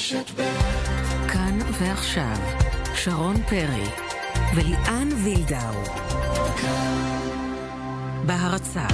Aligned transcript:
רשת 0.00 0.30
ב' 0.36 0.42
כאן 1.32 1.58
ועכשיו, 1.80 2.36
שרון 2.94 3.42
פרי 3.42 3.84
וליאן 4.54 5.08
וילדאו. 5.24 5.74
בהרצה 8.26 8.86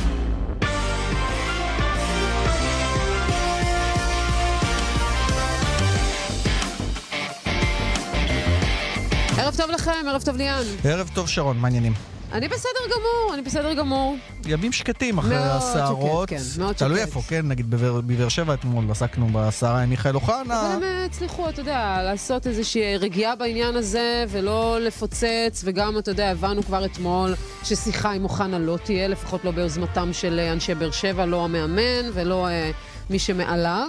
ערב 9.38 9.56
טוב 9.56 9.70
לכם, 9.70 9.90
ערב 10.08 10.22
טוב 10.22 10.36
ליאן. 10.36 10.62
ערב 10.84 11.10
טוב 11.14 11.28
שרון, 11.28 11.58
מה 11.58 11.68
העניינים? 11.68 12.15
אני 12.36 12.48
בסדר 12.48 12.80
גמור, 12.86 13.34
אני 13.34 13.42
בסדר 13.42 13.74
גמור. 13.74 14.16
ימים 14.46 14.72
שקטים 14.72 15.18
אחרי 15.18 15.36
מאוד 15.36 15.46
הסערות. 15.46 16.28
שקט, 16.28 16.38
כן, 16.38 16.60
מאוד 16.62 16.74
תלוי 16.74 16.98
שקט. 16.98 17.06
איפה, 17.06 17.22
כן? 17.28 17.48
נגיד 17.48 17.70
בבאר 17.70 18.00
בבאר 18.00 18.28
שבע 18.28 18.54
אתמול 18.54 18.90
עסקנו 18.90 19.28
בסערה 19.32 19.82
עם 19.82 19.90
מיכאל 19.90 20.14
אוחנה. 20.14 20.60
אבל 20.60 20.76
הם 20.76 20.82
אה, 20.82 21.04
הצליחו, 21.04 21.48
אתה 21.48 21.60
יודע, 21.60 22.02
לעשות 22.02 22.46
איזושהי 22.46 22.96
רגיעה 22.96 23.36
בעניין 23.36 23.76
הזה, 23.76 24.24
ולא 24.28 24.78
לפוצץ, 24.80 25.62
וגם, 25.64 25.98
אתה 25.98 26.10
יודע, 26.10 26.30
הבנו 26.30 26.62
כבר 26.62 26.84
אתמול 26.84 27.34
ששיחה 27.64 28.12
עם 28.12 28.24
אוחנה 28.24 28.58
לא 28.58 28.78
תהיה, 28.84 29.08
לפחות 29.08 29.44
לא 29.44 29.50
ביוזמתם 29.50 30.12
של 30.12 30.38
אה, 30.38 30.52
אנשי 30.52 30.74
באר 30.74 30.90
שבע, 30.90 31.26
לא 31.26 31.44
המאמן 31.44 32.10
ולא 32.14 32.48
אה, 32.48 32.70
מי 33.10 33.18
שמעליו. 33.18 33.88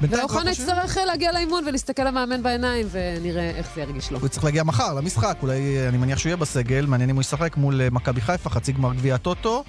ואוחנה 0.00 0.50
יצטרך 0.50 0.98
אה, 0.98 1.04
להגיע 1.04 1.32
לאימון 1.32 1.64
ולהסתכל 1.68 2.02
למאמן 2.04 2.42
בעיניים, 2.42 2.86
ונראה 2.90 3.50
איך 3.50 3.68
זה 3.74 3.80
ירגיש 3.80 4.10
לו. 4.10 4.18
הוא 4.18 4.28
צריך 4.28 4.44
להגיע 4.44 4.62
מחר 4.64 4.94
למשחק, 4.94 5.36
אולי, 5.42 5.78
אה, 5.78 5.88
אני 5.88 5.96
מניח 5.98 6.18
שהוא 6.18 6.30
יהיה 6.30 6.36
בסגל, 6.36 6.86
מעניין 6.86 7.10
אם 7.10 7.16
הוא 7.16 7.20
ישחק 7.20 7.56
מול 7.56 7.80
אה, 7.80 7.88
מכבי 7.90 8.20
חיפה, 8.20 8.50
חצי 8.50 8.72
גמר 8.72 8.94
גביע 8.94 9.14
הטוטו. 9.14 9.64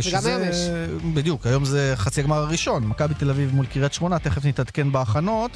שזה- 0.00 0.36
היום 0.36 0.48
יש. 0.50 0.56
בדיוק, 1.14 1.46
היום 1.46 1.64
זה 1.64 1.92
חצי 1.96 2.20
הגמר 2.20 2.36
הראשון, 2.36 2.84
מכבי 2.86 3.14
תל 3.14 3.30
אביב 3.30 3.54
מול 3.54 3.66
קריית 3.66 3.92
שמונה, 3.92 4.18
תכף 4.18 4.44
נתעדכן 4.44 4.92
בהכנות. 4.92 5.50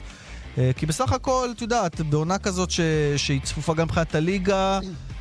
כי 0.76 0.86
בסך 0.86 1.12
הכל, 1.12 1.48
את 1.56 1.62
יודעת, 1.62 2.00
בעונה 2.00 2.38
כזאת 2.38 2.70
ש... 2.70 2.80
שהיא 3.16 3.40
צפופה 3.42 3.74
גם 3.74 3.84
מבחינת 3.84 4.14
הליגה, 4.14 4.80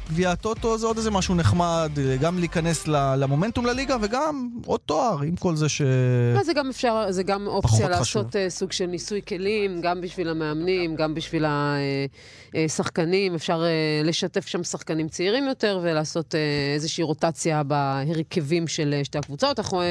גביע 0.10 0.32
הטוטו 0.32 0.78
זה 0.78 0.88
עוד 0.88 0.98
איזה 0.98 1.12
משהו 1.12 1.36
נחמד, 1.36 1.92
אה, 1.98 2.18
גם 2.18 2.40
להיכנס 2.40 2.88
למומנטום 2.88 3.66
לליגה 3.66 3.98
וגם 4.02 4.50
עוד 4.66 4.80
תואר, 4.86 5.22
עם 5.22 5.36
כל 5.36 5.56
זה 5.56 5.70
ש... 5.70 5.82
לא, 6.36 6.44
זה 6.44 6.54
גם 6.54 6.70
אפשר, 6.70 7.06
זה 7.10 7.24
גם 7.24 7.48
אופציה 7.48 7.90
לעשות 7.90 8.28
uh, 8.36 8.50
סוג 8.50 8.72
של 8.72 8.86
ניסוי 8.86 9.22
כלים, 9.28 9.82
גם 9.82 10.02
בשביל 10.02 10.30
המאמנים, 10.30 10.96
גם 10.96 11.14
בשביל 11.14 11.46
השחקנים. 12.56 13.36
אפשר 13.36 13.62
uh, 13.62 14.08
לשתף 14.08 14.48
שם 14.48 14.64
שחקנים 14.64 15.10
צעירים 15.10 15.48
יותר 15.48 15.80
ולעשות 15.84 16.36
איזושהי 16.74 17.04
רוטציה 17.04 17.64
בהרכבים 17.64 18.68
של 18.68 19.00
שתי 19.04 19.18
הקבוצות. 19.18 19.60
אנחנו 19.60 19.82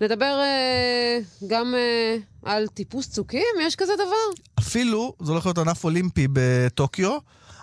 נדבר 0.00 0.40
uh, 0.40 1.44
גם 1.46 1.74
uh, 1.74 2.48
על 2.50 2.66
טיפוס 2.66 3.10
צוקים, 3.10 3.54
יש 3.60 3.76
כזה 3.76 3.92
דבר? 3.94 4.42
אפילו, 4.58 5.14
זה 5.22 5.32
הולך 5.32 5.46
להיות 5.46 5.58
ענף 5.58 5.84
אולימפי 5.84 6.26
בטוקיו. 6.32 7.18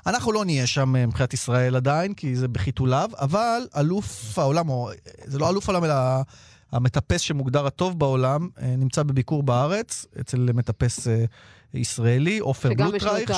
אנחנו 0.07 0.31
לא 0.31 0.45
נהיה 0.45 0.67
שם 0.67 0.95
אה, 0.95 1.05
מבחינת 1.05 1.33
ישראל 1.33 1.75
עדיין, 1.75 2.13
כי 2.13 2.35
זה 2.35 2.47
בחיתוליו, 2.47 3.09
אבל 3.19 3.67
אלוף 3.77 4.39
העולם, 4.39 4.69
או 4.69 4.89
זה 5.25 5.39
לא 5.39 5.49
אלוף 5.49 5.69
העולם, 5.69 5.83
אלא 5.83 5.95
המטפס 6.71 7.21
שמוגדר 7.21 7.67
הטוב 7.67 7.99
בעולם, 7.99 8.49
אה, 8.61 8.75
נמצא 8.77 9.03
בביקור 9.03 9.43
בארץ, 9.43 10.05
אצל 10.19 10.49
מטפס 10.53 11.07
אה, 11.07 11.25
ישראלי, 11.73 12.39
עופר 12.39 12.69
שגם 12.69 12.95
יש 12.95 13.03
לו 13.03 13.09
בלוטרייך, 13.09 13.31
את. 13.31 13.35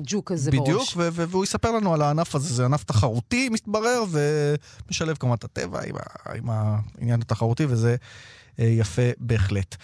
הג'וק 0.00 0.32
הזה 0.32 0.50
בדיוק, 0.50 0.68
בראש. 0.68 0.94
ו- 0.96 1.08
והוא 1.12 1.44
יספר 1.44 1.72
לנו 1.72 1.94
על 1.94 2.02
הענף 2.02 2.34
הזה, 2.34 2.54
זה 2.54 2.64
ענף 2.64 2.84
תחרותי, 2.84 3.48
מסתברר, 3.48 4.04
ומשלב 4.10 5.16
כמובן 5.16 5.36
את 5.36 5.44
הטבע 5.44 5.80
עם, 5.86 5.94
עם 6.34 6.50
העניין 6.50 7.20
התחרותי, 7.20 7.64
וזה 7.68 7.96
יפה 8.58 9.02
בהחלט. 9.18 9.76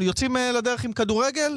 יוצאים 0.00 0.36
לדרך 0.54 0.84
עם 0.84 0.92
כדורגל? 0.92 1.52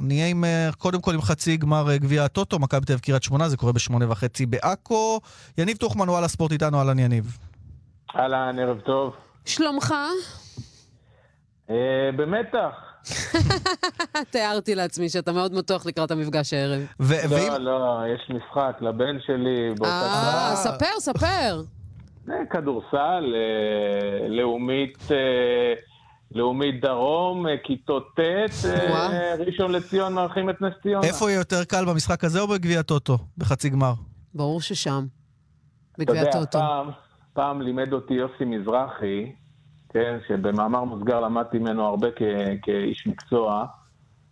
נהיה 0.00 0.26
עם, 0.26 0.44
אה, 0.44 0.68
קודם 0.78 1.00
כל 1.00 1.14
עם 1.14 1.20
חצי 1.22 1.56
גמר 1.56 1.90
אה, 1.90 1.98
גביע 1.98 2.24
הטוטו, 2.24 2.58
מכבי 2.58 2.86
תל 2.86 2.92
אביב 2.92 3.02
קריית 3.04 3.22
שמונה, 3.22 3.48
זה 3.48 3.56
קורה 3.56 3.72
בשמונה 3.72 4.10
וחצי 4.10 4.46
בעכו. 4.46 5.20
יניב 5.58 5.76
טוחמן, 5.76 6.08
וואלה 6.08 6.28
ספורט 6.28 6.52
איתנו, 6.52 6.78
אהלן 6.78 6.98
יניב. 6.98 7.38
אהלן, 8.16 8.58
ערב 8.58 8.80
טוב. 8.80 9.12
שלומך? 9.44 9.94
אה, 11.70 11.76
במתח. 12.16 12.88
תיארתי 14.32 14.74
לעצמי 14.74 15.08
שאתה 15.08 15.32
מאוד 15.32 15.52
מתוח 15.54 15.86
לקראת 15.86 16.10
המפגש 16.10 16.52
הערב. 16.52 16.80
ו- 17.00 17.14
ואם... 17.28 17.52
לא, 17.52 17.80
לא, 17.80 18.00
יש 18.14 18.30
משחק 18.30 18.76
לבן 18.80 19.20
שלי 19.26 19.74
באותה 19.78 19.90
אה, 19.90 20.54
שעה. 20.56 20.56
ספר, 20.56 21.00
ספר. 21.00 21.62
כדורסל, 22.50 23.34
אה, 23.34 24.28
לאומית, 24.28 24.98
אה, 25.10 25.74
לאומית 26.34 26.80
דרום, 26.80 27.46
אה, 27.46 27.54
כיתות 27.64 28.08
ט', 28.16 28.20
אה. 28.64 29.34
ראשון 29.46 29.72
לציון 29.72 30.12
מארחים 30.14 30.50
את 30.50 30.62
נס 30.62 30.72
ציונה. 30.82 31.06
איפה 31.06 31.30
יהיה 31.30 31.38
יותר 31.40 31.64
קל 31.64 31.84
במשחק 31.84 32.24
הזה 32.24 32.40
או 32.40 32.46
בגביע 32.48 32.80
הטוטו? 32.80 33.18
בחצי 33.38 33.68
גמר. 33.68 33.92
ברור 34.34 34.60
ששם. 34.60 35.06
אתה 35.92 36.02
בגביע 36.04 36.20
יודע, 36.20 36.30
הטוטו. 36.30 36.58
פעם, 36.58 36.90
פעם 37.32 37.62
לימד 37.62 37.92
אותי 37.92 38.14
יוסי 38.14 38.44
מזרחי, 38.44 39.32
כן, 39.92 40.18
שבמאמר 40.28 40.84
מוסגר 40.84 41.20
למדתי 41.20 41.58
ממנו 41.58 41.84
הרבה 41.86 42.08
כ- 42.10 42.22
כאיש 42.62 43.06
מקצוע. 43.06 43.64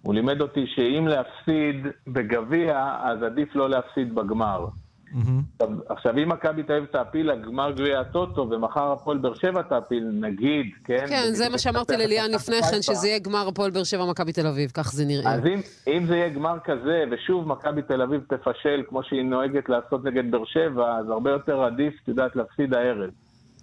הוא 0.02 0.14
לימד 0.14 0.40
אותי 0.40 0.64
שאם 0.66 1.08
להפסיד 1.08 1.76
בגביע, 2.06 2.96
אז 3.02 3.22
עדיף 3.22 3.56
לא 3.56 3.70
להפסיד 3.70 4.14
בגמר. 4.14 4.66
עכשיו- 5.12 5.78
עכשיו, 5.88 6.18
אם 6.18 6.28
מכבי 6.28 6.62
תל 6.62 6.72
אביב 6.72 6.84
תעפיל 6.86 7.30
לגמר 7.32 7.70
גביע 7.70 8.00
הטוטו, 8.00 8.48
ומחר 8.50 8.92
הפועל 8.92 9.18
באר 9.18 9.34
שבע 9.34 9.62
תעפיל, 9.62 10.08
נגיד, 10.20 10.66
כן? 10.84 11.04
כן, 11.08 11.28
זה 11.32 11.48
מה 11.48 11.58
שאמרתי 11.58 11.96
לליאן 11.96 12.30
לפני 12.30 12.62
כן, 12.70 12.82
שזה 12.82 13.08
יהיה 13.08 13.18
גמר 13.18 13.48
הפועל 13.48 13.70
באר 13.70 13.84
שבע 13.84 14.04
מכבי 14.04 14.32
תל 14.32 14.46
אביב, 14.46 14.70
כך 14.74 14.92
זה 14.92 15.04
נראה. 15.04 15.34
אז 15.34 15.46
אם, 15.46 15.60
אם 15.86 16.06
זה 16.06 16.16
יהיה 16.16 16.28
גמר 16.28 16.56
כזה, 16.64 17.04
ושוב 17.10 17.48
מכבי 17.48 17.82
תל 17.82 18.02
אביב 18.02 18.20
תפשל 18.28 18.82
כמו 18.88 19.02
שהיא 19.02 19.22
נוהגת 19.22 19.68
לעשות 19.68 20.04
נגד 20.04 20.30
באר 20.30 20.44
שבע, 20.44 20.96
אז 20.98 21.10
הרבה 21.10 21.30
יותר 21.30 21.62
עדיף, 21.62 21.94
את 22.02 22.08
יודעת, 22.08 22.36
להפסיד 22.36 22.74
הערב. 22.74 23.10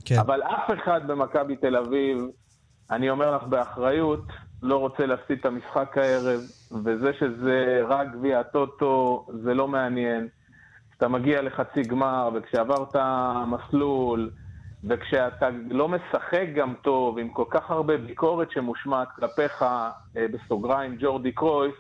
כן. 0.05 0.15
אבל 0.19 0.41
אף 0.43 0.71
אחד 0.83 1.07
במכבי 1.07 1.55
תל 1.55 1.75
אביב, 1.75 2.17
אני 2.91 3.09
אומר 3.09 3.35
לך 3.35 3.43
באחריות, 3.43 4.23
לא 4.63 4.77
רוצה 4.77 5.05
להפסיד 5.05 5.37
את 5.39 5.45
המשחק 5.45 5.97
הערב, 5.97 6.41
וזה 6.83 7.11
שזה 7.19 7.81
רק 7.87 8.07
גביע 8.13 8.39
הטוטו, 8.39 9.25
זה 9.43 9.53
לא 9.53 9.67
מעניין. 9.67 10.27
כשאתה 10.93 11.07
מגיע 11.07 11.41
לחצי 11.41 11.81
גמר, 11.81 12.29
וכשעברת 12.33 12.95
מסלול, 13.47 14.29
וכשאתה 14.83 15.49
לא 15.69 15.87
משחק 15.87 16.45
גם 16.55 16.73
טוב, 16.81 17.17
עם 17.17 17.29
כל 17.29 17.45
כך 17.49 17.71
הרבה 17.71 17.97
ביקורת 17.97 18.51
שמושמעת 18.51 19.07
כלפיך, 19.15 19.61
אה, 19.61 20.25
בסוגריים, 20.33 20.95
ג'ורדי 20.99 21.31
קרויף, 21.31 21.75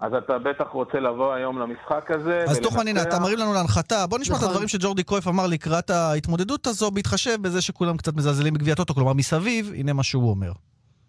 אז 0.00 0.12
אתה 0.14 0.38
בטח 0.38 0.66
רוצה 0.72 1.00
לבוא 1.00 1.32
היום 1.32 1.58
למשחק 1.58 2.10
הזה. 2.10 2.44
אז 2.48 2.60
טוחמן, 2.60 2.88
הנה, 2.88 3.02
אתה 3.02 3.18
מרים 3.20 3.38
לנו 3.38 3.52
להנחתה. 3.52 4.06
בוא 4.06 4.18
נשמע 4.18 4.34
את 4.34 4.40
נכון. 4.40 4.50
הדברים 4.50 4.68
שג'ורדי 4.68 5.02
קרויף 5.02 5.28
אמר 5.28 5.46
לקראת 5.46 5.90
ההתמודדות 5.90 6.66
הזו, 6.66 6.90
בהתחשב 6.90 7.42
בזה 7.42 7.62
שכולם 7.62 7.96
קצת 7.96 8.14
מזלזלים 8.14 8.54
בגביע 8.54 8.72
הטוטו, 8.72 8.94
כלומר 8.94 9.12
מסביב, 9.12 9.72
הנה 9.76 9.92
מה 9.92 10.02
שהוא 10.02 10.30
אומר. 10.30 10.52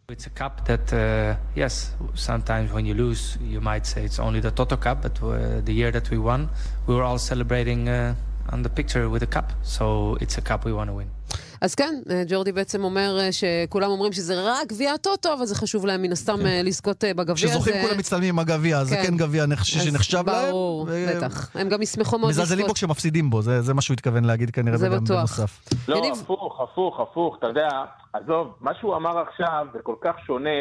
It's 0.09 0.25
a 0.25 0.29
cup 0.29 0.65
that, 0.67 0.93
uh, 0.93 1.35
yes, 1.53 1.91
sometimes 2.13 2.71
when 2.71 2.85
you 2.85 2.93
lose, 2.93 3.37
you 3.41 3.59
might 3.59 3.85
say 3.85 4.05
it's 4.05 4.19
only 4.19 4.39
the 4.39 4.51
Toto 4.51 4.77
Cup, 4.77 5.01
but 5.01 5.21
uh, 5.21 5.59
the 5.59 5.73
year 5.73 5.91
that 5.91 6.09
we 6.09 6.17
won, 6.17 6.47
we 6.87 6.95
were 6.95 7.03
all 7.03 7.17
celebrating 7.17 7.89
uh, 7.89 8.15
on 8.51 8.63
the 8.63 8.79
picture 8.79 9.09
with 9.13 9.23
a 9.23 9.35
cup. 9.35 9.47
So 9.77 9.83
it's 10.23 10.37
a 10.37 10.49
cup 10.49 10.65
we 10.65 10.73
want 10.73 10.89
to 10.89 10.95
win. 10.99 11.37
אז 11.61 11.75
כן, 11.75 11.93
אה, 12.09 12.23
ג'ורדי 12.27 12.51
בעצם 12.51 12.83
אומר 12.83 13.17
אה, 13.19 13.29
שכולם 13.31 13.89
אומרים 13.89 14.13
שזה 14.13 14.33
רק 14.45 14.67
גביע 14.67 14.93
הטוטו, 14.93 15.33
אבל 15.33 15.45
זה 15.45 15.55
חשוב 15.55 15.85
להם 15.85 16.01
מן 16.01 16.11
הסתם 16.11 16.45
אה, 16.45 16.61
לזכות 16.63 17.03
בגביע 17.03 17.23
הזה. 17.33 17.47
כשזוכים 17.47 17.73
כולם 17.81 17.97
מצטלמים 17.97 18.29
עם 18.29 18.39
הגביע, 18.39 18.83
זה 18.83 18.95
כן. 18.95 19.03
כן 19.03 19.17
גביע 19.17 19.45
נחש- 19.45 19.77
שנחשב 19.77 20.23
להם. 20.29 20.51
ברור, 20.51 20.85
ו- 20.89 21.05
בטח. 21.17 21.55
הם 21.55 21.69
גם 21.69 21.81
ישמחו 21.81 22.17
מאוד 22.17 22.29
מזלזלים 22.29 22.57
בו 22.59 22.63
לזכות. 22.65 22.75
כשמפסידים 22.77 23.29
בו, 23.29 23.41
זה 23.41 23.61
זה 23.61 23.73
מה 23.73 23.81
שהוא 23.81 23.93
התכוון 23.93 24.25
להגיד 24.25 24.49
כנראה, 24.51 24.77
זה 24.77 24.89
בטוח. 24.89 25.09
בנוסף. 25.39 25.59
לא, 25.87 25.95
יניב- 25.97 26.13
הפוך, 26.23 26.61
הפוך, 26.63 26.99
הפוך. 26.99 27.35
אתה 27.39 27.47
יודע, 27.47 27.67
עזוב, 28.13 28.47
מה 28.61 28.71
שהוא 28.79 28.95
אמר 28.95 29.19
עכשיו 29.19 29.65
זה 29.73 29.79
כל 29.83 29.95
כך 30.01 30.13
שונה 30.27 30.59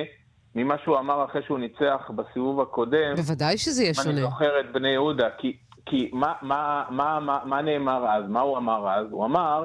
ממה 0.55 0.75
שהוא 0.85 0.99
אמר 0.99 1.25
אחרי 1.31 1.41
שהוא 1.47 1.59
ניצח 1.59 2.11
בסיבוב 2.17 2.61
הקודם. 2.61 3.15
בוודאי 3.17 3.59
שזה 3.59 3.83
יהיה 3.83 3.93
אם 3.97 4.11
אני 4.11 4.15
שונה. 4.17 4.31
זוכר 4.31 4.61
את 4.61 4.73
בני 4.75 4.89
יהודה, 4.89 5.27
כי, 5.39 5.57
כי 5.87 6.11
מה, 6.13 6.33
מה, 6.43 6.85
מה, 6.91 7.21
מה, 7.21 7.39
מה 7.45 7.63
נאמר 7.63 8.07
אז? 8.09 8.25
מה 8.29 8.41
הוא 8.41 8.59
אמר 8.59 8.91
אז? 8.91 9.07
הוא 9.11 9.25
אמר, 9.25 9.65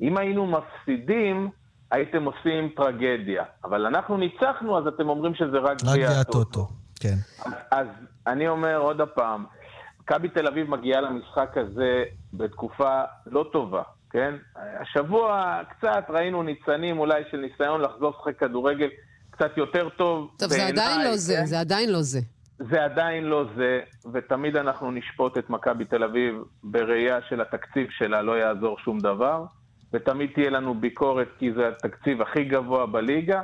אם 0.00 0.16
היינו 0.16 0.46
מפסידים, 0.46 1.50
הייתם 1.90 2.24
עושים 2.24 2.68
טרגדיה. 2.76 3.44
אבל 3.64 3.86
אנחנו 3.86 4.16
ניצחנו, 4.16 4.78
אז 4.78 4.86
אתם 4.86 5.08
אומרים 5.08 5.34
שזה 5.34 5.58
רק 5.58 5.70
רק 5.70 5.82
גביע 5.82 6.10
הטוטו. 6.10 6.68
כן. 7.00 7.14
אז, 7.44 7.52
אז 7.70 7.86
אני 8.26 8.48
אומר 8.48 8.76
עוד 8.76 9.00
פעם, 9.14 9.44
מכבי 10.00 10.28
תל 10.28 10.46
אביב 10.46 10.70
מגיעה 10.70 11.00
למשחק 11.00 11.56
הזה 11.56 12.04
בתקופה 12.32 13.02
לא 13.26 13.46
טובה, 13.52 13.82
כן? 14.10 14.34
השבוע 14.80 15.60
קצת 15.70 16.04
ראינו 16.08 16.42
ניצנים 16.42 16.98
אולי 16.98 17.22
של 17.30 17.36
ניסיון 17.36 17.80
לחזור 17.80 18.14
לשחק 18.18 18.38
כדורגל 18.38 18.88
קצת 19.30 19.56
יותר 19.56 19.88
טוב. 19.88 20.30
טוב, 20.38 20.48
זה 20.48 20.66
עדיין 20.66 21.00
לא 21.04 21.16
זה, 21.16 21.36
כן? 21.36 21.46
זה 21.46 21.60
עדיין 21.60 21.92
לא 21.92 22.02
זה. 22.02 22.20
זה 22.70 22.84
עדיין 22.84 23.24
לא 23.24 23.44
זה, 23.56 23.80
ותמיד 24.12 24.56
אנחנו 24.56 24.90
נשפוט 24.90 25.38
את 25.38 25.50
מכבי 25.50 25.84
תל 25.84 26.04
אביב 26.04 26.42
בראייה 26.62 27.22
של 27.28 27.40
התקציב 27.40 27.90
שלה, 27.90 28.22
לא 28.22 28.38
יעזור 28.38 28.78
שום 28.78 28.98
דבר, 29.00 29.44
ותמיד 29.92 30.30
תהיה 30.34 30.50
לנו 30.50 30.74
ביקורת 30.74 31.28
כי 31.38 31.52
זה 31.52 31.68
התקציב 31.68 32.22
הכי 32.22 32.44
גבוה 32.44 32.86
בליגה. 32.86 33.42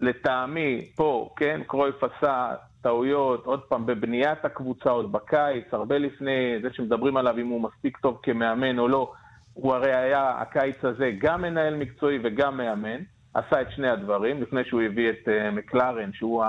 לטעמי, 0.00 0.92
פה, 0.96 1.30
כן, 1.36 1.60
קרויף 1.66 1.96
עשה 2.04 2.54
טעויות, 2.82 3.46
עוד 3.46 3.60
פעם, 3.60 3.86
בבניית 3.86 4.44
הקבוצה 4.44 4.90
עוד 4.90 5.12
בקיץ, 5.12 5.64
הרבה 5.72 5.98
לפני 5.98 6.58
זה 6.62 6.68
שמדברים 6.72 7.16
עליו 7.16 7.38
אם 7.38 7.48
הוא 7.48 7.62
מספיק 7.62 7.96
טוב 7.96 8.20
כמאמן 8.22 8.78
או 8.78 8.88
לא, 8.88 9.12
הוא 9.54 9.74
הרי 9.74 9.94
היה 9.94 10.30
הקיץ 10.30 10.84
הזה 10.84 11.10
גם 11.18 11.42
מנהל 11.42 11.76
מקצועי 11.76 12.18
וגם 12.22 12.56
מאמן, 12.56 13.00
עשה 13.34 13.60
את 13.60 13.70
שני 13.70 13.88
הדברים, 13.88 14.42
לפני 14.42 14.64
שהוא 14.64 14.82
הביא 14.82 15.10
את 15.10 15.28
uh, 15.28 15.56
מקלרן, 15.56 16.12
שהוא 16.12 16.44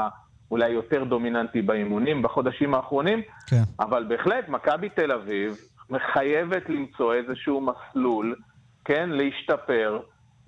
אולי 0.52 0.70
יותר 0.70 1.04
דומיננטי 1.04 1.62
באימונים 1.62 2.22
בחודשים 2.22 2.74
האחרונים, 2.74 3.22
כן. 3.48 3.64
אבל 3.80 4.06
בהחלט, 4.10 4.50
מכבי 4.50 4.90
תל 4.90 5.12
אביב 5.12 5.58
מחייבת 5.90 6.70
למצוא 6.70 7.14
איזשהו 7.14 7.62
מסלול, 7.62 8.36
כן, 8.86 9.10
להשתפר. 9.10 10.00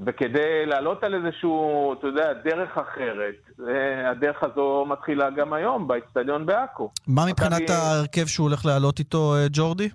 וכדי 0.05 0.65
לעלות 0.65 1.03
על 1.03 1.13
איזשהו, 1.13 1.93
אתה 1.93 2.07
יודע, 2.07 2.33
דרך 2.33 2.77
אחרת, 2.77 3.35
הדרך 4.11 4.43
הזו 4.43 4.85
מתחילה 4.89 5.29
גם 5.29 5.53
היום 5.53 5.87
באצטדיון 5.87 6.45
בעכו. 6.45 6.91
מה 7.07 7.25
מבחינת 7.31 7.61
מכבי... 7.61 7.73
ההרכב 7.73 8.25
שהוא 8.25 8.47
הולך 8.47 8.65
לעלות 8.65 8.99
איתו, 8.99 9.35
אה, 9.35 9.45
ג'ורדי? 9.51 9.89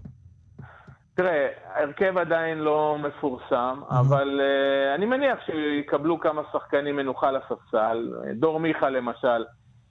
תראה, 1.15 1.49
ההרכב 1.75 2.19
עדיין 2.19 2.59
לא 2.59 2.97
מפורסם, 3.03 3.81
mm-hmm. 3.83 3.95
אבל 3.95 4.41
uh, 4.41 4.95
אני 4.95 5.07
מניח 5.07 5.39
שיקבלו 5.47 6.21
כמה 6.21 6.43
שחקנים 6.53 6.97
מנוחה 6.97 7.31
לספסל. 7.31 8.13
דור 8.35 8.61
מיכה 8.61 8.91
למשל, 8.91 9.45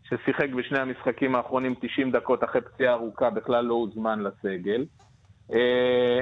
ששיחק 0.09 0.49
בשני 0.57 0.79
המשחקים 0.79 1.35
האחרונים 1.35 1.75
90 1.81 2.11
דקות 2.11 2.43
אחרי 2.43 2.61
פציעה 2.61 2.93
ארוכה, 2.93 3.29
בכלל 3.29 3.65
לא 3.65 3.73
הוזמן 3.73 4.19
לסגל. 4.19 4.85
אה, 5.53 6.21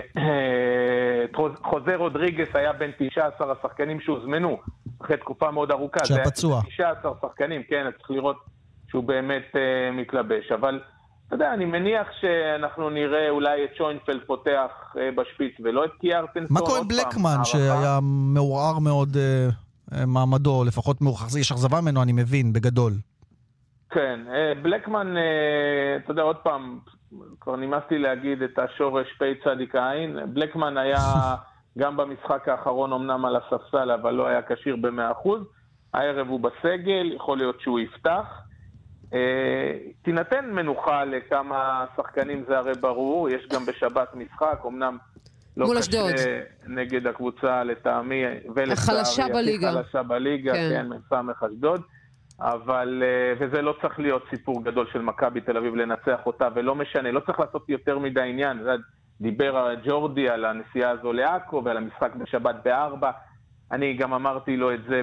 חוזה 1.64 1.96
רודריגס 1.96 2.48
היה 2.54 2.74
בין 2.74 2.92
19 3.00 3.52
השחקנים 3.52 4.00
שהוזמנו 4.00 4.58
אחרי 5.02 5.18
תקופה 5.18 5.52
מאוד 5.52 5.72
ארוכה. 5.72 6.06
שהפצוע. 6.06 6.62
19 6.68 7.12
שחקנים, 7.22 7.62
כן, 7.70 7.86
צריך 7.98 8.12
לראות 8.12 8.38
שהוא 8.90 9.04
באמת 9.04 9.44
uh, 9.54 9.58
מתלבש. 10.02 10.52
אבל, 10.52 10.80
אתה 11.28 11.36
יודע, 11.36 11.54
אני 11.54 11.66
מניח 11.66 12.08
שאנחנו 12.22 12.90
נראה 12.90 13.30
אולי 13.30 13.64
את 13.66 13.76
שוינפלד 13.78 14.22
פותח 14.28 14.70
uh, 14.94 14.98
בשפיץ 15.16 15.54
ולא 15.64 15.86
את 15.86 15.92
קיארטנסון. 16.02 16.48
מה 16.50 16.60
קורה 16.60 16.80
עם 16.80 16.88
בלקמן, 16.88 17.38
שהיה 17.44 18.00
מעורער 18.34 18.80
מאוד 18.80 19.18
uh, 19.18 19.96
מעמדו, 20.08 20.64
לפחות 20.64 20.98
יש 21.40 21.52
אכזבה 21.52 21.82
ממנו, 21.82 22.04
אני 22.04 22.12
מבין, 22.12 22.54
בגדול. 22.54 22.94
כן, 23.94 24.20
בלקמן, 24.62 25.16
אתה 26.04 26.12
יודע, 26.12 26.22
עוד 26.22 26.36
פעם, 26.36 26.80
כבר 27.40 27.56
נמאס 27.56 27.84
לי 27.92 28.00
להגיד 28.00 28.42
את 28.42 28.60
השורש 28.60 29.08
פ' 29.20 29.24
צדיק 29.44 29.76
עין. 29.76 30.18
בלקמן 30.34 30.78
היה 30.78 30.98
גם 31.78 31.98
במשחק 31.98 32.48
האחרון 32.48 32.94
אמנם 32.94 33.26
על 33.26 33.36
הספסל, 33.36 33.92
אבל 33.92 34.14
לא 34.14 34.28
היה 34.28 34.42
כשיר 34.42 34.76
ב-100%. 34.76 35.30
הערב 35.94 36.28
הוא 36.28 36.40
בסגל, 36.40 37.12
יכול 37.16 37.38
להיות 37.38 37.62
שהוא 37.62 37.80
יפתח. 37.80 38.42
אה, 39.14 39.78
תינתן 40.02 40.46
מנוחה 40.52 41.06
לכמה 41.06 41.86
שחקנים, 41.98 42.44
זה 42.48 42.58
הרי 42.58 42.74
ברור. 42.80 43.30
יש 43.30 43.48
גם 43.48 43.66
בשבת 43.66 44.16
משחק, 44.16 44.60
אמנם 44.68 44.98
לא 45.58 45.68
קשה 45.78 46.14
נגד 46.68 47.08
הקבוצה 47.08 47.64
לטעמי, 47.64 48.24
החלשה 48.72 49.28
בליגה. 49.34 49.70
החלשה 49.70 50.04
בליגה, 50.04 50.54
כן, 50.54 50.70
כן 50.70 50.88
מ"ס 50.90 51.44
אשדוד. 51.44 51.82
אבל, 52.44 53.04
אה, 53.06 53.34
וזה 53.40 53.62
לא 53.62 53.76
צריך 53.82 54.00
להיות 54.00 54.24
סיפור 54.30 54.64
גדול 54.64 54.88
של 54.94 55.02
מכבי 55.02 55.42
תל 55.42 55.58
אביב 55.58 55.76
לנצח 55.76 56.20
אותה, 56.26 56.48
ולא 56.56 56.76
משנה, 56.76 57.12
לא 57.12 57.20
צריך 57.20 57.40
לעשות 57.40 57.70
יותר 57.70 58.00
מדי 58.00 58.22
עניין. 58.22 58.60
דיבר 59.22 59.74
ג'ורדי 59.86 60.30
על 60.30 60.46
הנסיעה 60.46 60.92
הזו 60.92 61.14
לעכו 61.14 61.62
ועל 61.66 61.78
המשחק 61.78 62.16
בשבת 62.16 62.56
בארבע. 62.66 63.12
אני 63.72 63.94
גם 63.94 64.14
אמרתי 64.14 64.58
לו 64.58 64.74
את 64.74 64.80
זה 64.90 65.02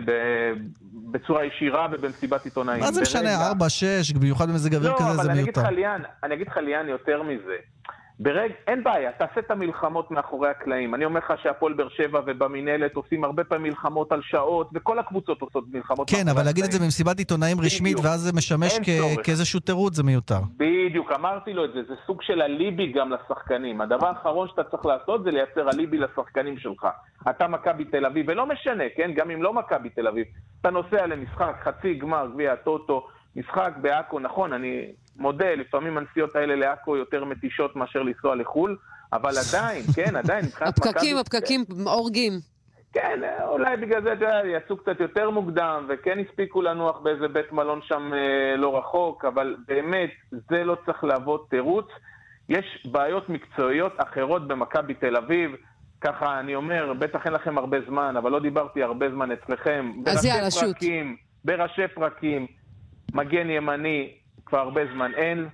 בצורה 1.10 1.44
ישירה 1.44 1.88
ובמסיבת 1.92 2.44
עיתונאים. 2.44 2.80
מה 2.80 2.92
זה 2.92 3.02
משנה, 3.02 3.46
ארבע, 3.46 3.68
שש, 3.68 4.12
במיוחד 4.12 4.48
במזג 4.48 4.74
אוויר 4.74 4.90
לא, 4.90 4.96
כזה, 4.98 5.22
זה 5.22 5.32
מיותר. 5.32 5.62
לא, 5.62 5.68
אבל 5.68 5.74
אני 6.22 6.34
אגיד 6.34 6.48
לך, 6.48 6.56
ליאן, 6.56 6.88
יותר 6.88 7.22
מזה. 7.22 7.56
ברג, 8.22 8.50
אין 8.66 8.84
בעיה, 8.84 9.12
תעשה 9.12 9.40
את 9.40 9.50
המלחמות 9.50 10.10
מאחורי 10.10 10.48
הקלעים. 10.48 10.94
אני 10.94 11.04
אומר 11.04 11.18
לך 11.18 11.32
שהפועל 11.42 11.72
באר 11.72 11.88
שבע 11.88 12.20
ובמינהלת 12.26 12.94
עושים 12.94 13.24
הרבה 13.24 13.44
פעמים 13.44 13.66
מלחמות 13.72 14.12
על 14.12 14.20
שעות, 14.22 14.70
וכל 14.74 14.98
הקבוצות 14.98 15.40
עושות 15.42 15.64
מלחמות 15.72 16.10
כן, 16.10 16.28
אבל 16.28 16.42
להגיד 16.44 16.64
את 16.64 16.72
זה 16.72 16.78
במסיבת 16.78 17.18
עיתונאים 17.18 17.60
רשמית, 17.60 17.96
ואז 18.02 18.20
זה 18.20 18.32
משמש 18.36 18.78
כ- 18.82 19.24
כאיזשהו 19.24 19.60
תירוץ, 19.60 19.94
זה 19.94 20.02
מיותר. 20.02 20.38
בדיוק, 20.56 21.12
אמרתי 21.12 21.52
לו 21.52 21.64
את 21.64 21.72
זה, 21.72 21.82
זה 21.88 21.94
סוג 22.06 22.22
של 22.22 22.42
אליבי 22.42 22.92
גם 22.92 23.12
לשחקנים. 23.12 23.80
הדבר 23.80 24.06
האחרון 24.08 24.48
שאתה 24.48 24.64
צריך 24.64 24.86
לעשות 24.86 25.24
זה 25.24 25.30
לייצר 25.30 25.70
אליבי 25.70 25.98
לשחקנים 25.98 26.58
שלך. 26.58 26.86
אתה 27.30 27.48
מכבי 27.48 27.84
תל 27.84 28.06
אביב, 28.06 28.26
ולא 28.28 28.46
משנה, 28.46 28.84
כן? 28.96 29.10
גם 29.16 29.30
אם 29.30 29.42
לא 29.42 29.52
מכבי 29.54 29.88
תל 29.88 30.08
אביב. 30.08 30.26
אתה 30.60 30.70
נוסע 30.70 31.06
למשחק, 31.06 31.54
חצי 31.64 31.94
גמר, 31.94 32.26
גביע 32.34 32.52
הטוטו, 32.52 33.06
משחק 33.36 33.72
בעכו, 33.80 34.18
נכון, 34.20 34.52
אני 34.52 34.86
מודה, 35.20 35.54
לפעמים 35.54 35.98
הנסיעות 35.98 36.36
האלה 36.36 36.56
לעכו 36.56 36.96
יותר 36.96 37.24
מתישות 37.24 37.76
מאשר 37.76 38.02
לנסוע 38.02 38.34
לחו"ל, 38.34 38.76
אבל 39.12 39.30
עדיין, 39.48 39.82
כן, 39.94 40.16
עדיין, 40.16 40.44
מבחינת 40.44 40.78
מכבי... 40.78 40.90
הפקקים, 40.90 41.16
הפקקים 41.16 41.64
הורגים. 41.84 42.32
כן, 42.92 43.20
אולי 43.44 43.76
בגלל 43.76 44.02
זה, 44.02 44.12
אתה 44.12 44.24
יודע, 44.24 44.40
יצאו 44.44 44.76
קצת 44.76 45.00
יותר 45.00 45.30
מוקדם, 45.30 45.86
וכן 45.88 46.18
הספיקו 46.18 46.62
לנוח 46.62 46.98
באיזה 46.98 47.28
בית 47.28 47.52
מלון 47.52 47.80
שם 47.82 48.12
אה, 48.14 48.56
לא 48.56 48.78
רחוק, 48.78 49.24
אבל 49.24 49.56
באמת, 49.68 50.10
זה 50.32 50.64
לא 50.64 50.76
צריך 50.86 51.04
להוות 51.04 51.50
תירוץ. 51.50 51.86
יש 52.48 52.86
בעיות 52.92 53.28
מקצועיות 53.28 53.92
אחרות 53.96 54.48
במכבי 54.48 54.94
תל 54.94 55.16
אביב. 55.16 55.50
ככה, 56.00 56.40
אני 56.40 56.54
אומר, 56.54 56.92
בטח 56.98 57.20
אין 57.24 57.32
לכם 57.32 57.58
הרבה 57.58 57.78
זמן, 57.88 58.16
אבל 58.16 58.30
לא 58.30 58.40
דיברתי 58.40 58.82
הרבה 58.82 59.10
זמן 59.10 59.30
אצלכם. 59.30 59.92
אז 60.06 60.24
יאללה, 60.24 60.50
שוט. 60.50 60.76
בראשי 61.44 61.88
פרקים, 61.94 62.46
מגן 63.12 63.50
ימני, 63.50 64.12
כבר 64.50 64.58
הרבה 64.58 64.80
זמן 64.94 65.14
אין, 65.14 65.48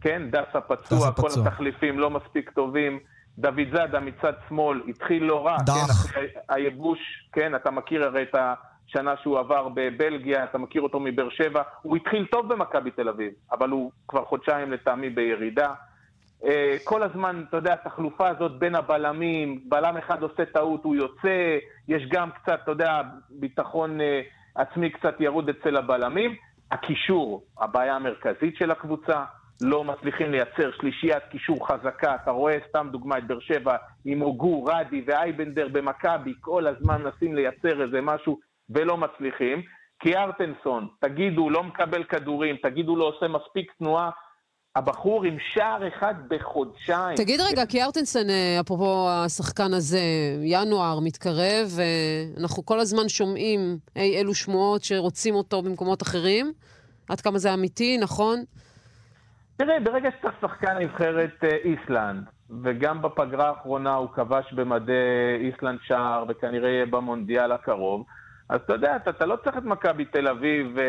כן, 0.00 0.22
דסה 0.30 0.60
פצוע, 0.60 1.12
כל 1.12 1.22
פצוע. 1.28 1.46
התחליפים 1.46 1.98
לא 1.98 2.10
מספיק 2.10 2.50
טובים. 2.50 2.98
דוד 3.38 3.68
זאדה 3.72 4.00
מצד 4.00 4.32
שמאל 4.48 4.82
התחיל 4.88 5.24
לא 5.24 5.46
רע, 5.46 5.56
דח. 5.66 5.72
כן, 5.72 5.90
אחרי 5.90 6.26
הייבוש, 6.48 6.98
כן, 7.32 7.54
אתה 7.54 7.70
מכיר 7.70 8.04
הרי 8.04 8.22
את 8.22 8.34
השנה 8.88 9.14
שהוא 9.22 9.38
עבר 9.38 9.68
בבלגיה, 9.68 10.44
אתה 10.44 10.58
מכיר 10.58 10.82
אותו 10.82 11.00
מבאר 11.00 11.28
שבע, 11.30 11.62
הוא 11.82 11.96
התחיל 11.96 12.26
טוב 12.26 12.52
במכבי 12.52 12.90
תל 12.90 13.08
אביב, 13.08 13.32
אבל 13.52 13.70
הוא 13.70 13.90
כבר 14.08 14.24
חודשיים 14.24 14.72
לטעמי 14.72 15.10
בירידה. 15.10 15.74
אה, 16.44 16.76
כל 16.84 17.02
הזמן, 17.02 17.44
אתה 17.48 17.56
יודע, 17.56 17.72
התחלופה 17.72 18.28
הזאת 18.28 18.58
בין 18.58 18.74
הבלמים, 18.74 19.60
בלם 19.68 19.96
אחד 19.96 20.22
עושה 20.22 20.44
טעות, 20.44 20.84
הוא 20.84 20.96
יוצא, 20.96 21.58
יש 21.88 22.02
גם 22.10 22.30
קצת, 22.30 22.60
אתה 22.62 22.70
יודע, 22.70 23.02
ביטחון 23.30 24.00
אה, 24.00 24.20
עצמי 24.54 24.90
קצת 24.90 25.14
ירוד 25.20 25.48
אצל 25.48 25.76
הבלמים. 25.76 26.34
הקישור, 26.72 27.44
הבעיה 27.60 27.96
המרכזית 27.96 28.56
של 28.56 28.70
הקבוצה, 28.70 29.24
לא 29.60 29.84
מצליחים 29.84 30.30
לייצר 30.30 30.70
שלישיית 30.80 31.22
קישור 31.30 31.68
חזקה. 31.68 32.14
אתה 32.14 32.30
רואה, 32.30 32.58
סתם 32.68 32.88
דוגמא, 32.92 33.18
את 33.18 33.26
באר 33.26 33.40
שבע 33.40 33.76
עם 34.04 34.20
הוגו, 34.20 34.64
רדי 34.64 35.04
ואייבנדר 35.06 35.68
במכבי, 35.72 36.34
כל 36.40 36.66
הזמן 36.66 37.02
מנסים 37.02 37.34
לייצר 37.34 37.82
איזה 37.82 38.00
משהו 38.00 38.38
ולא 38.70 38.96
מצליחים. 38.96 39.62
כי 40.00 40.16
ארטנסון, 40.16 40.88
תגידו, 41.00 41.50
לא 41.50 41.62
מקבל 41.62 42.04
כדורים, 42.04 42.56
תגידו, 42.56 42.96
לא 42.96 43.04
עושה 43.04 43.28
מספיק 43.28 43.72
תנועה. 43.78 44.10
הבחור 44.76 45.24
עם 45.24 45.36
שער 45.38 45.88
אחד 45.88 46.14
בחודשיים. 46.28 47.16
תגיד 47.16 47.40
רגע, 47.40 47.66
כי 47.66 47.82
ארטנסון, 47.82 48.30
אה, 48.30 48.60
אפרופו 48.60 49.08
השחקן 49.10 49.74
הזה, 49.74 50.00
ינואר 50.42 51.00
מתקרב, 51.00 51.66
ואנחנו 51.76 52.66
כל 52.66 52.80
הזמן 52.80 53.08
שומעים 53.08 53.78
אי 53.96 54.20
אלו 54.20 54.34
שמועות 54.34 54.84
שרוצים 54.84 55.34
אותו 55.34 55.62
במקומות 55.62 56.02
אחרים. 56.02 56.52
עד 57.08 57.20
כמה 57.20 57.38
זה 57.38 57.54
אמיתי, 57.54 57.98
נכון? 57.98 58.38
תראה, 59.56 59.80
ברגע 59.80 60.10
שאתה 60.10 60.28
שחקן 60.40 60.78
נבחרת 60.78 61.44
אה, 61.44 61.56
איסלנד, 61.64 62.24
וגם 62.62 63.02
בפגרה 63.02 63.48
האחרונה 63.48 63.94
הוא 63.94 64.08
כבש 64.08 64.52
במדי 64.52 64.92
איסלנד 65.40 65.78
שער, 65.82 66.24
וכנראה 66.28 66.68
יהיה 66.68 66.86
במונדיאל 66.86 67.52
הקרוב, 67.52 68.04
אז 68.48 68.60
אתה 68.64 68.72
יודע, 68.72 68.96
אתה, 68.96 69.10
אתה 69.10 69.26
לא 69.26 69.36
צריך 69.44 69.56
את 69.56 69.62
מכבי 69.62 70.04
תל 70.04 70.28
אביב 70.28 70.76
uh, 70.76 70.80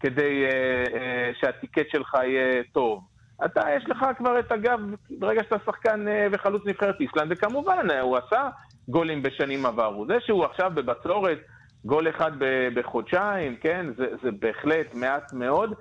כדי 0.00 0.44
uh, 0.48 0.88
uh, 0.88 0.94
שהטיקט 1.40 1.90
שלך 1.90 2.14
יהיה 2.14 2.62
טוב. 2.72 3.04
אתה, 3.44 3.60
יש 3.76 3.84
לך 3.88 4.06
כבר 4.18 4.38
את 4.38 4.52
הגב, 4.52 4.80
ברגע 5.10 5.42
שאתה 5.42 5.56
שחקן 5.66 6.06
uh, 6.08 6.10
וחלוץ 6.32 6.62
נבחרת 6.66 7.00
איסלנד, 7.00 7.32
וכמובן, 7.32 7.90
uh, 7.90 8.00
הוא 8.00 8.16
עשה 8.16 8.48
גולים 8.88 9.22
בשנים 9.22 9.66
עברו. 9.66 10.06
זה 10.06 10.16
שהוא 10.20 10.44
עכשיו 10.44 10.72
בבצורת, 10.74 11.38
גול 11.84 12.08
אחד 12.08 12.32
בחודשיים, 12.74 13.56
כן, 13.56 13.86
זה, 13.96 14.06
זה 14.22 14.30
בהחלט 14.30 14.94
מעט 14.94 15.32
מאוד. 15.32 15.74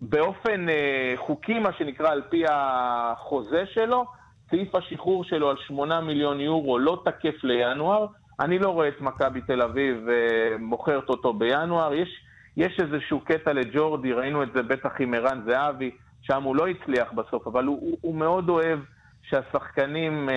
באופן 0.00 0.66
uh, 0.68 1.18
חוקי, 1.18 1.58
מה 1.58 1.72
שנקרא, 1.72 2.10
על 2.10 2.22
פי 2.30 2.44
החוזה 2.48 3.64
שלו, 3.66 4.04
סעיף 4.50 4.74
השחרור 4.74 5.24
שלו 5.24 5.50
על 5.50 5.56
8 5.66 6.00
מיליון 6.00 6.40
יורו 6.40 6.78
לא 6.78 7.02
תקף 7.04 7.44
לינואר. 7.44 8.06
אני 8.40 8.58
לא 8.58 8.68
רואה 8.68 8.88
את 8.88 9.00
מכבי 9.00 9.40
תל 9.40 9.62
אביב 9.62 10.06
uh, 10.06 10.58
מוכרת 10.58 11.08
אותו 11.08 11.32
בינואר. 11.32 11.94
יש, 11.94 12.08
יש 12.56 12.80
איזשהו 12.80 13.20
קטע 13.20 13.52
לג'ורדי, 13.52 14.12
ראינו 14.12 14.42
את 14.42 14.48
זה 14.54 14.62
בטח 14.62 14.90
עם 15.00 15.14
ערן 15.14 15.40
זהבי, 15.46 15.90
שם 16.26 16.42
הוא 16.42 16.56
לא 16.56 16.66
הצליח 16.68 17.12
בסוף, 17.12 17.46
אבל 17.46 17.64
הוא, 17.64 17.78
הוא, 17.80 17.98
הוא 18.00 18.14
מאוד 18.14 18.48
אוהב 18.48 18.78
שהשחקנים 19.22 20.28
uh, 20.28 20.32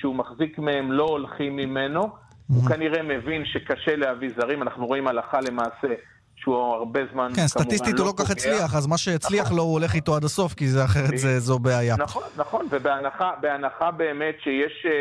שהוא 0.00 0.14
מחזיק 0.14 0.58
מהם 0.58 0.92
לא 0.92 1.04
הולכים 1.04 1.56
ממנו. 1.56 2.02
Mm-hmm. 2.02 2.54
הוא 2.54 2.68
כנראה 2.68 3.02
מבין 3.02 3.44
שקשה 3.44 3.96
להביא 3.96 4.30
זרים, 4.40 4.62
אנחנו 4.62 4.86
רואים 4.86 5.08
הלכה 5.08 5.40
למעשה 5.40 5.88
שהוא 6.36 6.56
הרבה 6.56 7.00
זמן 7.12 7.30
כן, 7.36 7.46
סטטיסטית 7.46 7.98
הוא 7.98 8.06
לא 8.06 8.12
כל 8.16 8.24
כך 8.24 8.30
הצליח, 8.30 8.74
אז 8.74 8.86
מה 8.86 8.98
שהצליח 8.98 9.44
נכון. 9.44 9.56
לו 9.56 9.62
הוא 9.62 9.72
הולך 9.72 9.94
איתו 9.94 10.16
עד 10.16 10.24
הסוף, 10.24 10.54
כי 10.54 10.66
זה 10.68 10.84
אחרת 10.84 11.18
זה- 11.18 11.38
זו 11.40 11.58
בעיה. 11.58 11.96
נכון, 11.98 12.22
נכון, 12.36 12.66
ובהנחה 12.70 13.30
בהנחה 13.40 13.90
באמת 13.90 14.34
שיש 14.42 14.86
אה, 14.86 14.92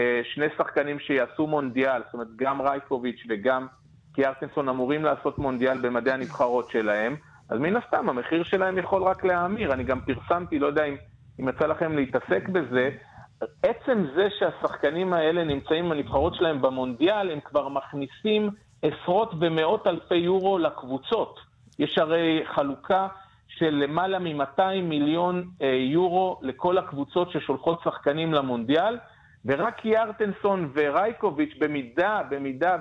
אה, 0.00 0.20
שני 0.34 0.46
שחקנים 0.58 0.98
שיעשו 0.98 1.46
מונדיאל, 1.46 2.02
זאת 2.04 2.14
אומרת 2.14 2.28
גם 2.36 2.62
רייקוביץ' 2.62 3.20
וגם 3.28 3.66
קיארטנסון 4.14 4.68
אמורים 4.68 5.04
לעשות 5.04 5.38
מונדיאל 5.38 5.78
במדי 5.78 6.12
הנבחרות 6.12 6.70
שלהם, 6.70 7.16
אז 7.50 7.58
מן 7.58 7.76
הסתם 7.76 8.08
המחיר 8.08 8.44
שלהם 8.44 8.78
יכול 8.78 9.02
רק 9.02 9.24
להאמיר. 9.24 9.72
אני 9.72 9.84
גם 9.84 10.00
פרסמתי, 10.00 10.58
לא 10.58 10.66
יודע 10.66 10.84
אם, 10.84 10.96
אם 11.40 11.48
יצא 11.48 11.66
לכם 11.66 11.96
להתעסק 11.96 12.48
בזה, 12.48 12.90
עצם 13.62 14.04
זה 14.14 14.28
שהשחקנים 14.38 15.12
האלה 15.12 15.44
נמצאים 15.44 15.88
בנבחרות 15.88 16.34
שלהם 16.34 16.62
במונדיאל, 16.62 17.30
הם 17.30 17.40
כבר 17.40 17.68
מכניסים 17.68 18.50
עשרות 18.82 19.34
ומאות 19.40 19.86
אלפי 19.86 20.14
יורו 20.14 20.58
לקבוצות. 20.58 21.40
יש 21.78 21.98
הרי 21.98 22.42
חלוקה 22.54 23.08
של 23.48 23.70
למעלה 23.70 24.18
מ-200 24.18 24.62
מיליון 24.82 25.48
אה, 25.62 25.66
יורו 25.66 26.40
לכל 26.42 26.78
הקבוצות 26.78 27.30
ששולחות 27.30 27.80
שחקנים 27.84 28.34
למונדיאל, 28.34 28.98
ורק 29.44 29.84
יארטנסון 29.84 30.70
ורייקוביץ', 30.74 31.54
במידה, 31.60 32.20
במידה 32.30 32.76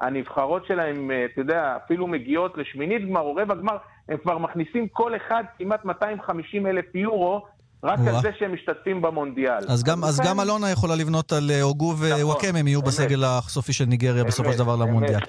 והנבחרות 0.00 0.66
שלהם, 0.66 1.10
אה, 1.10 1.24
אתה 1.24 1.40
יודע, 1.40 1.76
אפילו 1.84 2.06
מגיעות 2.06 2.52
לשמינית 2.56 3.08
גמר 3.08 3.20
או 3.20 3.34
רבע 3.34 3.54
גמר, 3.54 3.76
הם 4.08 4.16
כבר 4.22 4.38
מכניסים 4.38 4.88
כל 4.92 5.16
אחד 5.16 5.42
כמעט 5.58 5.84
250 5.84 6.66
אלף 6.66 6.94
יורו, 6.94 7.46
רק. 7.84 7.98
על 7.98 8.22
זה 8.22 8.28
שהם 8.38 8.54
משתתפים 8.54 9.02
במונדיאל. 9.02 9.64
אז 9.68 9.82
גם, 9.84 10.04
אז 10.04 10.20
גם 10.20 10.40
אלונה 10.40 10.70
יכולה 10.70 10.94
לבנות 10.94 11.32
על 11.32 11.50
אה, 11.50 11.62
אוגו 11.62 11.92
נכון, 11.92 12.06
ונוואקמה, 12.06 12.56
הם 12.56 12.66
יהיו. 12.66 12.82
בסגל 12.82 13.24
הסופי 13.24 13.72
של 13.72 13.84
ניגריה 13.84 14.24
בסופו 14.24 14.52
של 14.52 14.58
דבר 14.58 14.76
למונדיאל. 14.76 15.20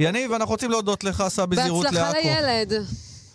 יניב, 0.00 0.32
אנחנו 0.32 0.52
רוצים 0.52 0.70
להודות 0.70 1.04
לך, 1.04 1.24
סע 1.28 1.46
בזהירות 1.46 1.84
בהצלחה 1.84 2.12
לעכו. 2.12 2.28
לילד. 2.28 2.72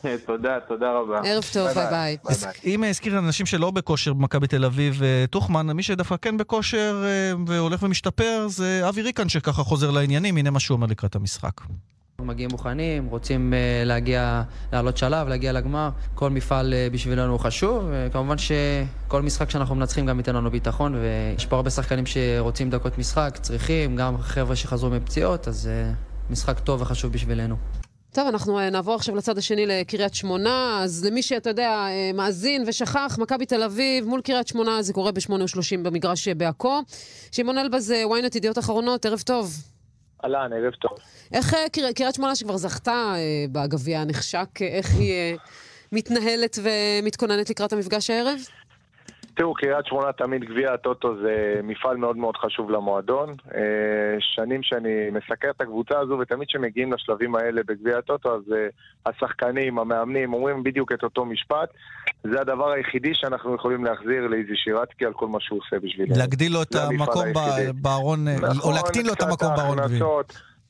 תודה, 0.25 0.59
תודה 0.67 0.91
רבה. 0.91 1.21
ערב 1.25 1.43
טוב, 1.53 1.67
ביי 1.67 1.87
ביי. 1.89 2.17
אם 2.65 2.83
נזכיר 2.83 3.19
אנשים 3.19 3.45
שלא 3.45 3.71
בכושר 3.71 4.13
במכבי 4.13 4.47
תל 4.47 4.65
אביב, 4.65 5.03
אה, 5.03 5.25
טוחמן, 5.29 5.71
מי 5.71 5.83
שדווקא 5.83 6.15
כן 6.21 6.37
בכושר 6.37 7.03
אה, 7.05 7.33
והולך 7.47 7.83
ומשתפר 7.83 8.45
זה 8.47 8.89
אבי 8.89 9.01
ריקן 9.01 9.29
שככה 9.29 9.63
חוזר 9.63 9.91
לעניינים, 9.91 10.37
הנה 10.37 10.49
מה 10.49 10.59
שהוא 10.59 10.75
אומר 10.75 10.87
לקראת 10.87 11.15
המשחק. 11.15 11.61
מגיעים 12.25 12.49
מוכנים, 12.51 13.05
רוצים 13.05 13.53
אה, 13.53 13.83
להגיע, 13.85 14.43
לעלות 14.73 14.97
שלב, 14.97 15.27
להגיע 15.27 15.51
לגמר. 15.51 15.89
כל 16.15 16.29
מפעל 16.29 16.73
אה, 16.73 16.87
בשבילנו 16.91 17.31
הוא 17.31 17.39
חשוב. 17.39 17.85
וכמובן 17.91 18.35
שכל 18.37 19.21
משחק 19.21 19.49
שאנחנו 19.49 19.75
מנצחים 19.75 20.05
גם 20.05 20.17
ייתן 20.17 20.35
לנו 20.35 20.51
ביטחון, 20.51 20.95
ויש 20.95 21.45
פה 21.45 21.55
הרבה 21.55 21.69
שחקנים 21.69 22.05
שרוצים 22.05 22.69
דקות 22.69 22.97
משחק, 22.97 23.37
צריכים, 23.41 23.95
גם 23.95 24.17
חבר'ה 24.17 24.55
שחזרו 24.55 24.89
מפציעות, 24.89 25.47
אז 25.47 25.67
אה, 25.67 25.91
משחק 26.29 26.59
טוב 26.59 26.81
וחשוב 26.81 27.13
בשבילנו. 27.13 27.55
טוב, 28.13 28.27
אנחנו 28.27 28.59
אה, 28.59 28.69
נעבור 28.69 28.95
עכשיו 28.95 29.15
לצד 29.15 29.37
השני 29.37 29.65
לקריית 29.65 30.13
שמונה. 30.13 30.79
אז 30.83 31.05
למי 31.05 31.21
שאתה 31.23 31.49
יודע, 31.49 31.69
אה, 31.69 32.11
מאזין 32.13 32.63
ושכח, 32.67 33.17
מכבי 33.21 33.45
תל 33.45 33.63
אביב 33.63 34.05
מול 34.05 34.21
קריית 34.21 34.47
שמונה, 34.47 34.81
זה 34.81 34.93
קורה 34.93 35.11
ב-8.30 35.11 35.33
במגרש 35.83 36.27
אה, 36.27 36.33
בעכו. 36.35 36.79
שמעון 37.31 37.57
אלבז, 37.57 37.91
ynet 37.91 38.37
ידיעות 38.37 38.57
אחרונות, 38.59 39.05
ערב 39.05 39.19
טוב. 39.25 39.53
אהלן, 40.23 40.53
ערב 40.53 40.73
טוב. 40.73 40.91
איך 41.33 41.55
קר- 41.71 41.91
קריית 41.95 42.15
שמונה 42.15 42.35
שכבר 42.35 42.57
זכתה 42.57 43.13
בגביע 43.51 43.99
הנחשק, 44.01 44.61
איך 44.61 44.87
היא 44.95 45.37
מתנהלת 45.91 46.59
ומתכוננת 46.63 47.49
לקראת 47.49 47.73
המפגש 47.73 48.09
הערב? 48.09 48.39
תראו, 49.39 49.53
קריית 49.53 49.85
שמונה 49.85 50.11
תמיד 50.11 50.43
גביע 50.43 50.73
הטוטו 50.73 51.15
זה 51.21 51.59
מפעל 51.63 51.97
מאוד 51.97 52.17
מאוד 52.17 52.37
חשוב 52.37 52.71
למועדון. 52.71 53.35
אה, 53.55 53.61
שנים 54.19 54.63
שאני 54.63 55.09
מסקר 55.11 55.49
את 55.49 55.61
הקבוצה 55.61 55.99
הזו, 55.99 56.17
ותמיד 56.19 56.47
כשמגיעים 56.47 56.93
לשלבים 56.93 57.35
האלה 57.35 57.61
בגביע 57.67 57.97
הטוטו, 57.97 58.35
אז 58.35 58.41
אה, 58.53 58.67
השחקנים, 59.05 59.79
המאמנים, 59.79 60.33
אומרים 60.33 60.63
בדיוק 60.63 60.91
את 60.91 61.03
אותו 61.03 61.25
משפט. 61.25 61.69
זה 62.23 62.41
הדבר 62.41 62.71
היחידי 62.71 63.11
שאנחנו 63.13 63.55
יכולים 63.55 63.85
להחזיר 63.85 64.27
לאיזי 64.27 64.55
שירצקי 64.55 65.05
על 65.05 65.13
כל 65.13 65.27
מה 65.27 65.37
שהוא 65.41 65.59
עושה 65.59 65.79
בשבילנו. 65.79 66.15
להגדיל 66.17 66.53
לו 66.53 66.61
את 66.61 66.75
המקום. 66.75 67.25
בארון, 67.81 68.27
אה, 68.27 68.33
או 68.33 68.53
נכון, 68.57 68.73
להקטין 68.73 69.05
לו 69.05 69.13
את 69.13 69.21
המקום 69.21 69.49
בארון 69.55 69.77
גביע. 69.77 70.05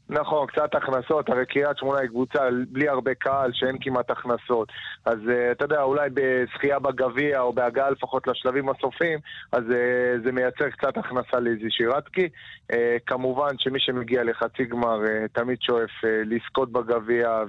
נכון, 0.09 0.47
קצת 0.47 0.75
הכנסות, 0.75 1.29
הרי 1.29 1.45
קריית 1.45 1.77
שמונה 1.77 1.99
היא 1.99 2.09
קבוצה 2.09 2.39
בלי 2.69 2.89
הרבה 2.89 3.13
קהל, 3.13 3.51
שאין 3.53 3.77
כמעט 3.81 4.11
הכנסות. 4.11 4.71
אז 5.05 5.17
uh, 5.27 5.51
אתה 5.51 5.65
יודע, 5.65 5.81
אולי 5.81 6.09
בזכייה 6.13 6.79
בגביע, 6.79 7.41
או 7.41 7.53
בהגעה 7.53 7.89
לפחות 7.89 8.27
לשלבים 8.27 8.69
הסופיים, 8.69 9.19
אז 9.51 9.63
uh, 9.63 10.23
זה 10.23 10.31
מייצר 10.31 10.69
קצת 10.69 10.97
הכנסה 10.97 11.39
לאיזי 11.39 11.69
שירצקי. 11.69 12.29
Uh, 12.71 12.75
כמובן 13.05 13.57
שמי 13.57 13.79
שמגיע 13.79 14.23
לחצי 14.23 14.65
גמר 14.65 14.99
uh, 15.05 15.07
תמיד 15.33 15.61
שואף 15.61 15.89
uh, 15.89 16.07
לזכות 16.25 16.71
בגביע 16.71 17.43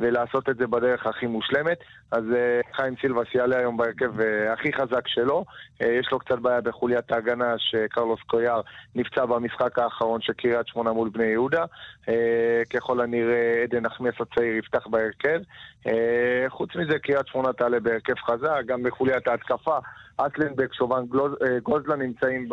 ולעשות 0.00 0.48
את 0.48 0.56
זה 0.56 0.66
בדרך 0.66 1.06
הכי 1.06 1.26
מושלמת. 1.26 1.78
אז 2.12 2.24
uh, 2.24 2.76
חיים 2.76 2.94
סילבס 3.00 3.34
יעלה 3.34 3.58
היום 3.58 3.76
בהרכב 3.76 4.20
uh, 4.20 4.24
הכי 4.52 4.72
חזק 4.72 5.08
שלו. 5.08 5.44
Uh, 5.82 5.86
יש 5.86 6.08
לו 6.12 6.18
קצת 6.18 6.38
בעיה 6.38 6.60
בחוליית 6.60 7.12
ההגנה, 7.12 7.54
שקרלוס 7.58 8.20
קויאר 8.26 8.60
נפצע 8.94 9.24
במשחק 9.24 9.78
האחרון 9.78 10.20
של 10.20 10.32
קריית 10.32 10.66
שמונה 10.66 10.92
מול 10.92 11.08
בני 11.08 11.24
יהודה. 11.24 11.64
אה, 12.08 12.62
ככל 12.74 13.00
הנראה 13.00 13.62
עדן 13.62 13.86
נחמיאס 13.86 14.14
הצעיר 14.20 14.56
יפתח 14.56 14.86
בהרכב. 14.86 15.40
אה, 15.86 16.44
חוץ 16.48 16.76
מזה, 16.76 16.98
קריית 16.98 17.26
שמונה 17.26 17.52
תעלה 17.52 17.80
בהרכב 17.80 18.14
חזק, 18.14 18.60
גם 18.66 18.82
בחוליית 18.82 19.28
ההתקפה. 19.28 19.78
אטלנבק, 20.26 20.70
אה, 20.82 21.58
גוזלן 21.62 22.02
נמצאים 22.02 22.48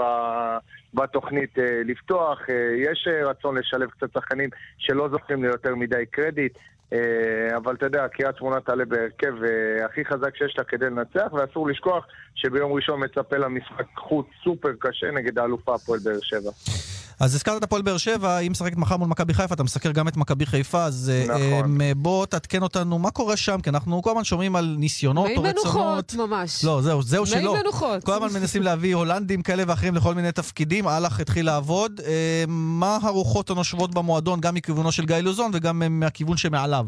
בתוכנית 0.94 1.60
אה, 1.60 1.82
לפתוח. 1.86 2.40
אה, 2.50 2.56
יש 2.78 3.08
אה, 3.08 3.30
רצון 3.30 3.58
לשלב 3.58 3.90
קצת 3.90 4.14
שחקנים 4.14 4.50
שלא 4.78 5.10
זוכים 5.10 5.44
ליותר 5.44 5.76
מדי 5.76 6.06
קרדיט. 6.12 6.58
אה, 6.94 7.58
אבל 7.58 7.76
אתה 7.76 7.86
יודע, 7.86 8.08
קריית 8.08 8.38
שמונה 8.38 8.60
תעלה 8.60 8.86
בהרכב 8.86 9.44
אה, 9.44 9.86
הכי 9.86 10.06
חזק 10.06 10.36
שיש 10.36 10.56
לה 10.58 10.64
כדי 10.64 10.86
לנצח, 10.86 11.34
ואסור 11.34 11.68
לשכוח 11.68 12.08
שביום 12.36 12.74
ראשון 12.74 13.04
מצפה 13.04 13.38
לה 13.38 13.48
משחק 13.48 13.86
חוץ 13.98 14.28
סופר 14.44 14.72
קשה 14.80 15.12
נגד 15.12 15.40
האלופה 15.40 15.76
הפועל 15.76 16.00
באר 16.04 16.20
שבע. 16.22 16.89
אז 17.20 17.36
הזכרת 17.36 17.58
את 17.58 17.64
הפועל 17.64 17.82
באר 17.82 17.98
שבע, 17.98 18.36
היא 18.36 18.52
משחקת 18.52 18.78
מחר 18.78 18.98
מול 18.98 19.08
מכבי 19.08 19.34
חיפה, 19.34 19.56
אתה 19.56 19.64
מסקר 19.64 19.92
גם 19.92 20.08
את 20.08 20.18
מכבי 20.18 20.46
חיפה, 20.46 20.84
אז 20.84 21.12
אה, 21.14 21.36
נכון. 21.36 21.82
אה, 21.82 21.92
בוא 21.96 22.26
תעדכן 22.26 22.62
אותנו 22.62 23.00
מה 23.00 23.12
קורה 23.12 23.38
שם, 23.38 23.58
כי 23.64 23.70
אנחנו 23.70 24.02
כל 24.02 24.10
הזמן 24.10 24.24
שומעים 24.24 24.56
על 24.56 24.76
ניסיונות 24.80 25.28
מי 25.28 25.38
או 25.38 25.42
מנוחות, 25.42 25.98
רצונות. 25.98 26.30
ממש. 26.30 26.66
לא, 26.66 26.82
זהו, 26.82 27.02
זהו 27.02 27.24
מי 27.24 27.30
שלא. 27.30 27.56
מנוחות. 27.60 28.04
כל 28.04 28.12
הזמן 28.12 28.40
מנסים 28.40 28.62
להביא 28.62 28.96
הולנדים 28.96 29.42
כאלה 29.42 29.64
ואחרים 29.68 29.96
לכל 29.96 30.14
מיני 30.14 30.32
תפקידים, 30.32 30.88
אהלך 30.88 31.20
התחיל 31.20 31.46
לעבוד. 31.46 32.02
אה, 32.08 32.44
מה 32.48 32.98
הרוחות 33.04 33.50
הנושבות 33.50 33.94
במועדון, 33.94 34.40
גם 34.40 34.56
מכיוונו 34.56 34.92
של 34.92 35.06
גיא 35.06 35.16
לוזון 35.16 35.52
וגם 35.54 35.82
מהכיוון 35.90 36.38
שמעליו? 36.38 36.86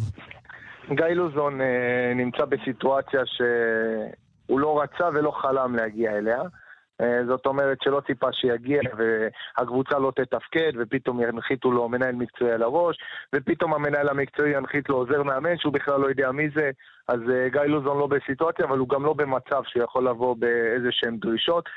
גיא 0.89 1.05
לוזון 1.05 1.61
אה, 1.61 2.13
נמצא 2.15 2.45
בסיטואציה 2.45 3.21
שהוא 3.25 4.59
לא 4.59 4.81
רצה 4.81 5.09
ולא 5.13 5.31
חלם 5.41 5.75
להגיע 5.75 6.11
אליה. 6.11 6.41
אה, 7.01 7.25
זאת 7.25 7.46
אומרת 7.46 7.77
שלא 7.81 8.01
ציפה 8.08 8.27
שיגיע 8.31 8.81
והקבוצה 8.98 10.00
לא 10.00 10.12
תתפקד 10.15 10.72
ופתאום 10.79 11.22
ינחיתו 11.22 11.72
לו 11.72 11.89
מנהל 11.89 12.15
מקצועי 12.15 12.51
על 12.51 12.63
הראש 12.63 12.98
ופתאום 13.36 13.74
המנהל 13.74 14.10
המקצועי 14.10 14.51
ינחית 14.51 14.89
לו 14.89 14.96
עוזר 14.96 15.24
מאמן 15.24 15.58
שהוא 15.58 15.74
בכלל 15.74 16.00
לא 16.00 16.08
יודע 16.08 16.31
מי 16.31 16.50
זה 16.55 16.72
אז 17.08 17.20
אה, 17.34 17.50
גיא 17.50 17.62
לוזון 17.62 17.98
לא 17.98 18.08
בסיטואציה 18.08 18.65
אבל 18.65 18.77
הוא 18.77 18.89
גם 18.89 19.05
לא 19.05 19.13
במצב 19.13 19.63
שיכול 19.65 20.10
לבוא 20.10 20.36
באיזה 20.36 20.88
שהן 20.91 21.17
דרישות 21.17 21.70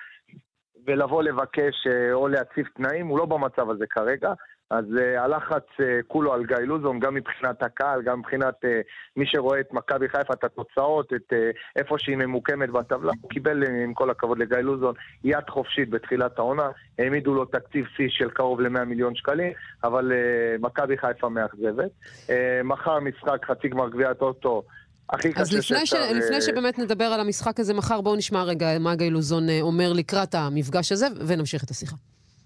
ולבוא 0.86 1.22
לבקש 1.22 1.86
אה, 1.86 2.12
או 2.12 2.28
להציב 2.28 2.66
תנאים, 2.74 3.06
הוא 3.06 3.18
לא 3.18 3.26
במצב 3.26 3.70
הזה 3.70 3.84
כרגע. 3.90 4.32
אז 4.78 4.84
uh, 4.84 5.20
הלחץ 5.20 5.66
uh, 5.76 5.82
כולו 6.08 6.34
על 6.34 6.46
גיא 6.46 6.56
לוזון, 6.56 7.00
גם 7.00 7.14
מבחינת 7.14 7.62
הקהל, 7.62 8.02
גם 8.02 8.18
מבחינת 8.18 8.54
uh, 8.64 8.68
מי 9.16 9.26
שרואה 9.26 9.60
את 9.60 9.72
מכבי 9.72 10.08
חיפה, 10.08 10.32
את 10.32 10.44
התוצאות, 10.44 11.12
את 11.12 11.32
uh, 11.32 11.36
איפה 11.76 11.98
שהיא 11.98 12.16
ממוקמת 12.16 12.70
בטבלה. 12.70 13.12
הוא 13.20 13.30
קיבל, 13.30 13.62
uh, 13.62 13.68
עם 13.84 13.94
כל 13.94 14.10
הכבוד 14.10 14.38
לגיא 14.38 14.58
לוזון, 14.58 14.94
יד 15.24 15.50
חופשית 15.50 15.90
בתחילת 15.90 16.38
העונה. 16.38 16.68
העמידו 16.98 17.34
לו 17.34 17.44
תקציב 17.44 17.86
שיא 17.96 18.08
של 18.08 18.30
קרוב 18.30 18.60
ל-100 18.60 18.84
מיליון 18.84 19.14
שקלים, 19.14 19.52
אבל 19.84 20.12
uh, 20.12 20.62
מכבי 20.62 20.98
חיפה 20.98 21.28
מאכזבת. 21.28 21.90
Uh, 22.26 22.30
מחר 22.64 23.00
משחק 23.00 23.46
חצי 23.46 23.68
גמר 23.68 23.88
גביע 23.88 24.10
הטוטו. 24.10 24.62
הכי 25.10 25.28
אז 25.36 25.48
קשה 25.48 25.58
לפני, 25.58 25.86
ש... 25.86 25.90
שאפשר, 25.90 26.12
לפני 26.12 26.40
שבאמת 26.40 26.78
נדבר 26.78 27.04
על 27.04 27.20
המשחק 27.20 27.60
הזה 27.60 27.74
מחר, 27.74 28.00
בואו 28.00 28.16
נשמע 28.16 28.42
רגע 28.42 28.78
מה 28.78 28.94
גיא 28.94 29.10
לוזון 29.10 29.46
אומר 29.60 29.92
לקראת 29.92 30.34
המפגש 30.34 30.92
הזה, 30.92 31.06
ונמשיך 31.26 31.64
את 31.64 31.70
השיחה. 31.70 31.96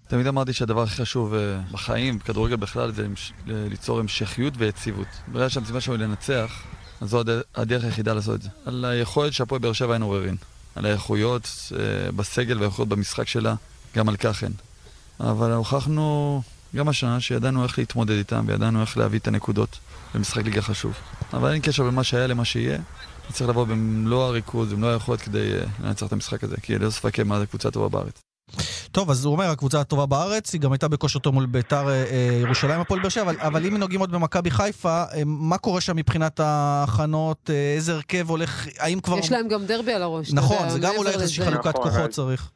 תמיד 0.09 0.27
אמרתי 0.27 0.53
שהדבר 0.53 0.83
הכי 0.83 0.95
חשוב 1.01 1.33
אה, 1.33 1.39
בחיים, 1.71 2.17
בכדורגל 2.19 2.55
בכלל, 2.55 2.91
זה 2.91 3.07
ל- 3.47 3.67
ליצור 3.69 3.99
המשכיות 3.99 4.53
ויציבות. 4.57 5.07
ברגע 5.27 5.49
שהמשימה 5.49 5.81
שלנו 5.81 5.97
היא 5.97 6.07
לנצח, 6.07 6.63
אז 7.01 7.09
זו 7.09 7.19
הד- 7.19 7.41
הדרך 7.55 7.83
היחידה 7.83 8.13
לעשות 8.13 8.35
את 8.35 8.41
זה. 8.41 8.49
על 8.65 8.85
היכולת 8.85 9.33
של 9.33 9.43
הפועל 9.43 9.61
באר 9.61 9.73
שבע 9.73 9.93
אין 9.93 10.01
עוררין. 10.01 10.35
על 10.75 10.85
האיכויות 10.85 11.49
אה, 11.79 12.11
בסגל 12.11 12.59
והאיכויות 12.59 12.89
במשחק 12.89 13.27
שלה, 13.27 13.55
גם 13.95 14.09
על 14.09 14.15
כך 14.15 14.43
אין. 14.43 14.51
אבל 15.19 15.51
הוכחנו 15.51 16.41
גם 16.75 16.87
השנה 16.89 17.19
שידענו 17.19 17.63
איך 17.63 17.79
להתמודד 17.79 18.11
איתם 18.17 18.43
וידענו 18.47 18.81
איך 18.81 18.97
להביא 18.97 19.19
את 19.19 19.27
הנקודות 19.27 19.77
במשחק 20.15 20.43
ליגה 20.45 20.61
חשוב. 20.61 20.93
אבל 21.33 21.51
אין 21.53 21.61
קשר 21.61 21.83
בין 21.83 21.93
מה 21.93 22.03
שהיה 22.03 22.27
למה 22.27 22.45
שיהיה. 22.45 22.79
צריך 23.31 23.49
לבוא 23.49 23.65
במלוא 23.67 24.23
הריכוז, 24.23 24.73
במלוא 24.73 24.89
היכולת 24.89 25.21
כדי 25.21 25.53
אה, 25.53 25.63
לנצח 25.83 26.07
את 26.07 26.13
המשחק 26.13 26.43
הזה, 26.43 26.55
כי 26.61 26.75
ללא 26.77 26.89
ספק 26.89 27.19
מה 27.19 27.39
זה 27.39 27.45
קבוצה 27.45 27.71
טובה 27.71 27.89
בארץ. 27.89 28.21
טוב, 28.91 29.09
אז 29.09 29.25
הוא 29.25 29.33
אומר, 29.33 29.45
הקבוצה 29.45 29.81
הטובה 29.81 30.05
בארץ, 30.05 30.53
היא 30.53 30.61
גם 30.61 30.71
הייתה 30.71 30.87
בכושר 30.87 31.19
טוב 31.19 31.33
מול 31.33 31.45
ביתר 31.45 31.87
אה, 31.87 32.03
אה, 32.11 32.39
ירושלים, 32.41 32.79
הפועל 32.79 32.99
באר 32.99 33.09
שבע, 33.09 33.23
אבל, 33.23 33.35
אבל 33.39 33.65
אם 33.65 33.77
נוגעים 33.77 33.99
עוד 33.99 34.11
במכבי 34.11 34.51
חיפה, 34.51 35.03
אה, 35.03 35.21
מה 35.25 35.57
קורה 35.57 35.81
שם 35.81 35.95
מבחינת 35.95 36.39
ההכנות, 36.39 37.49
אה, 37.49 37.73
איזה 37.75 37.93
הרכב 37.93 38.29
הולך, 38.29 38.67
האם 38.79 38.99
כבר... 38.99 39.17
יש 39.17 39.31
להם 39.31 39.47
גם 39.47 39.65
דרבי 39.65 39.93
על 39.93 40.01
הראש, 40.01 40.33
נכון, 40.33 40.57
יודע, 40.57 40.69
זה 40.69 40.79
גם 40.79 40.93
אולי 40.97 41.09
איזושהי. 41.09 41.45
חלוקת 41.45 41.67
נכון, 41.67 41.83
כוחות 41.83 42.09
אז- 42.09 42.15
צריך. 42.15 42.51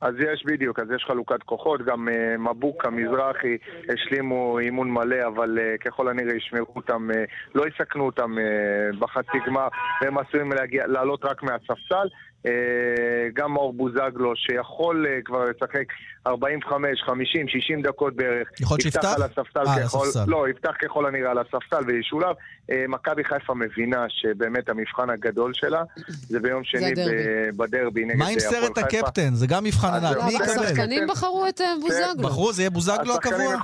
אז 0.00 0.14
יש 0.32 0.44
בדיוק, 0.46 0.80
אז 0.80 0.86
יש 0.96 1.04
חלוקת 1.08 1.42
כוחות, 1.42 1.80
גם 1.84 2.08
uh, 2.08 2.38
מבוקה, 2.38 2.90
מזרחי, 2.90 3.56
השלימו 3.92 4.58
אימון 4.58 4.90
מלא, 4.90 5.16
אבל 5.28 5.58
uh, 5.58 5.84
ככל 5.84 6.08
הנראה 6.08 6.36
ישמרו 6.36 6.72
אותם, 6.76 7.08
uh, 7.10 7.14
לא 7.54 7.64
יסכנו 7.68 8.06
אותם 8.06 8.34
uh, 8.38 8.96
בחצי 8.98 9.38
גמר, 9.46 9.68
והם 10.02 10.18
עשויים 10.18 10.52
להגיע, 10.52 10.86
לעלות 10.86 11.24
רק 11.24 11.42
מהספסל. 11.42 12.08
Uh, 12.46 12.50
גם 13.34 13.52
מאור 13.52 13.72
בוזגלו, 13.72 14.36
שיכול 14.36 15.06
uh, 15.06 15.22
כבר 15.24 15.44
לשחק 15.44 15.84
45, 16.28 17.02
50, 17.02 17.48
60 17.48 17.82
דקות 17.82 18.16
בערך. 18.16 18.48
יכול 18.60 18.74
להיות 18.74 18.82
שיפתח? 18.92 19.14
על 19.16 19.22
הספסל 19.22 19.66
אה, 19.66 19.74
על 19.74 19.82
ככל... 19.82 19.98
הספסל. 20.06 20.24
לא, 20.26 20.48
יפתח 20.48 20.72
ככל 20.82 21.06
הנראה 21.06 21.30
על 21.30 21.38
הספסל 21.38 21.84
וישולב. 21.86 22.36
Uh, 22.70 22.74
מכבי 22.88 23.24
חיפה 23.24 23.54
מבינה 23.54 24.06
שבאמת 24.08 24.68
המבחן 24.68 25.10
הגדול 25.10 25.54
שלה 25.54 25.82
זה 26.08 26.40
ביום 26.40 26.64
שני 26.64 26.92
בדרבי 27.56 28.04
נגד 28.04 28.16
מה 28.16 28.28
עם 28.28 28.38
הפועל 28.38 28.52
סרט 28.52 28.78
חיפה. 28.78 28.98
הקפטן? 28.98 29.34
זה 29.34 29.46
גם 29.46 29.64
מבחן 29.64 29.88
ענק. 29.88 30.16
מי 30.24 30.32
יקבל? 30.32 30.64
השחקנים 30.64 31.06
בחרו 31.06 31.46
את 31.48 31.60
אה, 31.60 31.74
בוזגלו. 31.80 32.28
בחרו, 32.28 32.52
זה 32.52 32.62
יהיה 32.62 32.70
בוזגלו 32.70 33.14
הקבוע? 33.14 33.54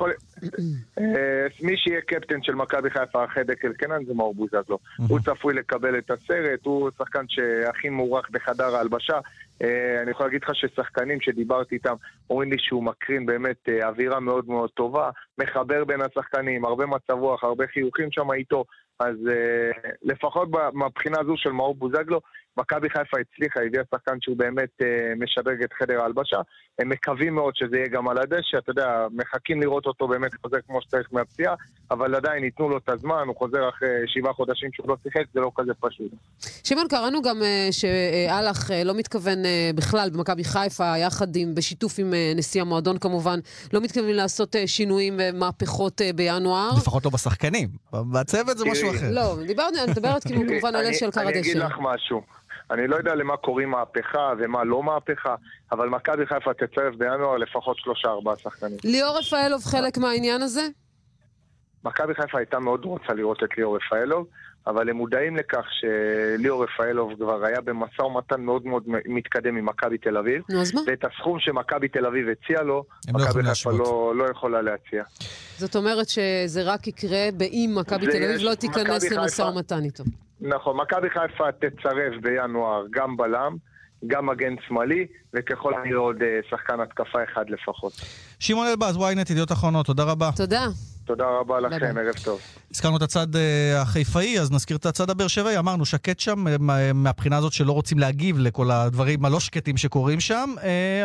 אה, 0.98 1.46
מי 1.62 1.76
שיהיה 1.76 2.00
קפטן 2.00 2.42
של 2.42 2.54
מכבי 2.54 2.90
חיפה 2.90 3.24
אחרי 3.24 3.44
דקל 3.44 3.72
קנן 3.72 4.04
זה 4.04 4.14
מאור 4.14 4.34
בוזגלו. 4.34 4.78
הוא 5.08 5.18
צפוי 5.20 5.54
לקבל 5.54 5.98
את 5.98 6.10
הסרט, 6.10 6.60
הוא 6.62 6.90
שחקן 6.98 7.24
שהכי 7.28 7.88
מוערך 7.88 8.30
בחדר 8.30 8.76
ההלבשה. 8.76 9.18
אה, 9.62 10.02
אני 10.02 10.10
יכול 10.10 10.26
להגיד 10.26 10.42
לך 10.42 10.50
ששחקנים 10.54 11.20
שדיברתי 11.20 11.74
איתם 11.74 11.94
אומרים 12.30 12.50
לי 12.54 12.58
שהוא 12.60 12.84
מקרין 12.84 13.26
באמת 13.26 13.68
אה, 13.68 13.88
אווירה 13.88 14.20
מאוד 14.20 14.48
מאוד 14.48 14.70
טובה, 14.70 15.10
מחבר 15.38 15.84
בין 15.84 16.00
השחקנים, 16.00 16.64
הרבה 16.64 16.86
מצב 16.86 17.18
רוח, 17.18 17.44
הרבה 17.44 17.64
חיוכים 17.66 18.08
שם 18.12 18.32
איתו. 18.32 18.64
אז 19.00 19.16
אה, 19.28 19.90
לפחות 20.02 20.48
מהבחינה 20.72 21.20
הזו 21.20 21.34
של 21.36 21.50
מאור 21.50 21.74
בוזגלו, 21.74 22.20
מכבי 22.56 22.90
חיפה 22.90 23.16
הצליחה, 23.20 23.60
הביאה 23.66 23.82
שחקן 23.90 24.16
שהוא 24.20 24.36
באמת 24.36 24.68
אה, 24.82 24.86
משדרג 25.16 25.62
את 25.62 25.72
חדר 25.72 26.00
ההלבשה. 26.00 26.36
הם 26.78 26.88
מקווים 26.88 27.34
מאוד 27.34 27.56
שזה 27.56 27.76
יהיה 27.76 27.88
גם 27.88 28.08
על 28.08 28.18
הדשא, 28.18 28.58
אתה 28.58 28.70
יודע, 28.70 28.86
מחכים 29.12 29.60
לראות 29.60 29.86
אותו 29.86 30.08
באמת 30.08 30.30
חוזר 30.42 30.56
כמו 30.66 30.82
שצריך 30.82 31.06
מהפציעה, 31.12 31.54
אבל 31.90 32.14
עדיין 32.14 32.44
ייתנו 32.44 32.68
לו 32.68 32.78
את 32.78 32.88
הזמן, 32.88 33.24
הוא 33.26 33.36
חוזר 33.36 33.68
אחרי 33.68 33.88
שבעה 34.06 34.32
חודשים 34.32 34.70
שהוא 34.72 34.88
לא 34.88 34.96
שיחק, 35.02 35.22
זה 35.34 35.40
לא 35.40 35.50
כזה 35.56 35.72
פשוט. 35.80 36.12
שמעון, 36.64 36.88
קראנו 36.88 37.22
גם 37.22 37.42
אה, 37.42 37.68
שאלח 37.70 38.70
אה, 38.70 38.84
לא 38.84 38.94
מתכוון 38.94 39.44
אה, 39.44 39.70
בכלל 39.74 40.10
במכבי 40.10 40.44
חיפה, 40.44 40.98
יחד 40.98 41.36
עם, 41.36 41.54
בשיתוף 41.54 41.98
עם 41.98 42.14
אה, 42.14 42.32
נשיא 42.36 42.60
המועדון 42.60 42.98
כמובן, 42.98 43.38
לא 43.72 43.80
מתכוונים 43.80 44.14
לעשות 44.14 44.56
אה, 44.56 44.66
שינויים 44.66 45.14
ומהפכות 45.18 46.00
אה, 46.00 46.10
בינואר. 46.12 46.70
לפחות 46.78 47.04
לא 47.04 47.10
בשחקנים. 47.10 47.68
בצוות 48.12 48.58
זה 48.58 48.64
משהו. 48.70 48.90
אחר. 48.90 49.10
לא, 49.10 49.36
דיברנו, 49.46 49.76
אני 49.84 49.90
מדברת 49.92 50.24
כאילו 50.24 50.40
כמובן 50.48 50.68
על 50.74 50.84
אני- 50.86 50.90
אש 50.90 51.00
של 51.00 51.10
קר 51.10 51.20
אני 51.20 51.30
אגיד 51.38 51.56
הדשא. 51.56 51.66
לך 51.66 51.78
משהו. 51.80 52.22
אני 52.70 52.86
לא 52.86 52.96
יודע 52.96 53.14
למה 53.14 53.36
קוראים 53.36 53.70
מהפכה 53.70 54.32
ומה 54.38 54.64
לא 54.64 54.82
מהפכה, 54.82 55.34
אבל 55.72 55.88
מכבי 55.88 56.26
חיפה 56.26 56.54
תצרף 56.54 56.94
בינואר 56.98 57.36
לפחות 57.36 57.76
שלושה 57.78 58.08
ארבעה 58.08 58.34
שחקנים. 58.36 58.76
ליאור 58.84 59.18
רפאלוב 59.18 59.64
חלק 59.64 59.98
מהעניין 59.98 60.42
הזה? 60.42 60.62
מכבי 61.84 62.14
חיפה 62.14 62.38
הייתה 62.38 62.58
מאוד 62.58 62.84
רוצה 62.84 63.12
לראות 63.14 63.42
את 63.44 63.48
ליאור 63.56 63.76
רפאלוב, 63.76 64.26
אבל 64.66 64.90
הם 64.90 64.96
מודעים 64.96 65.36
לכך 65.36 65.64
שליאור 65.70 66.64
רפאלוב 66.64 67.14
כבר 67.14 67.44
היה 67.44 67.60
במשא 67.60 68.02
ומתן 68.02 68.40
מאוד 68.40 68.66
מאוד 68.66 68.82
מתקדם 68.86 69.56
עם 69.56 69.66
מכבי 69.66 69.98
תל 69.98 70.16
אביב, 70.16 70.42
נו, 70.48 70.60
אז 70.60 70.74
מה? 70.74 70.80
ואת 70.86 71.04
הסכום 71.04 71.40
שמכבי 71.40 71.88
תל 71.88 72.06
אביב 72.06 72.26
הציעה 72.28 72.62
לו, 72.62 72.84
לא 73.08 73.14
מכבי 73.14 73.28
יכולים 73.28 73.46
חיפה. 73.54 73.72
לא, 73.72 74.12
לא 74.16 74.30
יכולה 74.30 74.62
להציע. 74.62 75.04
זאת 75.58 75.76
אומרת 75.76 76.08
שזה 76.08 76.62
רק 76.62 76.86
יקרה 76.86 77.28
באם 77.36 77.74
מכבי 77.74 78.06
תל 78.06 78.24
אביב 78.24 78.40
לא 78.40 78.54
תיכנס 78.54 79.12
למשא 79.12 79.42
ומתן 79.42 79.84
איתו. 79.84 80.04
נכון, 80.44 80.76
מכבי 80.76 81.08
חיפה 81.10 81.44
תצרף 81.52 82.22
בינואר 82.22 82.82
גם 82.90 83.16
בלם, 83.16 83.56
גם 84.06 84.26
מגן 84.26 84.54
שמאלי, 84.68 85.06
וככל 85.34 85.72
הנראה 85.74 85.98
עוד 85.98 86.16
אה, 86.22 86.40
שחקן 86.50 86.80
התקפה 86.80 87.18
אחד 87.32 87.44
לפחות. 87.50 87.92
שמעון 88.38 88.66
אלבז, 88.66 88.96
ynet, 88.96 89.30
ידיעות 89.30 89.52
אחרונות, 89.52 89.86
תודה 89.86 90.04
רבה. 90.04 90.30
תודה. 90.36 90.66
תודה 91.04 91.24
רבה 91.40 91.60
לכם. 91.60 91.76
ערב 91.98 92.14
טוב. 92.24 92.40
הזכרנו 92.70 92.96
את 92.96 93.02
הצד 93.02 93.36
אה, 93.36 93.82
החיפאי, 93.82 94.40
אז 94.40 94.52
נזכיר 94.52 94.76
את 94.76 94.86
הצד 94.86 95.10
הבאר 95.10 95.26
שבעי. 95.28 95.58
אמרנו 95.58 95.84
שקט 95.84 96.20
שם, 96.20 96.48
אה, 96.48 96.56
מה- 96.60 96.92
מהבחינה 96.92 97.36
הזאת 97.36 97.52
שלא 97.52 97.72
רוצים 97.72 97.98
להגיב 97.98 98.38
לכל 98.38 98.70
הדברים 98.70 99.24
הלא 99.24 99.40
שקטים 99.40 99.76
שקורים 99.76 100.20
שם, 100.20 100.50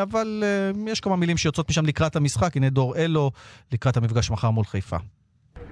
אבל 0.01 0.43
יש 0.87 0.99
כמה 0.99 1.15
מילים 1.15 1.37
שיוצאות 1.37 1.69
משם 1.69 1.85
לקראת 1.85 2.15
המשחק. 2.15 2.57
הנה 2.57 2.69
דור 2.69 2.95
אלו, 2.95 3.31
לקראת 3.71 3.97
המפגש 3.97 4.31
מחר 4.31 4.49
מול 4.49 4.65
חיפה. 4.65 4.97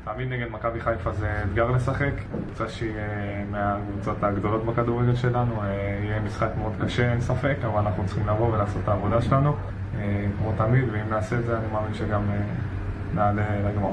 תמיד 0.03 0.27
נגד 0.29 0.51
מכבי 0.51 0.81
חיפה 0.81 1.13
זה 1.13 1.43
אתגר 1.43 1.71
לשחק, 1.71 2.13
קבוצה 2.43 2.69
שהיא 2.69 2.95
אה, 2.97 3.43
מהקבוצות 3.51 4.23
הגדולות 4.23 4.65
בכדורגל 4.65 5.15
שלנו, 5.15 5.61
אה, 5.61 5.67
יהיה 6.03 6.19
משחק 6.19 6.49
מאוד 6.57 6.73
קשה, 6.85 7.11
אין 7.11 7.21
ספק, 7.21 7.57
אבל 7.65 7.79
אנחנו 7.79 8.05
צריכים 8.05 8.27
לבוא 8.27 8.53
ולעשות 8.53 8.81
את 8.83 8.87
העבודה 8.87 9.21
שלנו, 9.21 9.55
אה, 9.95 10.25
כמו 10.37 10.53
תמיד, 10.57 10.83
ואם 10.91 11.09
נעשה 11.09 11.39
את 11.39 11.45
זה 11.45 11.57
אני 11.57 11.67
מאמין 11.71 11.93
שגם 11.93 12.21
נעלה 13.13 13.69
לגמר. 13.69 13.89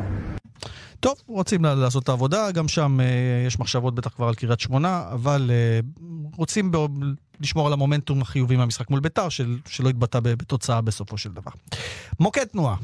טוב, 1.00 1.14
רוצים 1.28 1.64
לעשות 1.64 2.02
את 2.02 2.08
העבודה, 2.08 2.50
גם 2.52 2.68
שם 2.68 2.98
יש 3.46 3.60
מחשבות 3.60 3.94
בטח 3.94 4.10
כבר 4.14 4.28
על 4.28 4.34
קריית 4.34 4.60
שמונה, 4.60 5.04
אבל 5.12 5.50
רוצים 6.36 6.70
ב- 6.72 6.76
לשמור 7.40 7.66
על 7.66 7.72
המומנטום 7.72 8.22
החיובי 8.22 8.56
מהמשחק 8.56 8.90
מול 8.90 9.00
ביתר, 9.00 9.28
של, 9.28 9.58
שלא 9.66 9.88
יתבטא 9.88 10.20
ב- 10.20 10.28
בתוצאה 10.28 10.80
בסופו 10.80 11.18
של 11.18 11.30
דבר. 11.32 11.50
מוקד 12.20 12.44
תנועה. 12.44 12.76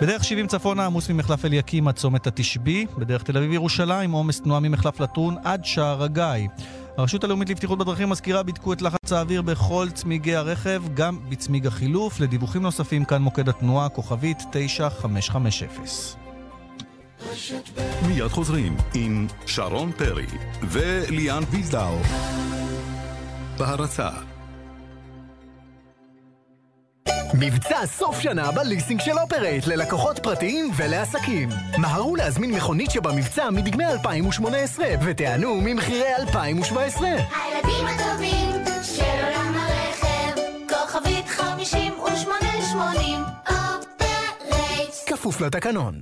בדרך 0.00 0.24
70 0.24 0.46
צפונה 0.46 0.86
עמוס 0.86 1.10
ממחלף 1.10 1.44
אליקים 1.44 1.88
עד 1.88 1.94
צומת 1.94 2.26
התשבי, 2.26 2.86
בדרך 2.98 3.22
תל 3.22 3.36
אביב 3.36 3.52
ירושלים 3.52 4.10
עומס 4.10 4.40
תנועה 4.40 4.60
ממחלף 4.60 5.00
לטרון 5.00 5.36
עד 5.44 5.64
שער 5.64 6.02
הגיא. 6.02 6.48
הרשות 6.96 7.24
הלאומית 7.24 7.50
לבטיחות 7.50 7.78
בדרכים 7.78 8.08
מזכירה 8.08 8.42
בדקו 8.42 8.72
את 8.72 8.82
לחץ 8.82 9.12
האוויר 9.12 9.42
בכל 9.42 9.88
צמיגי 9.94 10.34
הרכב, 10.34 10.82
גם 10.94 11.18
בצמיג 11.28 11.66
החילוף. 11.66 12.20
לדיווחים 12.20 12.62
נוספים 12.62 13.04
כאן 13.04 13.22
מוקד 13.22 13.48
התנועה, 13.48 13.88
כוכבית 13.88 14.38
9550. 14.50 15.68
מיד 18.06 18.28
חוזרים 18.28 18.76
עם 18.94 19.26
שרון 19.46 19.92
פרי 19.92 20.26
וליאן 20.62 21.42
וילדאו. 21.50 21.98
בהרצה 23.58 24.10
מבצע 27.34 27.86
סוף 27.86 28.20
שנה 28.20 28.52
בליסינג 28.52 29.00
של 29.00 29.18
אופרייט 29.18 29.66
ללקוחות 29.66 30.18
פרטיים 30.18 30.70
ולעסקים. 30.76 31.48
מהרו 31.78 32.16
להזמין 32.16 32.50
מכונית 32.50 32.90
שבמבצע 32.90 33.50
מדגמי 33.50 33.84
2018 33.86 34.86
ותיענו 35.04 35.60
ממחירי 35.62 36.14
2017. 36.18 37.08
הילדים 37.08 37.86
הטובים 37.86 38.50
של 38.82 39.02
עולם 39.02 39.54
הרכב, 39.54 40.40
כוכבית 40.68 41.28
5880, 41.28 43.20
אופרייט. 43.48 44.94
כפוף 45.06 45.40
לתקנון. 45.40 46.00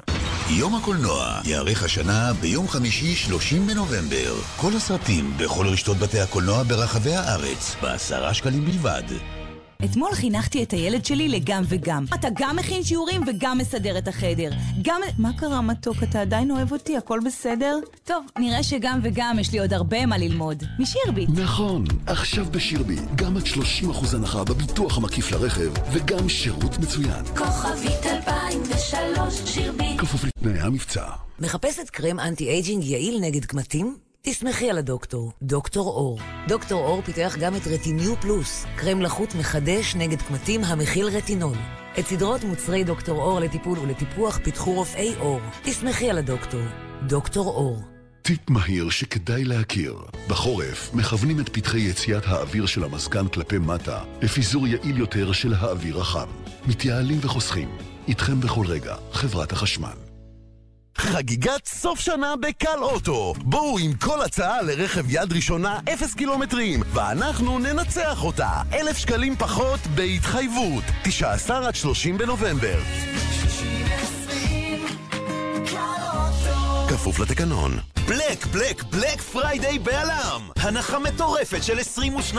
יום 0.50 0.74
הקולנוע 0.74 1.40
יארך 1.44 1.84
השנה 1.84 2.32
ביום 2.40 2.68
חמישי 2.68 3.14
30 3.14 3.66
בנובמבר. 3.66 4.34
כל 4.56 4.72
הסרטים 4.76 5.32
בכל 5.36 5.66
רשתות 5.66 5.96
בתי 5.96 6.20
הקולנוע 6.20 6.62
ברחבי 6.62 7.14
הארץ, 7.14 7.76
בעשרה 7.82 8.34
שקלים 8.34 8.64
בלבד. 8.64 9.35
אתמול 9.84 10.12
חינכתי 10.14 10.62
את 10.62 10.70
הילד 10.70 11.04
שלי 11.04 11.28
לגם 11.28 11.62
וגם. 11.68 12.04
אתה 12.14 12.28
גם 12.38 12.56
מכין 12.56 12.84
שיעורים 12.84 13.22
וגם 13.26 13.58
מסדר 13.58 13.98
את 13.98 14.08
החדר. 14.08 14.50
גם... 14.82 15.00
מה 15.18 15.30
קרה, 15.38 15.60
מתוק? 15.60 16.02
אתה 16.02 16.20
עדיין 16.20 16.50
אוהב 16.50 16.72
אותי? 16.72 16.96
הכל 16.96 17.20
בסדר? 17.26 17.78
טוב, 18.04 18.24
נראה 18.38 18.62
שגם 18.62 19.00
וגם 19.02 19.38
יש 19.38 19.52
לי 19.52 19.58
עוד 19.58 19.72
הרבה 19.72 20.06
מה 20.06 20.18
ללמוד. 20.18 20.64
משירביט. 20.78 21.28
נכון, 21.32 21.84
עכשיו 22.06 22.46
בשירביט, 22.50 23.02
גם 23.14 23.36
עד 23.36 23.42
30% 23.42 24.16
הנחה 24.16 24.44
בביטוח 24.44 24.98
המקיף 24.98 25.32
לרכב, 25.32 25.72
וגם 25.92 26.28
שירות 26.28 26.78
מצוין. 26.78 27.24
כוכבית 27.36 28.06
2003, 28.06 29.34
שירביט. 29.44 30.00
כפוף 30.00 30.24
לתנאי 30.24 30.60
המבצע. 30.60 31.04
מחפשת 31.40 31.90
קרם 31.90 32.20
anti 32.20 32.48
aging 32.48 32.84
יעיל 32.84 33.18
נגד 33.20 33.44
קמטים? 33.44 34.05
תסמכי 34.28 34.70
על 34.70 34.78
הדוקטור, 34.78 35.32
דוקטור 35.42 35.88
אור. 35.88 36.18
דוקטור 36.48 36.84
אור 36.84 37.02
פיתח 37.02 37.36
גם 37.40 37.56
את 37.56 37.66
רטיניו 37.66 38.16
פלוס, 38.20 38.64
קרם 38.76 39.00
לחות 39.00 39.34
מחדש 39.34 39.96
נגד 39.96 40.22
קמטים 40.22 40.64
המכיל 40.64 41.06
רטינול. 41.06 41.56
את 41.98 42.06
סדרות 42.06 42.44
מוצרי 42.44 42.84
דוקטור 42.84 43.22
אור 43.22 43.40
לטיפול 43.40 43.78
ולטיפוח 43.78 44.38
פיתחו 44.42 44.72
רופאי 44.72 45.14
אור. 45.16 45.40
תסמכי 45.62 46.10
על 46.10 46.18
הדוקטור, 46.18 46.60
דוקטור 47.06 47.46
אור. 47.46 47.82
טיפ 48.22 48.50
מהיר 48.50 48.90
שכדאי 48.90 49.44
להכיר. 49.44 49.96
בחורף 50.28 50.94
מכוונים 50.94 51.40
את 51.40 51.48
פתחי 51.48 51.80
יציאת 51.80 52.26
האוויר 52.26 52.66
של 52.66 52.84
המזגן 52.84 53.28
כלפי 53.28 53.58
מטה 53.58 54.04
לפיזור 54.22 54.66
יעיל 54.66 54.98
יותר 54.98 55.32
של 55.32 55.54
האוויר 55.54 56.00
החם. 56.00 56.28
מתייעלים 56.66 57.18
וחוסכים. 57.22 57.68
איתכם 58.08 58.40
בכל 58.40 58.66
רגע, 58.66 58.94
חברת 59.12 59.52
החשמל. 59.52 60.05
חגיגת 60.96 61.66
סוף 61.66 62.00
שנה 62.00 62.34
בקל 62.36 62.78
אוטו. 62.82 63.34
בואו 63.38 63.78
עם 63.78 63.94
כל 63.94 64.22
הצעה 64.22 64.62
לרכב 64.62 65.04
יד 65.08 65.32
ראשונה 65.32 65.78
0 65.94 66.14
קילומטרים, 66.14 66.82
ואנחנו 66.92 67.58
ננצח 67.58 68.24
אותה. 68.24 68.50
אלף 68.72 68.96
שקלים 68.96 69.36
פחות 69.36 69.80
בהתחייבות. 69.94 70.84
19 71.04 71.68
עד 71.68 71.74
30 71.74 72.18
בנובמבר. 72.18 72.78
כפוף 77.06 77.20
לתקנון. 77.20 77.70
Black, 78.08 78.46
Black, 78.46 78.82
Black 78.82 79.20
Friday 79.20 79.78
בא.ל.מ! 79.78 80.40
הנחה 80.56 80.98
מטורפת 80.98 81.62
של 81.62 81.78
22% 82.34 82.36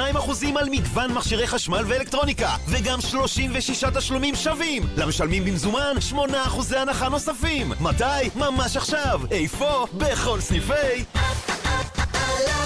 על 0.60 0.70
מגוון 0.72 1.14
מכשירי 1.14 1.48
חשמל 1.48 1.84
ואלקטרוניקה, 1.88 2.50
וגם 2.68 3.02
36 3.02 3.84
תשלומים 3.84 4.36
שווים! 4.36 4.84
למשלמים 4.98 5.46
במזומן, 5.46 5.94
8% 6.12 6.16
הנחה 6.78 7.10
נוספים! 7.10 7.72
מתי? 7.82 8.30
ממש 8.36 8.78
עכשיו! 8.78 9.22
איפה? 9.32 9.88
בכל 9.94 10.40
סניפי... 10.40 11.06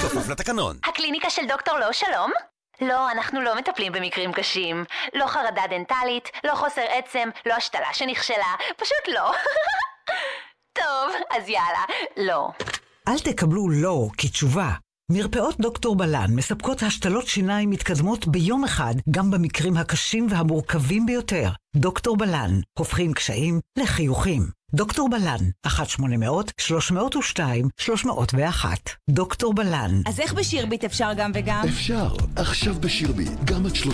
כפוף 0.01 0.29
לתקנון. 0.29 0.77
הקליניקה 0.85 1.29
של 1.29 1.47
דוקטור 1.47 1.79
לא 1.79 1.93
שלום? 1.93 2.31
לא, 2.81 3.11
אנחנו 3.11 3.41
לא 3.41 3.55
מטפלים 3.55 3.91
במקרים 3.91 4.33
קשים. 4.33 4.85
לא 5.13 5.27
חרדה 5.27 5.61
דנטלית, 5.69 6.29
לא 6.43 6.55
חוסר 6.55 6.85
עצם, 6.89 7.29
לא 7.45 7.53
השתלה 7.53 7.93
שנכשלה, 7.93 8.55
פשוט 8.77 9.07
לא. 9.07 9.31
טוב, 10.73 11.15
אז 11.37 11.49
יאללה, 11.49 11.85
לא. 12.17 12.49
אל 13.07 13.19
תקבלו 13.19 13.69
לא 13.69 14.07
כתשובה. 14.17 14.71
מרפאות 15.11 15.59
דוקטור 15.59 15.95
בלן 15.95 16.27
מספקות 16.35 16.83
השתלות 16.83 17.27
שיניים 17.27 17.69
מתקדמות 17.69 18.27
ביום 18.27 18.63
אחד, 18.63 18.93
גם 19.09 19.31
במקרים 19.31 19.77
הקשים 19.77 20.27
והמורכבים 20.29 21.05
ביותר. 21.05 21.49
דוקטור 21.75 22.17
בלן, 22.17 22.51
הופכים 22.79 23.13
קשיים 23.13 23.59
לחיוכים. 23.79 24.60
דוקטור 24.73 25.09
בלן, 25.09 25.37
1-800-302-301. 25.67 28.65
דוקטור 29.09 29.53
בלן. 29.53 30.01
אז 30.05 30.19
איך 30.19 30.33
בשירביט 30.33 30.83
אפשר 30.83 31.09
גם 31.17 31.31
וגם? 31.33 31.63
אפשר. 31.69 32.07
עכשיו 32.35 32.75
בשירביט, 32.79 33.31
גם 33.45 33.65
עד 33.65 33.75
30% 33.75 33.85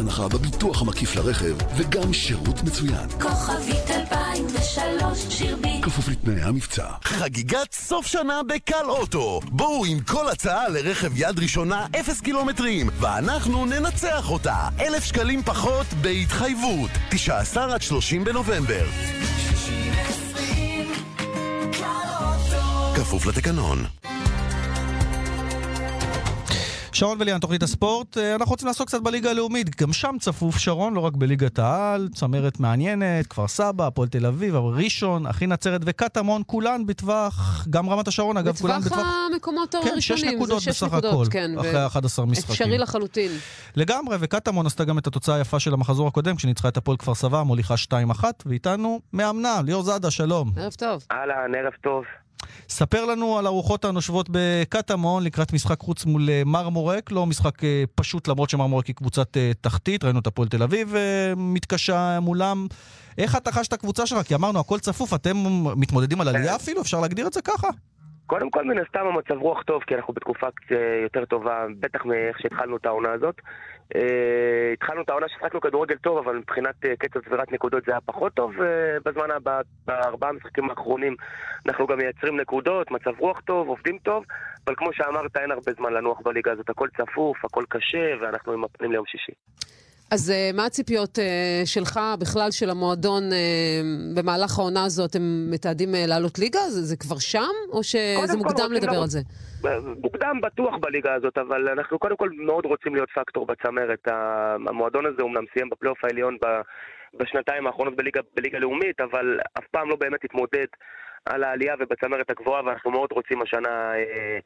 הנחה 0.00 0.28
בביטוח 0.28 0.82
המקיף 0.82 1.16
לרכב, 1.16 1.56
וגם 1.76 2.12
שירות 2.12 2.62
מצוין. 2.62 3.08
כוכבית 3.20 3.90
2003 3.90 5.26
שירביט 5.30 5.84
כפוף 5.84 6.08
לתנאי 6.08 6.42
המבצע. 6.42 6.86
חגיגת 7.04 7.72
סוף 7.72 8.06
שנה 8.06 8.40
בקל 8.48 8.84
אוטו. 8.88 9.40
בואו 9.44 9.84
עם 9.84 10.00
כל 10.00 10.28
הצעה 10.28 10.68
לרכב 10.68 11.10
יד 11.16 11.38
ראשונה 11.38 11.86
0 12.00 12.20
קילומטרים, 12.20 12.90
ואנחנו 13.00 13.66
ננצח 13.66 14.30
אותה. 14.30 14.68
אלף 14.80 15.04
שקלים 15.04 15.42
פחות 15.42 15.86
בהתחייבות. 16.00 16.90
19 17.10 17.74
עד 17.74 17.82
30 17.82 18.24
בנובמבר. 18.24 18.86
כפוף 23.06 23.26
לתקנון. 23.26 23.78
שרון 26.92 27.18
וליאן, 27.20 27.38
תוכנית 27.38 27.62
הספורט. 27.62 28.18
אה, 28.18 28.34
אנחנו 28.34 28.50
רוצים 28.50 28.68
לעסוק 28.68 28.88
קצת 28.88 29.02
בליגה 29.02 29.30
הלאומית. 29.30 29.82
גם 29.82 29.92
שם 29.92 30.16
צפוף 30.20 30.58
שרון, 30.58 30.94
לא 30.94 31.00
רק 31.00 31.12
בליגת 31.12 31.58
העל, 31.58 32.08
צמרת 32.14 32.60
מעניינת, 32.60 33.26
כפר 33.26 33.48
סבא, 33.48 33.86
הפועל 33.86 34.08
תל 34.08 34.26
אביב, 34.26 34.56
ראשון, 34.56 35.26
אחי 35.26 35.46
נצרת 35.46 35.80
וקטמון, 35.84 36.42
כולן 36.46 36.86
בטווח, 36.86 37.66
גם 37.70 37.90
רמת 37.90 38.08
השרון, 38.08 38.36
אגב, 38.36 38.56
כולן 38.56 38.80
בטווח 38.80 38.98
בטווח... 38.98 39.14
המקומות 39.32 39.72
כן, 39.72 39.88
הראשונים. 39.92 40.00
שש 40.00 40.30
זה 40.30 40.36
נקודות 40.36 40.60
שש 40.60 40.68
בסך 40.68 40.86
נקודות, 40.86 41.12
הכל, 41.12 41.32
כן, 41.32 41.58
אחרי 41.58 41.84
ו- 41.84 41.86
11 41.86 42.26
משחקים. 42.26 42.52
אפשרי 42.52 42.78
לחלוטין. 42.78 43.30
לגמרי, 43.76 44.16
וקטמון 44.20 44.66
עשתה 44.66 44.84
גם 44.84 44.98
את 44.98 45.06
התוצאה 45.06 45.34
היפה 45.34 45.60
של 45.60 45.74
המחזור 45.74 46.08
הקודם, 46.08 46.36
כשניצחה 46.36 46.68
את 46.68 46.76
הפועל 46.76 46.96
כפר 46.96 47.14
סבא, 47.14 47.42
מוליכה 47.42 47.74
2-1, 48.20 48.24
ואיתנו 48.46 49.00
מאמנה, 49.12 49.60
ליאור 49.64 49.82
זאדה, 49.82 50.10
שלום. 50.10 50.52
ערב 50.56 50.72
טוב. 50.72 51.04
אהלן, 51.10 51.54
ערב 51.54 51.72
טוב. 51.82 52.04
ספר 52.68 53.04
לנו 53.04 53.38
על 53.38 53.46
הרוחות 53.46 53.84
הנושבות 53.84 54.28
בקטמון 54.30 55.24
לקראת 55.24 55.52
משחק 55.52 55.80
חוץ 55.80 56.06
מול 56.06 56.30
אה, 56.30 56.42
מרמורק, 56.46 57.12
לא 57.12 57.26
משחק 57.26 57.64
אה, 57.64 57.84
פשוט 57.94 58.28
למרות 58.28 58.50
שמרמורק 58.50 58.86
היא 58.86 58.94
קבוצת 58.94 59.36
אה, 59.36 59.50
תחתית, 59.60 60.04
ראינו 60.04 60.18
את 60.18 60.26
הפועל 60.26 60.48
תל 60.48 60.62
אביב 60.62 60.94
מתקשה 61.36 62.18
מולם. 62.20 62.66
איך 63.18 63.36
אתה 63.36 63.52
חש 63.52 63.68
את 63.68 63.72
הקבוצה 63.72 64.06
שלך? 64.06 64.22
כי 64.22 64.34
אמרנו 64.34 64.60
הכל 64.60 64.78
צפוף, 64.78 65.14
אתם 65.14 65.36
מתמודדים 65.76 66.20
על 66.20 66.28
עלייה 66.28 66.56
אפילו? 66.56 66.80
אפשר 66.80 67.00
להגדיר 67.00 67.26
את 67.26 67.32
זה 67.32 67.42
ככה? 67.42 67.68
קודם 68.26 68.50
כל, 68.50 68.64
מן 68.64 68.78
הסתם 68.78 69.00
המצב 69.06 69.42
רוח 69.42 69.62
טוב, 69.62 69.82
כי 69.86 69.94
אנחנו 69.94 70.14
בתקופה 70.14 70.46
יותר 71.02 71.24
טובה, 71.24 71.64
בטח 71.80 72.04
מאיך 72.04 72.40
שהתחלנו 72.40 72.76
את 72.76 72.86
העונה 72.86 73.12
הזאת. 73.12 73.40
Uh, 73.94 73.98
התחלנו 74.72 75.02
את 75.02 75.08
העונה 75.08 75.28
ששחקנו 75.28 75.60
כדורגל 75.60 75.96
טוב, 75.96 76.18
אבל 76.18 76.36
מבחינת 76.36 76.74
uh, 76.84 76.88
קצב 76.98 77.20
צבירת 77.20 77.52
נקודות 77.52 77.84
זה 77.84 77.92
היה 77.92 78.00
פחות 78.00 78.34
טוב. 78.34 78.52
Uh, 78.52 78.62
בזמן 79.04 79.30
הבא, 79.30 79.60
בארבעה 79.86 80.30
המשחקים 80.30 80.70
האחרונים 80.70 81.16
אנחנו 81.66 81.86
גם 81.86 81.98
מייצרים 81.98 82.40
נקודות, 82.40 82.90
מצב 82.90 83.10
רוח 83.18 83.40
טוב, 83.40 83.68
עובדים 83.68 83.98
טוב, 83.98 84.24
אבל 84.66 84.74
כמו 84.76 84.92
שאמרת, 84.92 85.36
אין 85.36 85.50
הרבה 85.50 85.72
זמן 85.76 85.92
לנוח 85.92 86.20
בליגה 86.20 86.52
הזאת. 86.52 86.70
הכל 86.70 86.88
צפוף, 86.96 87.44
הכל 87.44 87.64
קשה, 87.68 88.14
ואנחנו 88.20 88.52
עם 88.52 88.64
הפנים 88.64 88.92
ליום 88.92 89.06
שישי. 89.06 89.32
אז 90.10 90.30
אה, 90.30 90.50
מה 90.54 90.66
הציפיות 90.66 91.18
אה, 91.18 91.24
שלך, 91.64 92.00
בכלל 92.20 92.50
של 92.50 92.70
המועדון, 92.70 93.22
אה, 93.32 93.38
במהלך 94.16 94.58
העונה 94.58 94.84
הזאת? 94.84 95.16
הם 95.16 95.50
מתעדים 95.50 95.88
לעלות 96.08 96.38
ליגה? 96.38 96.60
זה, 96.68 96.82
זה 96.82 96.96
כבר 96.96 97.18
שם? 97.18 97.54
או 97.72 97.82
שזה 97.82 98.36
מוקדם 98.36 98.72
לדבר 98.72 98.92
לרוץ- 98.92 99.02
על 99.02 99.08
זה? 99.08 99.20
מוקדם 100.02 100.40
בטוח 100.42 100.74
בליגה 100.80 101.14
הזאת, 101.14 101.38
אבל 101.38 101.68
אנחנו 101.68 101.98
קודם 101.98 102.16
כל 102.16 102.28
מאוד 102.46 102.64
רוצים 102.66 102.94
להיות 102.94 103.08
פקטור 103.14 103.46
בצמרת. 103.46 104.08
המועדון 104.68 105.06
הזה 105.06 105.22
אומנם 105.22 105.44
סיים 105.54 105.70
בפלייאוף 105.70 106.04
העליון 106.04 106.36
ב- 106.44 106.60
בשנתיים 107.22 107.66
האחרונות 107.66 107.96
בליגה, 107.96 108.20
בליגה 108.36 108.58
לאומית, 108.58 109.00
אבל 109.00 109.38
אף 109.58 109.64
פעם 109.70 109.88
לא 109.90 109.96
באמת 109.96 110.24
התמודד 110.24 110.66
על 111.26 111.44
העלייה 111.44 111.74
ובצמרת 111.80 112.30
הגבוהה, 112.30 112.64
ואנחנו 112.64 112.90
מאוד 112.90 113.08
רוצים 113.12 113.42
השנה 113.42 113.92
אה, 113.94 114.38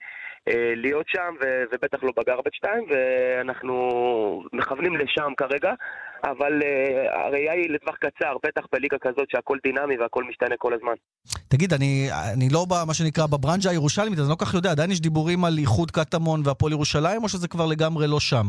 אה, 0.48 0.72
להיות 0.76 1.06
שם, 1.08 1.34
ו- 1.40 1.64
ובטח 1.72 1.98
לא 2.02 2.12
בגרבג' 2.16 2.54
2, 2.54 2.84
ואנחנו 2.90 3.74
מכוונים 4.52 4.96
לשם 4.96 5.32
כרגע, 5.36 5.72
אבל 6.24 6.62
אה, 6.62 7.24
הראייה 7.26 7.52
היא 7.52 7.70
לטווח 7.70 7.96
קצר, 7.96 8.36
בטח 8.44 8.62
בליגה 8.72 8.96
כזאת 9.00 9.30
שהכל 9.30 9.58
דינמי 9.64 9.96
והכל 9.98 10.24
משתנה 10.24 10.54
כל 10.58 10.74
הזמן. 10.74 10.92
תגיד, 11.48 11.72
אני, 11.72 12.08
אני 12.34 12.48
לא 12.52 12.66
במה 12.70 12.94
שנקרא 12.94 13.26
בברנז'ה 13.26 13.70
הירושלמית, 13.70 14.18
אז 14.18 14.24
אני 14.24 14.30
לא 14.30 14.34
כל 14.34 14.44
כך 14.44 14.54
יודע, 14.54 14.70
עדיין 14.70 14.90
יש 14.90 15.00
דיבורים 15.00 15.44
על 15.44 15.58
איחוד 15.58 15.90
קטמון 15.90 16.40
והפועל 16.44 16.72
ירושלים, 16.72 17.22
או 17.22 17.28
שזה 17.28 17.48
כבר 17.48 17.66
לגמרי 17.66 18.06
לא 18.06 18.20
שם? 18.20 18.46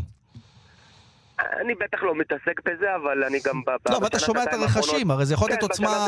אני 1.61 1.75
בטח 1.75 2.03
לא 2.03 2.15
מתעסק 2.15 2.61
בזה, 2.65 2.95
אבל 2.95 3.23
אני 3.23 3.39
גם... 3.45 3.61
לא, 3.89 3.97
אבל 3.97 4.07
אתה 4.07 4.19
שומע 4.19 4.43
את 4.43 4.53
הרכשים, 4.53 5.11
הרי 5.11 5.25
זה 5.25 5.33
יכול 5.33 5.49
לתת 5.49 5.59
כן, 5.59 5.65
עוצמה... 5.65 6.07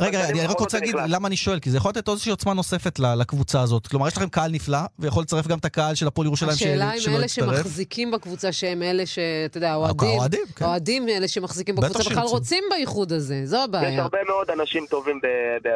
רגע, 0.00 0.28
אני 0.28 0.46
רק 0.46 0.58
רוצה 0.60 0.78
להגיד. 0.78 0.94
למה 1.08 1.28
אני 1.28 1.36
שואל, 1.36 1.60
כי 1.60 1.70
זה 1.70 1.76
יכול 1.76 1.88
לתת 1.88 2.08
איזושהי 2.08 2.30
עוצמה 2.30 2.54
נוספת 2.54 2.98
לקבוצה 2.98 3.60
הזאת. 3.60 3.86
כלומר, 3.86 4.08
יש 4.08 4.16
לכם 4.16 4.28
קהל 4.28 4.50
נפלא, 4.50 4.78
ויכול 4.98 5.22
לצרף 5.22 5.46
גם 5.46 5.58
את 5.58 5.64
הקהל 5.64 5.94
של 5.94 6.06
הפועל 6.06 6.26
ירושלים 6.26 6.52
של- 6.52 6.64
השאלה 6.66 6.92
אם 6.94 6.98
שלא 7.00 7.16
אלה 7.16 7.24
יצטרף. 7.24 7.54
שמחזיקים 7.56 8.10
בקבוצה, 8.10 8.52
שהם 8.52 8.82
אלה 8.82 9.06
ש... 9.06 9.18
אתה 9.46 9.58
יודע, 9.58 9.72
האוהדים, 9.72 10.08
האוהדים, 10.08 10.40
כן. 10.56 10.64
האוהדים 10.64 11.08
אלה 11.08 11.28
שמחזיקים 11.28 11.76
בקבוצה, 11.76 11.98
בכלל. 12.10 12.22
רוצים 12.22 12.64
באיחוד 12.70 13.12
הזה, 13.12 13.40
זו 13.44 13.56
יש 13.56 13.62
הבעיה. 13.64 14.02
הרבה 14.02 14.18
מאוד 14.28 14.50
אנשים 14.50 14.86
טובים 14.90 15.20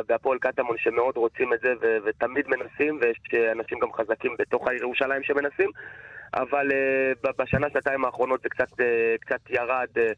בהפועל 0.09 0.38
קטמון 0.38 0.76
שמאוד 0.78 1.16
רוצים 1.16 1.52
את 1.52 1.59
זה 1.62 1.68
ותמיד 2.06 2.44
מנסים, 2.48 2.98
ויש 3.02 3.18
אה, 3.35 3.52
אנשים 3.52 3.78
גם 3.83 3.88
חזקים 3.92 4.37
בתוך 4.38 4.68
העיר 4.68 4.80
ירושלים 4.83 5.22
שמנסים, 5.22 5.70
אבל 6.34 6.68
אה, 6.72 7.30
בשנה, 7.38 7.66
שנתיים 7.72 8.04
האחרונות 8.04 8.40
זה 8.42 8.48
קצת, 8.48 8.80
אה, 8.80 8.86
קצת 9.20 9.40
ירד 9.50 9.86
אה, 9.98 10.10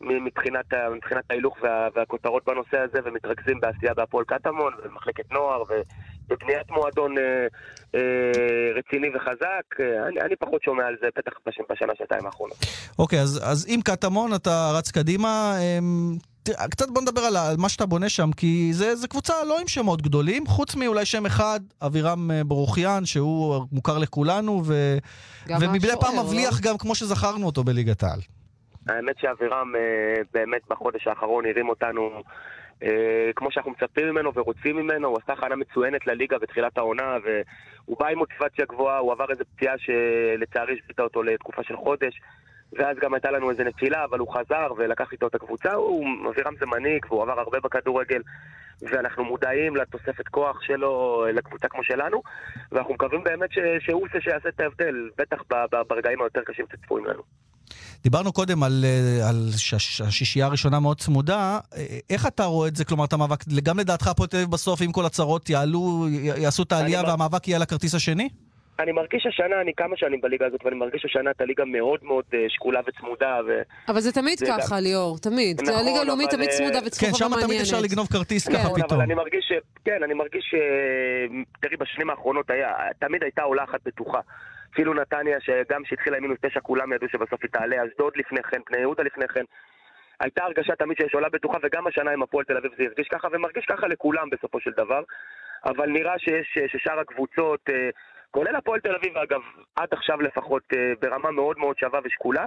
מבחינת, 0.00 0.64
מבחינת 0.96 1.24
ההילוך 1.30 1.56
וה- 1.62 1.88
והכותרות 1.94 2.44
בנושא 2.46 2.78
הזה, 2.78 2.98
ומתרכזים 3.04 3.60
בעשייה 3.60 3.94
בהפועל 3.94 4.24
קטמון, 4.24 4.72
ומחלקת 4.84 5.32
נוער, 5.32 5.62
ו- 5.62 5.82
ובניית 6.30 6.70
מועדון 6.70 7.18
אה, 7.18 7.46
אה, 7.94 8.00
רציני 8.74 9.08
וחזק. 9.16 9.80
אני, 10.08 10.20
אני 10.20 10.36
פחות 10.36 10.62
שומע 10.62 10.86
על 10.86 10.96
זה, 11.00 11.06
בטח 11.16 11.32
בש- 11.46 11.60
בשנה, 11.70 11.92
שנתיים 11.98 12.26
האחרונות. 12.26 12.56
אוקיי, 12.98 13.20
אז, 13.20 13.40
אז 13.44 13.66
עם 13.68 13.80
קטמון 13.80 14.34
אתה 14.34 14.72
רץ 14.78 14.90
קדימה. 14.90 15.54
קצת 16.70 16.90
בוא 16.90 17.02
נדבר 17.02 17.20
על, 17.20 17.36
מה 17.58 17.68
שאתה 17.68 17.86
בונה 17.86 18.08
שם, 18.08 18.30
כי 18.36 18.70
זה, 18.72 18.94
זה 18.94 19.08
קבוצה 19.08 19.34
לא 19.48 19.60
עם 19.60 19.68
שמות 19.68 20.02
גדולים, 20.02 20.46
חוץ 20.46 20.76
מאולי 20.76 21.04
שם 21.06 21.26
אחד, 21.26 21.60
אבירם 21.86 22.30
אה, 22.30 22.44
ברוכיאן, 22.44 23.04
שהוא 23.04 23.64
מוכר 23.72 23.98
לכולנו, 23.98 24.62
ו, 24.66 24.72
השוער, 25.44 26.00
פעם 26.00 26.16
לא? 26.16 26.22
מבליח 26.22 26.60
גם 26.60 26.78
כמו 26.78 26.94
שזכרנו 26.94 27.46
אותו 27.46 27.64
בליגת 27.64 28.02
העל. 28.02 28.20
האמת 28.88 29.18
שאבירם 29.18 29.76
אה, 29.76 30.22
באמת 30.34 30.62
בחודש 30.70 31.06
האחרון 31.06 31.46
הרים 31.46 31.68
אותנו 31.68 32.22
אה, 32.82 33.30
כמו 33.36 33.50
שאנחנו 33.50 33.70
מצפים 33.70 34.08
ממנו 34.08 34.34
ורוצים 34.34 34.76
ממנו, 34.76 35.08
הוא 35.08 35.18
עשה 35.22 35.32
הכנה 35.32 35.56
מצוינת 35.56 36.06
לליגה 36.06 36.38
בתחילת 36.38 36.78
העונה 36.78 37.16
והוא 37.24 37.96
בא 37.98 38.06
עם 38.08 38.18
מוטיבציה 38.18 38.64
גבוהה, 38.68 38.98
הוא 38.98 39.12
עבר 39.12 39.30
איזו 39.30 39.44
פציעה 39.56 39.74
שלצערי 39.78 40.74
השביתה 40.74 41.02
אותו 41.02 41.22
לתקופה 41.22 41.62
של 41.62 41.76
חודש 41.76 42.20
ואז 42.78 42.96
גם 43.02 43.14
הייתה 43.14 43.30
לנו 43.30 43.50
איזו 43.50 43.62
נפילה, 43.64 44.04
אבל 44.04 44.18
הוא 44.18 44.28
חזר 44.34 44.72
ולקח 44.76 45.12
איתו 45.12 45.26
את 45.26 45.34
הקבוצה, 45.34 45.72
הוא 45.72 46.06
אבירם 46.30 46.54
זה 46.60 46.66
מנהיג 46.66 47.06
והוא 47.08 47.22
עבר 47.22 47.40
הרבה 47.40 47.58
בכדורגל 47.64 48.22
ואנחנו 48.82 49.24
מודעים 49.24 49.76
לתוספת 49.76 50.28
כוח 50.30 50.56
שלו 50.62 51.24
לקבוצה 51.34 51.68
כמו 51.68 51.84
שלנו 51.84 52.22
ואנחנו 52.72 52.94
מקווים 52.94 53.24
באמת 53.24 53.52
ש- 53.52 53.84
שהוא 53.86 54.06
זה 54.14 54.20
שיעשה 54.20 54.48
את 54.48 54.60
ההבדל, 54.60 54.94
בטח 55.18 55.36
ב- 55.50 55.64
ב- 55.76 55.82
ברגעים 55.88 56.20
היותר 56.20 56.40
קשים 56.46 56.64
שצפויים 56.72 57.06
לנו. 57.06 57.22
דיברנו 58.02 58.32
קודם 58.32 58.62
על, 58.62 58.84
אה, 58.84 59.28
על 59.28 59.50
ש- 59.56 60.00
השישייה 60.00 60.46
הראשונה 60.46 60.80
מאוד 60.80 61.00
צמודה. 61.00 61.58
אה, 61.76 61.98
איך 62.10 62.26
אתה 62.26 62.44
רואה 62.44 62.68
את 62.68 62.76
זה? 62.76 62.84
כלומר, 62.84 63.04
את 63.04 63.12
המאבק, 63.12 63.44
גם 63.62 63.78
לדעתך 63.78 64.06
הפועל 64.08 64.28
תל 64.28 64.36
אביב 64.36 64.50
בסוף, 64.50 64.82
אם 64.82 64.92
כל 64.92 65.06
הצרות 65.06 65.50
יעלו, 65.50 66.06
יעשו 66.36 66.62
את 66.62 66.72
העלייה 66.72 67.02
והמאבק 67.02 67.48
יהיה 67.48 67.56
על 67.56 67.62
הכרטיס 67.62 67.94
השני? 67.94 68.28
אני 68.78 68.92
מרגיש 68.92 69.26
השנה, 69.26 69.60
אני 69.60 69.72
כמה 69.74 69.96
שנים 69.96 70.20
בליגה 70.20 70.46
הזאת, 70.46 70.64
ואני 70.64 70.76
מרגיש 70.76 71.04
השנה 71.04 71.30
את 71.30 71.40
הליגה 71.40 71.64
מאוד 71.64 72.04
מאוד 72.04 72.24
אה, 72.34 72.44
שקולה 72.48 72.80
וצמודה. 72.86 73.40
ו... 73.46 73.62
אבל 73.88 74.00
זה 74.00 74.12
תמיד 74.12 74.38
זה 74.38 74.46
ככה, 74.46 74.76
גם- 74.76 74.82
ליאור, 74.82 75.18
תמיד. 75.18 75.60
נכון, 75.62 75.74
הליגה 75.74 76.00
הלאומית 76.00 76.28
אבל, 76.28 76.36
תמיד 76.36 76.48
אה, 76.48 76.56
צמודה 76.56 76.80
כן, 76.80 76.86
וצפופה 76.86 77.16
שם 77.18 77.24
ומעניינת. 77.24 77.46
תמיד 77.48 77.60
אפשר 77.60 77.80
לגנוב 77.80 78.06
כרטיס 78.12 78.48
ככה 78.48 78.58
נכון, 78.58 78.82
פתאום. 78.82 79.00
אבל 79.00 79.02
אני 79.02 79.14
מרגיש. 79.14 79.52
כן, 79.84 80.02
אני 80.02 80.14
מרגיש 80.14 80.44
ש... 80.50 80.54
תראי, 81.60 81.76
בשנים 81.76 82.10
האחרונות 82.10 82.50
היה, 82.50 82.68
תמיד 82.98 83.22
הייתה 83.22 83.42
עולה 83.42 83.64
אחת 83.64 83.80
בטוחה. 83.84 84.20
אפילו 84.74 84.94
נתניה, 84.94 85.38
שגם 85.40 85.82
שהתחילה 85.84 86.16
עם 86.16 86.22
מינוס 86.22 86.38
תשע, 86.46 86.60
כולם 86.60 86.92
ידעו 86.92 87.08
שבסוף 87.08 87.40
היא 87.42 87.50
תעלה, 87.50 87.76
אשדוד 87.84 88.12
לפני 88.16 88.42
כן, 88.42 88.60
בני 88.70 88.80
יהודה 88.80 89.02
לפני 89.02 89.28
כן. 89.28 89.44
הייתה 90.20 90.44
הרגשה 90.44 90.76
תמיד 90.76 90.96
שיש 91.00 91.14
עולה 91.14 91.28
בטוחה, 91.28 91.58
וגם 91.62 91.86
השנה 91.86 92.10
עם 92.10 92.22
הפועל 92.22 92.44
תל 92.44 92.56
אביב 92.56 92.70
זה 92.78 92.84
הרגיש 92.84 93.08
ככה, 93.08 93.28
ומרגיש 93.32 93.64
ככה 93.68 93.86
לכולם 93.88 94.30
בסופו 94.30 94.60
של 94.60 94.70
דבר. 94.76 95.02
אבל 95.64 95.86
נראה 95.88 96.18
שיש, 96.18 96.58
ששאר 96.72 97.00
הקבוצות, 97.00 97.60
אה, 97.68 97.88
כולל 98.34 98.56
הפועל 98.56 98.80
תל 98.80 98.94
אביב, 98.94 99.16
אגב, 99.18 99.40
עד 99.76 99.88
עכשיו 99.92 100.20
לפחות, 100.20 100.62
אה, 100.76 100.92
ברמה 101.00 101.30
מאוד 101.30 101.58
מאוד 101.58 101.78
שווה 101.78 102.00
ושקולה. 102.04 102.46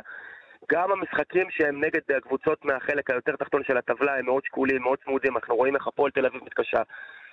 גם 0.72 0.92
המשחקים 0.92 1.48
שהם 1.50 1.84
נגד 1.84 2.02
הקבוצות 2.18 2.66
מהחלק 2.66 3.10
היותר 3.10 3.36
תחתון 3.36 3.64
של 3.64 3.78
הטבלה 3.78 4.18
הם 4.18 4.26
מאוד 4.26 4.44
שקולים, 4.46 4.82
מאוד 4.82 5.00
צמודים, 5.04 5.38
אנחנו 5.38 5.56
רואים 5.56 5.76
איך 5.76 5.88
הפועל 5.88 6.12
תל 6.12 6.26
אביב 6.26 6.44
מתקשה. 6.44 6.82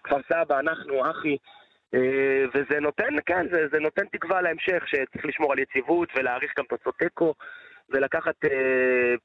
כפר 0.05 0.17
סבא, 0.29 0.59
אנחנו, 0.59 1.11
אחי, 1.11 1.37
אה, 1.95 2.45
וזה 2.55 2.81
נותן, 2.81 3.15
כן, 3.27 3.47
זה, 3.53 3.69
זה 3.73 3.79
נותן 3.81 4.07
תקווה 4.13 4.43
להמשך, 4.43 4.83
שצריך 4.87 5.25
לשמור 5.25 5.53
על 5.53 5.59
יציבות 5.59 6.09
ולהעריך 6.17 6.53
גם 6.59 6.65
תוצאות 6.65 6.99
תיקו, 6.99 7.35
ולקחת 7.91 8.45
אה, 8.45 8.51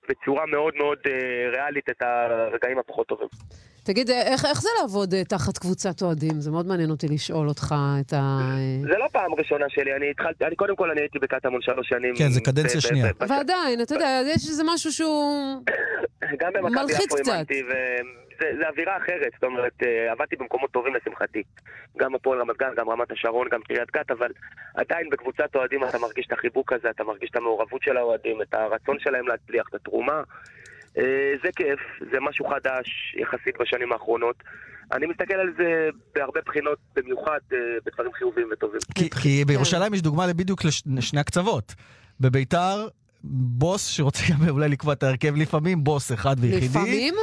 בצורה 0.10 0.46
מאוד 0.46 0.74
מאוד 0.78 0.98
אה, 1.08 1.50
ריאלית 1.52 1.90
את 1.90 2.02
הרגעים 2.02 2.80
הפחות 2.80 3.08
טובים. 3.08 3.28
תגיד, 3.84 4.10
איך, 4.10 4.46
איך 4.46 4.62
זה 4.62 4.70
לעבוד 4.82 5.14
אה, 5.14 5.24
תחת 5.24 5.58
קבוצת 5.58 6.02
אוהדים? 6.02 6.40
זה 6.40 6.52
מאוד 6.52 6.66
מעניין 6.68 6.90
אותי 6.90 7.08
לשאול 7.08 7.48
אותך 7.48 7.76
את 8.02 8.14
ה... 8.14 8.40
זה 8.82 8.98
לא 8.98 9.08
פעם 9.12 9.34
ראשונה 9.38 9.66
שלי, 9.70 9.96
אני 9.96 10.12
התחלתי, 10.12 10.46
אני 10.46 10.56
קודם 10.56 10.76
כל 10.76 10.92
אני 10.92 11.02
הייתי 11.02 11.20
בקטמון 11.20 11.62
שלוש 11.62 11.90
שנים. 11.90 12.16
כן, 12.16 12.30
זה 12.30 12.42
קדנציה 12.42 12.78
ב- 12.78 12.82
שנייה. 12.82 13.08
ב- 13.20 13.30
ועדיין, 13.30 13.82
אתה 13.82 13.96
יודע, 13.96 14.22
יש 14.26 14.48
איזה 14.50 14.64
משהו 14.74 14.92
שהוא... 14.92 15.56
גם 16.42 16.54
במכבי 16.54 16.82
מלחיץ 16.82 17.06
יפו 17.06 17.16
קצת. 17.16 17.32
אימנתי, 17.32 17.64
וזה 18.40 18.68
אווירה 18.70 18.98
אחרת, 18.98 19.32
זאת 19.34 19.44
אומרת, 19.44 19.74
אה, 19.84 20.12
עבדתי 20.12 20.36
במקומות 20.36 20.72
טובים 20.72 20.94
לשמחתי. 20.96 21.44
גם 22.00 22.16
הפועל 22.16 22.42
רמת 22.42 22.58
גן, 22.58 22.72
גם 22.78 22.90
רמת 22.90 23.12
השרון, 23.12 23.48
גם 23.52 23.62
קריית 23.62 23.92
גת, 23.92 24.12
אבל 24.12 24.32
עדיין 24.76 25.10
בקבוצת 25.10 25.56
אוהדים 25.56 25.84
אתה 25.84 25.98
מרגיש 26.00 26.26
את 26.28 26.32
החיבוק 26.32 26.74
הזה, 26.74 26.90
אתה 26.90 27.04
מרגיש 27.04 27.30
את 27.30 27.36
המעורבות 27.36 27.82
של 27.82 27.98
האוהדים, 27.98 28.42
את 28.42 28.54
הרצון 28.54 28.98
שלהם 29.00 29.28
להצליח, 29.28 29.68
את 29.70 29.76
התרומה. 29.76 30.22
אה, 30.98 31.34
זה 31.44 31.50
כיף, 31.56 31.80
זה 32.12 32.18
משהו 32.22 32.46
חדש 32.46 33.16
יחסית 33.18 33.56
בשנים 33.60 33.92
האחרונות. 33.92 34.36
אני 34.92 35.06
מסתכל 35.06 35.34
על 35.34 35.54
זה 35.58 35.90
בהרבה 36.16 36.40
בחינות, 36.46 36.78
במיוחד 36.96 37.40
אה, 37.54 37.58
בדברים 37.86 38.14
חיוביים 38.14 38.48
וטובים. 38.52 38.80
כי, 38.96 39.10
כי 39.10 39.46
בירושלים 39.46 39.94
יש 39.94 40.02
דוגמה 40.02 40.34
בדיוק 40.34 40.62
לשני 40.66 41.20
הקצוות. 41.20 41.76
בביתר, 42.20 42.88
בוס 43.24 43.88
שרוצה 43.88 44.24
גם 44.30 44.50
אולי 44.50 44.70
לקבוע 44.70 44.94
את 44.94 45.04
ההרכב 45.04 45.36
לפעמים, 45.36 45.84
בוס 45.84 46.12
אחד 46.12 46.36
ויחידי. 46.40 46.66
לפעמים? 46.66 47.14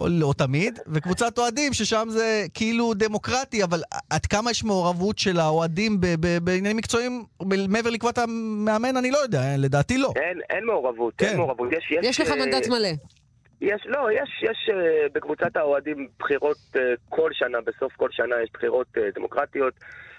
או 0.00 0.06
לא 0.10 0.34
תמיד. 0.38 0.78
וקבוצת 0.86 1.38
אוהדים, 1.38 1.72
ששם 1.72 2.06
זה 2.10 2.44
כאילו 2.54 2.94
דמוקרטי, 2.94 3.64
אבל 3.64 3.82
עד 4.10 4.26
כמה 4.26 4.50
יש 4.50 4.64
מעורבות 4.64 5.18
של 5.18 5.40
האוהדים 5.40 6.00
ב- 6.00 6.06
ב- 6.20 6.38
בעניינים 6.44 6.76
מקצועיים 6.76 7.24
מעבר 7.68 7.90
לקבועת 7.90 8.18
המאמן, 8.18 8.96
אני 8.96 9.10
לא 9.10 9.18
יודע, 9.18 9.40
לדעתי 9.58 9.98
לא. 9.98 10.12
אין, 10.16 10.40
אין 10.50 10.64
מעורבות, 10.66 11.14
כן. 11.18 11.26
אין 11.26 11.36
מעורבות. 11.36 11.72
יש, 11.72 11.90
יש, 11.90 12.06
יש 12.06 12.20
לך 12.20 12.30
אה, 12.30 12.36
מנדט 12.36 12.68
מלא. 12.68 12.88
יש, 13.60 13.82
לא, 13.86 14.12
יש, 14.12 14.42
יש 14.42 14.70
uh, 14.70 15.12
בקבוצת 15.12 15.56
האוהדים 15.56 16.08
בחירות 16.18 16.56
uh, 16.76 16.78
כל 17.08 17.30
שנה, 17.32 17.58
בסוף 17.66 17.92
כל 17.96 18.08
שנה 18.12 18.36
יש 18.42 18.50
בחירות 18.54 18.86
דמוקרטיות 19.14 19.74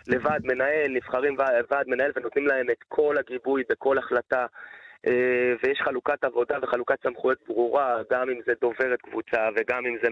לוועד 0.07 0.41
מנהל, 0.45 0.91
נבחרים 0.95 1.35
ועד 1.69 1.87
מנהל 1.87 2.11
ונותנים 2.15 2.47
להם 2.47 2.69
את 2.69 2.83
כל 2.87 3.15
הגיבוי 3.17 3.63
בכל 3.69 3.97
החלטה. 3.97 4.45
Uh, 5.05 5.09
ויש 5.63 5.79
חלוקת 5.81 6.23
עבודה 6.23 6.57
וחלוקת 6.61 7.03
סמכויות 7.03 7.37
ברורה, 7.47 8.01
גם 8.11 8.29
אם 8.29 8.39
זה 8.45 8.53
דוברת 8.61 9.01
קבוצה 9.01 9.49
וגם 9.55 9.85
אם 9.85 9.97
זה 10.03 10.09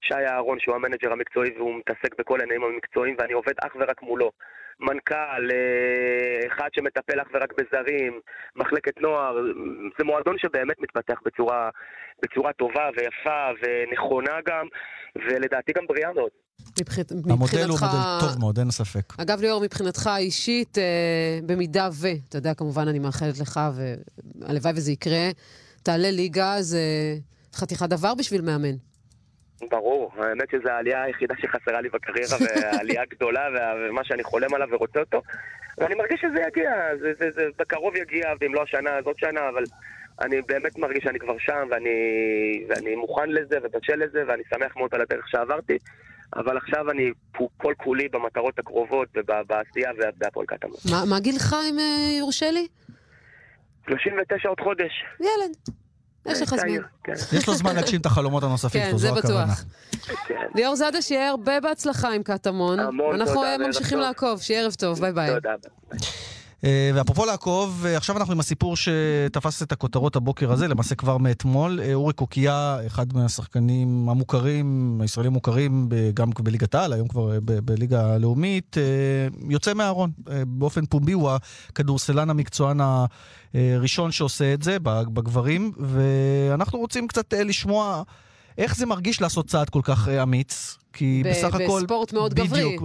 שי 0.00 0.14
אהרון 0.14 0.60
שהוא 0.60 0.74
המנג'ר 0.74 1.12
המקצועי 1.12 1.50
והוא 1.56 1.78
מתעסק 1.78 2.18
בכל 2.18 2.40
העניינים 2.40 2.66
המקצועיים 2.66 3.16
ואני 3.18 3.32
עובד 3.32 3.54
אך 3.64 3.76
ורק 3.80 4.02
מולו. 4.02 4.30
מנכ"ל, 4.80 5.50
אה, 5.52 6.46
אחד 6.46 6.68
שמטפל 6.72 7.20
אך 7.20 7.28
ורק 7.34 7.52
בזרים, 7.52 8.20
מחלקת 8.56 9.00
נוער, 9.00 9.36
זה 9.98 10.04
מועדון 10.04 10.38
שבאמת 10.38 10.80
מתפתח 10.80 11.20
בצורה, 11.24 11.70
בצורה 12.22 12.52
טובה 12.52 12.88
ויפה 12.96 13.48
ונכונה 13.62 14.40
גם, 14.46 14.66
ולדעתי 15.16 15.72
גם 15.72 15.86
בריאה 15.86 16.12
מאוד. 16.12 16.30
מבחינת, 16.80 17.12
המודל 17.12 17.30
הוא 17.30 17.38
מבחינתך... 17.38 17.82
מודל 17.82 18.20
טוב 18.20 18.38
מאוד, 18.38 18.58
אין 18.58 18.70
ספק. 18.70 19.14
אגב, 19.18 19.40
ליאור, 19.40 19.62
מבחינתך 19.62 20.06
האישית, 20.06 20.78
אה, 20.78 21.38
במידה 21.46 21.88
ו, 21.92 22.08
אתה 22.28 22.38
יודע, 22.38 22.54
כמובן 22.54 22.88
אני 22.88 22.98
מאחלת 22.98 23.38
לך, 23.38 23.60
והלוואי 24.40 24.72
וזה 24.76 24.92
יקרה, 24.92 25.30
תעלה 25.82 26.10
ליגה, 26.10 26.62
זה 26.62 26.80
חתיכת 27.54 27.88
דבר 27.88 28.14
בשביל 28.14 28.40
מאמן. 28.40 28.76
ברור, 29.70 30.12
האמת 30.16 30.50
שזו 30.50 30.68
העלייה 30.68 31.02
היחידה 31.02 31.34
שחסרה 31.38 31.80
לי 31.80 31.88
בקריירה, 31.88 32.36
והעלייה 32.40 33.02
הגדולה, 33.02 33.48
ומה 33.88 34.04
שאני 34.04 34.22
חולם 34.22 34.54
עליו 34.54 34.68
ורוצה 34.72 35.00
אותו. 35.00 35.22
ואני 35.78 35.94
מרגיש 35.94 36.20
שזה 36.20 36.40
יגיע, 36.48 36.70
זה, 37.00 37.12
זה, 37.18 37.26
זה 37.34 37.42
בקרוב 37.58 37.96
יגיע, 37.96 38.32
ואם 38.40 38.54
לא 38.54 38.62
השנה, 38.62 38.90
אז 38.90 39.04
עוד 39.04 39.18
שנה, 39.18 39.48
אבל 39.48 39.64
אני 40.20 40.42
באמת 40.42 40.78
מרגיש 40.78 41.04
שאני 41.04 41.18
כבר 41.18 41.38
שם, 41.38 41.68
ואני, 41.70 41.90
ואני 42.68 42.96
מוכן 42.96 43.30
לזה 43.30 43.58
ובשל 43.62 43.96
לזה, 43.96 44.22
ואני 44.28 44.42
שמח 44.54 44.76
מאוד 44.76 44.94
על 44.94 45.00
הדרך 45.00 45.28
שעברתי. 45.28 45.78
אבל 46.36 46.56
עכשיו 46.56 46.90
אני 46.90 47.10
כל 47.56 47.74
כולי 47.76 48.08
במטרות 48.08 48.58
הקרובות 48.58 49.08
ובעשייה 49.16 49.90
ובהפועל 49.98 50.46
קטמון. 50.46 50.76
מה, 50.90 51.04
מה 51.04 51.20
גילך, 51.20 51.56
אם 51.70 51.78
אה, 51.78 52.18
יורשה 52.18 52.50
לי? 52.50 52.66
39 53.88 54.48
עוד 54.48 54.60
חודש. 54.60 54.92
ילד. 55.20 55.76
יש 56.26 56.42
לך 56.42 56.48
זמן. 56.48 56.82
כן. 57.04 57.12
יש 57.36 57.48
לו 57.48 57.54
זמן 57.54 57.74
להגשים 57.74 58.00
את 58.00 58.06
החלומות 58.06 58.42
הנוספים 58.42 58.80
כן, 58.80 58.88
שלו, 58.88 58.98
זה 58.98 59.08
זו 59.08 59.18
הכוונה. 59.18 59.44
בטוח. 59.44 59.64
ליאור 60.54 60.76
זאדה, 60.76 61.02
שיהיה 61.02 61.30
הרבה 61.30 61.60
בהצלחה 61.60 62.12
עם 62.12 62.22
קטמון. 62.22 62.80
המון 62.80 63.14
אנחנו 63.14 63.34
תודה, 63.34 63.46
אה, 63.46 63.56
וערב 63.58 63.66
ממשיכים. 63.66 63.98
לעקוב, 63.98 64.40
שיהיה 64.40 64.60
ערב 64.60 64.74
טוב, 64.74 65.00
ביי 65.00 65.12
ביי. 65.12 65.34
תודה. 65.34 65.54
אה, 66.64 66.90
ואפרופו 66.94 67.24
לעקוב, 67.26 67.84
אה, 67.86 67.96
עכשיו 67.96 68.16
אנחנו 68.16 68.32
עם 68.32 68.40
הסיפור 68.40 68.76
שתפס 68.76 69.62
את 69.62 69.72
הכותרות 69.72 70.16
הבוקר 70.16 70.52
הזה, 70.52 70.68
למעשה 70.68 70.94
כבר 70.94 71.18
מאתמול. 71.18 71.80
אה, 71.80 71.94
אורי 71.94 72.12
קוקיה, 72.12 72.78
אחד 72.86 73.12
מהשחקנים 73.14 74.08
המוכרים, 74.08 74.98
הישראלים 75.02 75.32
המוכרים, 75.32 75.88
גם 76.14 76.30
בליגת 76.38 76.74
העל, 76.74 76.92
היום 76.92 77.08
כבר 77.08 77.38
בליגה 77.42 78.14
הלאומית, 78.14 78.76
יוצא 79.48 79.74
מהארון. 79.74 80.10
באופן 80.46 80.86
פומבי 80.86 81.12
הוא 81.12 81.30
הכדורסלן 81.68 82.30
המקצוען 82.30 82.80
הראשון 83.54 84.12
שעושה 84.12 84.54
את 84.54 84.62
זה, 84.62 84.76
בגברים, 84.82 85.72
ואנחנו 85.78 86.78
רוצים 86.78 87.08
קצת 87.08 87.34
לשמוע 87.34 88.02
איך 88.58 88.76
זה 88.76 88.86
מרגיש 88.86 89.20
לעשות 89.20 89.46
צעד 89.48 89.70
כל 89.70 89.80
כך 89.84 90.08
אה, 90.08 90.22
אמיץ. 90.22 90.76
כי 90.92 91.22
ב- 91.24 91.28
בסך 91.30 91.54
הכל... 91.54 91.80
בספורט 91.82 92.12
מאוד 92.12 92.34
גברי. 92.34 92.64
בדיוק, 92.76 92.84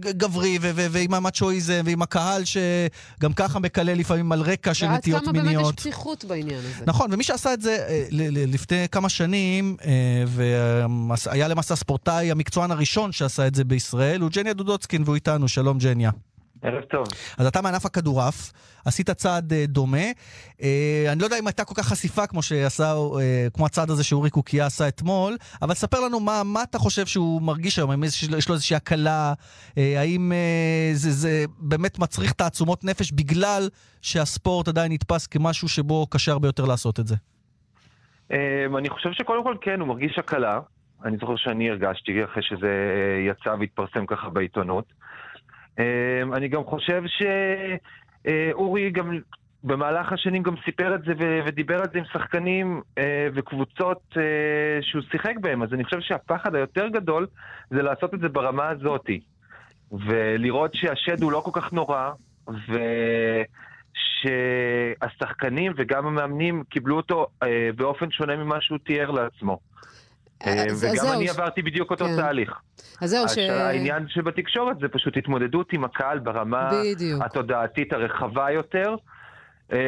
גברי, 0.00 0.58
ו- 0.60 0.70
ו- 0.74 0.86
ועם 0.90 1.14
המצ'ואיזם, 1.14 1.82
ועם 1.84 2.02
הקהל 2.02 2.42
שגם 2.44 3.32
ככה 3.32 3.58
מקלל 3.58 3.98
לפעמים 3.98 4.32
על 4.32 4.40
רקע 4.40 4.74
של 4.74 4.86
ועד 4.86 4.94
נטיות 4.94 5.22
כמה 5.22 5.32
באמת 5.32 5.44
מיניות. 5.44 5.74
יש 5.74 5.80
פתיחות 5.80 6.24
בעניין 6.24 6.58
הזה. 6.58 6.84
נכון, 6.86 7.12
ומי 7.12 7.24
שעשה 7.24 7.54
את 7.54 7.60
זה 7.62 7.86
אה, 7.88 8.04
ל- 8.10 8.38
ל- 8.38 8.54
לפני 8.54 8.86
כמה 8.92 9.08
שנים, 9.08 9.76
אה, 9.84 10.24
והיה 10.26 11.48
למעשה 11.48 11.74
הספורטאי 11.74 12.30
המקצוען 12.30 12.70
הראשון 12.70 13.12
שעשה 13.12 13.46
את 13.46 13.54
זה 13.54 13.64
בישראל, 13.64 14.20
הוא 14.20 14.30
ג'ניה 14.30 14.52
דודוצקין, 14.54 15.02
והוא 15.04 15.14
איתנו. 15.14 15.48
שלום, 15.48 15.78
ג'ניה. 15.78 16.10
ערב 16.62 16.82
טוב. 16.82 17.06
אז 17.38 17.46
אתה 17.46 17.62
מענף 17.62 17.86
הכדורעף, 17.86 18.52
עשית 18.84 19.10
צעד 19.10 19.52
אה, 19.52 19.64
דומה. 19.68 20.06
אה, 20.62 21.04
אני 21.12 21.20
לא 21.20 21.24
יודע 21.24 21.38
אם 21.38 21.46
הייתה 21.46 21.64
כל 21.64 21.74
כך 21.74 21.86
חשיפה 21.86 22.26
כמו 22.26 22.42
שעשה, 22.42 22.94
אה, 23.20 23.46
כמו 23.54 23.66
הצעד 23.66 23.90
הזה 23.90 24.04
שאורי 24.04 24.30
קוקיה 24.30 24.66
עשה 24.66 24.88
אתמול, 24.88 25.36
אבל 25.62 25.74
ספר 25.74 26.00
לנו 26.00 26.20
מה, 26.20 26.42
מה 26.44 26.62
אתה 26.62 26.78
חושב 26.78 27.06
שהוא 27.06 27.42
מרגיש 27.42 27.78
היום, 27.78 27.90
אם 27.90 28.04
יש, 28.04 28.22
יש 28.22 28.48
לו 28.48 28.54
איזושהי 28.54 28.76
הקלה, 28.76 29.32
אה, 29.78 30.00
האם 30.00 30.32
אה, 30.32 30.90
זה, 30.92 31.10
זה 31.10 31.44
באמת 31.58 31.98
מצריך 31.98 32.32
תעצומות 32.32 32.84
נפש 32.84 33.12
בגלל 33.12 33.68
שהספורט 34.02 34.68
עדיין 34.68 34.92
נתפס 34.92 35.26
כמשהו 35.26 35.68
שבו 35.68 36.06
קשה 36.06 36.32
הרבה 36.32 36.48
יותר 36.48 36.64
לעשות 36.64 37.00
את 37.00 37.06
זה. 37.06 37.16
אמ, 38.30 38.76
אני 38.76 38.88
חושב 38.88 39.12
שקודם 39.12 39.42
כל 39.42 39.54
כן, 39.60 39.80
הוא 39.80 39.88
מרגיש 39.88 40.18
הקלה. 40.18 40.60
אני 41.04 41.16
זוכר 41.16 41.36
שאני 41.36 41.70
הרגשתי 41.70 42.24
אחרי 42.24 42.42
שזה 42.42 42.66
אה, 42.66 43.30
יצא 43.30 43.56
והתפרסם 43.60 44.06
ככה 44.06 44.28
בעיתונות. 44.28 44.84
אמ, 45.78 46.34
אני 46.34 46.48
גם 46.48 46.64
חושב 46.64 47.02
שאורי 48.24 48.90
גם 48.90 49.18
במהלך 49.64 50.12
השנים 50.12 50.42
גם 50.42 50.54
סיפר 50.64 50.94
את 50.94 51.02
זה 51.02 51.12
ודיבר 51.46 51.80
על 51.80 51.86
זה 51.92 51.98
עם 51.98 52.04
שחקנים 52.12 52.82
אה, 52.98 53.28
וקבוצות 53.34 54.02
אה, 54.16 54.22
שהוא 54.82 55.02
שיחק 55.10 55.34
בהם, 55.40 55.62
אז 55.62 55.72
אני 55.72 55.84
חושב 55.84 56.00
שהפחד 56.00 56.54
היותר 56.54 56.88
גדול 56.88 57.26
זה 57.70 57.82
לעשות 57.82 58.14
את 58.14 58.20
זה 58.20 58.28
ברמה 58.28 58.68
הזאתי. 58.68 59.20
ולראות 59.92 60.74
שהשד 60.74 61.22
הוא 61.22 61.32
לא 61.32 61.40
כל 61.40 61.60
כך 61.60 61.72
נורא, 61.72 62.10
שהשחקנים 64.22 65.72
וגם 65.76 66.06
המאמנים 66.06 66.64
קיבלו 66.70 66.96
אותו 66.96 67.26
אה, 67.42 67.70
באופן 67.76 68.10
שונה 68.10 68.36
ממה 68.36 68.60
שהוא 68.60 68.78
תיאר 68.78 69.10
לעצמו. 69.10 69.58
אה, 70.46 70.52
אז- 70.64 70.84
אז 70.84 70.94
וגם 70.94 71.12
אני 71.12 71.26
ש- 71.26 71.30
עברתי 71.30 71.62
בדיוק 71.62 71.90
אותו 71.90 72.04
כן. 72.04 72.16
תהליך. 72.16 72.52
אז 73.00 73.10
זהו, 73.10 73.28
ש... 73.28 73.38
העניין 73.38 74.08
שבתקשורת 74.08 74.76
זה 74.80 74.88
פשוט 74.88 75.16
התמודדות 75.16 75.72
עם 75.72 75.84
הקהל 75.84 76.18
ברמה 76.18 76.70
בדיוק. 76.84 77.22
התודעתית 77.22 77.92
הרחבה 77.92 78.50
יותר. 78.50 78.94
אה, 79.72 79.78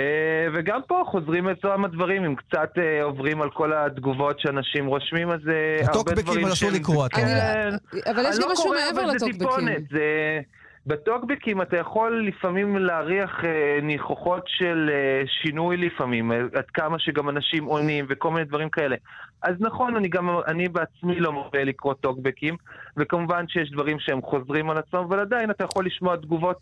וגם 0.54 0.80
פה 0.86 1.02
חוזרים 1.06 1.46
לאותם 1.46 1.84
הדברים, 1.84 2.24
אם 2.24 2.34
קצת 2.34 2.70
אה, 2.78 3.02
עוברים 3.02 3.42
על 3.42 3.50
כל 3.50 3.72
התגובות 3.72 4.40
שאנשים 4.40 4.86
רושמים, 4.86 5.30
אז 5.30 5.40
אה, 5.48 5.76
הרבה 5.80 5.90
הטוקבקים 5.90 6.24
דברים 6.24 6.44
אסור 6.46 6.54
שהם- 6.70 6.74
לקרוא, 6.80 7.06
אתה 7.06 7.16
אומר. 7.20 7.68
אבל 8.10 8.24
יש 8.28 8.36
גם 8.38 8.42
לא 8.48 8.52
משהו 8.52 8.70
מעבר 8.70 9.06
לטוקבקים. 9.06 9.68
זה... 9.90 10.40
בטוקבקים 10.86 11.62
אתה 11.62 11.76
יכול 11.76 12.24
לפעמים 12.28 12.76
להריח 12.76 13.44
אה, 13.44 13.50
ניחוחות 13.82 14.42
של 14.46 14.90
אה, 14.92 15.22
שינוי 15.42 15.76
לפעמים, 15.76 16.32
אה, 16.32 16.36
עד 16.54 16.64
כמה 16.74 16.98
שגם 16.98 17.28
אנשים 17.28 17.64
עונים 17.64 18.06
וכל 18.08 18.30
מיני 18.30 18.44
דברים 18.44 18.68
כאלה. 18.70 18.96
אז 19.42 19.55
נכון, 19.61 19.96
אני 19.96 20.09
גם, 20.09 20.29
אני 20.46 20.68
בעצמי 20.68 21.20
לא 21.20 21.33
מרבה 21.33 21.64
לקרוא 21.64 21.94
טוקבקים, 21.94 22.57
וכמובן 22.96 23.44
שיש 23.48 23.70
דברים 23.70 23.96
שהם 24.00 24.22
חוזרים 24.22 24.70
על 24.70 24.79
עצמם, 24.79 25.00
אבל 25.00 25.20
עדיין 25.20 25.50
אתה 25.50 25.64
יכול 25.64 25.87
לשמוע 25.87 26.16
תגובות 26.16 26.59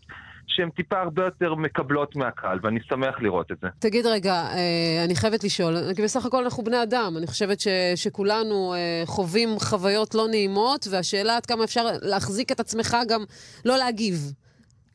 שהן 0.47 0.71
טיפה 0.71 1.01
הרבה 1.01 1.25
יותר 1.25 1.55
מקבלות 1.55 2.17
מהקהל, 2.17 2.59
ואני 2.62 2.81
שמח 2.88 3.21
לראות 3.21 3.53
את 3.53 3.57
זה. 3.62 3.69
תגיד 3.79 4.07
רגע, 4.07 4.33
אה, 4.33 5.05
אני 5.05 5.14
חייבת 5.17 5.45
לשאול, 5.45 5.75
כי 5.97 6.03
בסך 6.03 6.27
הכל 6.27 6.45
אנחנו 6.45 6.64
בני 6.64 6.83
אדם, 6.83 7.14
אני 7.19 7.27
חושבת 7.27 7.61
ש, 7.61 7.69
שכולנו 7.95 8.75
אה, 8.75 9.03
חווים 9.07 9.49
חוויות 9.59 10.14
לא 10.14 10.29
נעימות, 10.29 10.87
והשאלה 10.91 11.37
עד 11.37 11.47
כמה 11.47 11.64
אפשר 11.64 11.85
להחזיק 12.03 12.53
את 12.53 12.61
עצמך 12.61 12.97
גם 13.09 13.25
לא 13.64 13.79
להגיב. 13.79 14.14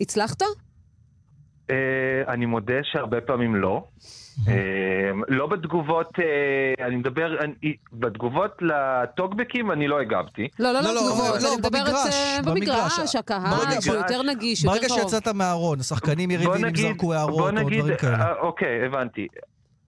הצלחת? 0.01 0.41
אה, 1.69 1.75
אני 2.27 2.45
מודה 2.45 2.79
שהרבה 2.83 3.21
פעמים 3.21 3.55
לא. 3.55 3.83
אה, 4.47 4.53
לא 5.27 5.47
בתגובות, 5.47 6.19
אה, 6.19 6.85
אני 6.87 6.95
מדבר, 6.95 7.39
אני- 7.43 7.75
בתגובות 7.93 8.61
לטוקבקים 8.61 9.71
אני 9.71 9.87
לא 9.87 9.99
הגבתי. 9.99 10.47
לא, 10.59 10.71
לא, 10.71 10.79
לא, 10.81 10.93
לא, 10.93 10.99
תגובות, 10.99 11.41
לא, 11.43 11.47
אני 11.49 11.55
מדברת 11.57 11.71
במגרש, 11.71 12.13
אה, 12.13 12.39
במגרש. 12.45 12.77
במגרש, 12.97 13.15
הקהל, 13.15 13.41
ברגע- 13.65 13.81
שהוא 13.81 13.95
יותר 13.95 14.21
נגיש, 14.23 14.63
יותר 14.63 14.75
ברגע 14.77 14.87
קרוב. 14.87 14.99
שיצאת 14.99 15.27
מהארון, 15.27 15.79
השחקנים 15.79 16.31
יריבים 16.31 16.65
נגיד- 16.65 16.85
זרקו 16.87 17.13
הערות 17.13 17.53
או 17.53 17.59
דברים 17.61 17.85
כאלה. 18.01 18.13
אה, 18.21 18.33
אוקיי, 18.39 18.85
הבנתי. 18.85 19.27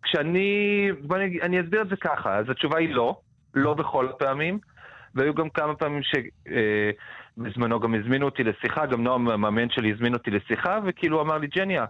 כשאני, 0.03 0.47
בוא 1.01 1.17
נגיד, 1.17 1.41
אני 1.41 1.61
אסביר 1.61 1.81
את 1.81 1.89
זה 1.89 1.95
ככה, 2.01 2.37
אז 2.37 2.45
התשובה 2.49 2.77
היא 2.79 2.89
לא, 2.95 3.15
לא 3.53 3.73
בכל 3.73 4.07
הפעמים, 4.09 4.59
והיו 5.15 5.33
גם 5.33 5.49
כמה 5.49 5.75
פעמים 5.75 6.01
שבזמנו 7.37 7.79
גם 7.79 7.95
הזמינו 7.95 8.25
אותי 8.25 8.43
לשיחה, 8.43 8.85
גם 8.85 9.03
נועם 9.03 9.27
המאמן 9.29 9.69
שלי 9.69 9.91
הזמין 9.93 10.13
אותי 10.13 10.31
לשיחה, 10.31 10.79
וכאילו 10.85 11.21
אמר 11.21 11.37
לי, 11.37 11.47
ג'ניה, 11.47 11.85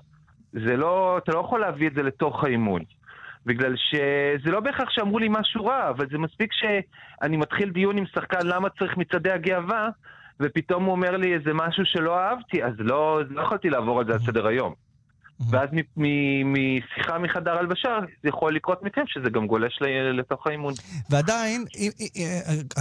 זה 0.64 0.78
לא, 0.78 1.18
אתה 1.18 1.32
לא 1.32 1.40
יכול 1.40 1.60
להביא 1.60 1.88
את 1.88 1.94
זה 1.94 2.04
לתוך 2.04 2.44
האימון. 2.44 2.82
בגלל 3.46 3.76
שזה 3.76 4.52
לא 4.52 4.60
בהכרח 4.60 4.90
שאמרו 4.90 5.20
לי 5.20 5.28
משהו 5.30 5.66
רע, 5.66 5.90
אבל 5.90 6.06
זה 6.12 6.18
מספיק 6.18 6.54
שאני 6.54 7.38
מתחיל 7.38 7.70
דיון 7.70 7.98
עם 7.98 8.06
שחקן 8.06 8.48
למה 8.48 8.70
צריך 8.70 8.98
מצעדי 8.98 9.32
הגאווה, 9.32 9.90
ופתאום 10.40 10.84
הוא 10.84 10.92
אומר 10.92 11.18
לי 11.18 11.34
איזה 11.34 11.54
משהו 11.54 11.86
שלא 11.86 12.20
אהבתי, 12.20 12.64
אז 12.64 12.74
לא, 12.80 13.22
לא 13.30 13.42
יכולתי 13.42 13.70
לעבור 13.70 14.00
על 14.00 14.06
זה 14.06 14.14
על 14.14 14.20
סדר 14.20 14.48
היום. 14.48 14.85
ואז 15.40 15.70
מ- 15.72 16.04
מ- 16.04 16.54
משיחה 16.54 17.20
מחדר 17.20 17.52
הלבשה, 17.52 17.90
זה 18.24 18.30
יכול 18.30 18.56
לקרות 18.56 18.84
מקרים 18.84 19.06
שזה 19.08 19.30
גם 19.30 19.48
גולש 19.48 19.80
לתוך 20.18 20.48
האימון. 20.48 20.74
ועדיין, 21.10 21.66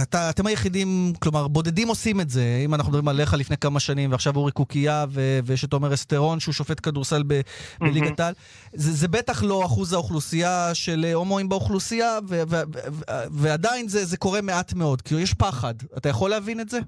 אתה, 0.03 0.29
אתם 0.29 0.47
היחידים, 0.47 1.13
כלומר, 1.19 1.47
בודדים 1.47 1.87
עושים 1.87 2.21
את 2.21 2.29
זה. 2.29 2.61
אם 2.65 2.73
אנחנו 2.73 2.91
מדברים 2.91 3.07
עליך 3.07 3.33
לפני 3.33 3.57
כמה 3.57 3.79
שנים, 3.79 4.11
ועכשיו 4.11 4.35
אורי 4.35 4.51
קוקייה, 4.51 5.05
ו- 5.09 5.39
ויש 5.45 5.65
את 5.65 5.73
עומר 5.73 5.93
אסטרון, 5.93 6.39
שהוא 6.39 6.53
שופט 6.53 6.85
כדורסל 6.87 7.23
ב- 7.27 7.41
בליגת 7.81 8.19
העל, 8.19 8.33
זה, 8.73 8.91
זה 8.91 9.07
בטח 9.07 9.43
לא 9.43 9.65
אחוז 9.65 9.93
האוכלוסייה 9.93 10.69
של 10.73 11.05
הומואים 11.13 11.49
באוכלוסייה, 11.49 12.17
ו- 12.29 12.41
ו- 12.49 12.61
ו- 12.73 13.11
ועדיין 13.31 13.87
זה, 13.87 14.05
זה 14.05 14.17
קורה 14.17 14.41
מעט 14.41 14.73
מאוד, 14.73 15.01
כי 15.01 15.15
יש 15.15 15.33
פחד. 15.33 15.73
אתה 15.97 16.09
יכול 16.09 16.29
להבין 16.29 16.59
את 16.59 16.69
זה? 16.69 16.79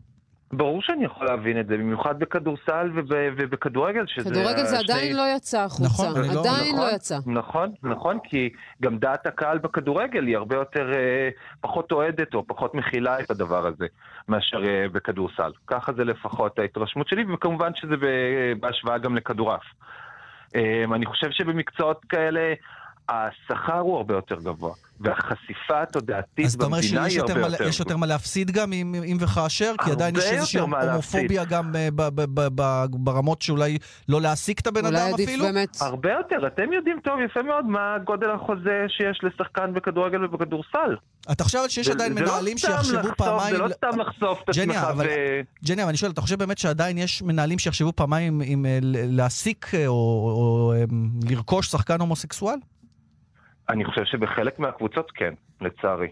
ברור 0.52 0.82
שאני 0.82 1.06
יכול 1.06 1.28
להבין 1.28 1.60
את 1.60 1.68
זה, 1.68 1.78
במיוחד 1.78 2.20
בכדורסל 2.20 2.92
וב- 2.96 3.08
ובכדורגל, 3.38 4.04
שזה... 4.08 4.30
כדורגל 4.30 4.64
זה 4.64 4.78
השני- 4.80 4.94
עדיין 4.94 5.16
לא 5.16 5.24
יצא 5.36 5.60
החוצה. 5.64 5.84
נכון, 5.84 6.08
לא- 6.16 6.40
עדיין 6.40 6.76
נכון, 6.76 6.88
לא 6.90 6.96
יצא. 6.96 7.18
נכון, 7.26 7.72
נכון, 7.84 8.18
כי 8.24 8.50
גם 8.82 8.98
דעת 8.98 9.28
הקהל 9.28 9.58
בכדורגל 9.58 10.24
היא 10.26 10.38
הרבה 10.38 10.56
יותר, 10.56 10.94
אה, 10.94 11.30
פחות 11.62 11.92
אוהדת 11.92 12.34
או 12.34 12.48
פחות 12.48 12.76
מכילה 12.76 13.20
את 13.20 13.32
הדבר 13.32 13.68
הזה 13.68 13.86
מאשר 14.28 14.64
אה, 14.68 14.86
בכדורסל. 14.92 15.52
ככה 15.68 15.94
זה 15.94 16.04
לפחות 16.04 16.60
ההתרשמות 16.60 17.08
שלי, 17.08 17.26
וכמובן 17.34 17.72
שזה 17.76 17.96
בהשוואה 18.60 18.98
גם 18.98 19.16
לכדורעף. 19.16 19.64
אה, 20.56 20.84
אני 20.96 21.06
חושב 21.06 21.32
שבמקצועות 21.32 22.06
כאלה 22.10 22.54
השכר 23.10 23.80
הוא 23.80 23.98
הרבה 23.98 24.14
יותר 24.14 24.36
גבוה, 24.36 24.74
והחשיפה 25.00 25.82
התודעתית 25.82 26.46
אז 26.46 26.56
אתה 26.56 26.66
אומר 26.66 26.78
במדינה 26.78 27.04
שיש 27.04 27.14
היא 27.14 27.20
הרבה 27.20 27.32
יותר, 27.34 27.48
מה, 27.48 27.54
יותר 27.54 27.68
יש 27.68 27.80
יותר 27.80 27.98
מה 27.98 28.06
להפסיד 28.06 28.52
גם, 28.52 28.74
אם, 28.74 28.96
אם 29.12 29.18
וכאשר? 29.20 29.74
כי 29.84 29.92
עדיין 29.92 30.16
יש 30.16 30.24
איזושהי. 30.24 30.60
הומופוביה 30.60 31.46
גם 31.46 31.76
אה, 31.76 31.90
ב, 31.96 32.02
ב, 32.02 32.22
ב, 32.40 32.48
ב, 32.56 32.86
ברמות 32.90 33.42
שאולי 33.42 33.78
לא 34.10 34.22
להעסיק 34.22 34.60
את 34.60 34.68
הבן 34.68 34.86
אולי 34.86 34.98
אדם 34.98 35.14
עדיף 35.14 35.30
אפילו? 35.30 35.46
באמת... 35.46 35.78
הרבה 35.82 36.12
יותר, 36.12 36.48
אתם 36.48 36.74
יודעים 36.74 37.00
טוב 37.04 37.20
יפה 37.26 37.42
מאוד 37.42 37.66
מה 37.66 37.98
גודל 38.04 38.30
החוזה 38.32 38.86
שיש 38.88 39.20
לשחקן 39.24 39.74
בכדורגל 39.74 40.26
ובכדורסל. 40.26 40.96
אתה 41.32 41.44
חושב 41.44 41.60
שיש 41.70 41.90
עדיין 41.90 42.18
לא 42.18 42.22
מנהלים 42.22 42.58
שיחשבו 42.58 43.10
פעמיים... 43.18 43.56
זה 43.56 43.62
לא 43.62 43.70
סתם 43.70 44.00
לחשוף 44.00 44.40
את 44.50 44.56
ג'ניה, 44.56 44.80
עצמך 44.80 44.90
אבל- 44.92 45.06
ו... 45.06 45.66
ג'ני, 45.66 45.82
אבל 45.82 45.90
אני 45.90 45.98
שואל, 45.98 46.12
אתה 46.12 46.22
חושב 46.22 46.40
באמת 46.40 46.58
שעדיין 46.58 46.98
יש 46.98 47.22
מנהלים 47.22 47.60
שיחשבו 47.60 47.94
פעמיים 47.96 48.42
אם 48.42 48.66
אה, 48.66 48.80
להעסיק 48.84 49.72
אה, 49.74 49.88
או, 49.88 50.74
לרכוש 51.30 51.68
שחקן 51.68 52.00
הומוסקסואל? 52.00 52.58
אני 53.70 53.86
חושב 53.86 54.06
שבחלק 54.06 54.60
מהקבוצות 54.60 55.12
כן, 55.12 55.34
לצערי. 55.62 56.08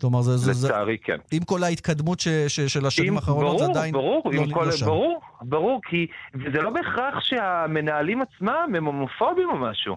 כלומר, 0.00 0.22
זה... 0.22 0.36
זה, 0.36 0.52
זה 0.52 0.68
לצערי 0.68 0.98
כן. 0.98 1.16
עם 1.32 1.44
כל 1.44 1.62
ההתקדמות 1.64 2.20
ש, 2.20 2.28
ש, 2.28 2.60
של 2.60 2.86
השנים 2.86 3.16
האחרונות, 3.16 3.58
זה 3.58 3.64
עדיין 3.64 3.92
ברור, 3.92 4.22
לא, 4.32 4.42
עם 4.42 4.52
כל, 4.52 4.64
לא 4.64 4.72
שם. 4.72 4.86
ברור, 4.86 5.20
ברור, 5.42 5.80
כי 5.84 6.06
וזה 6.34 6.62
לא 6.62 6.70
בהכרח 6.70 7.20
שהמנהלים 7.20 8.22
עצמם 8.22 8.72
הם 8.76 8.84
הומופובים 8.84 9.48
או 9.48 9.56
משהו. 9.56 9.96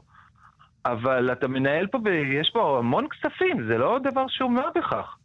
אבל 0.85 1.31
אתה 1.31 1.47
מנהל 1.47 1.87
פה, 1.87 1.97
ויש 2.05 2.49
פה 2.53 2.77
המון 2.79 3.07
כספים, 3.09 3.67
זה 3.67 3.77
לא 3.77 3.99
דבר 4.03 4.25
שהוא 4.27 4.51
מה 4.51 4.63
בכך. 4.75 5.15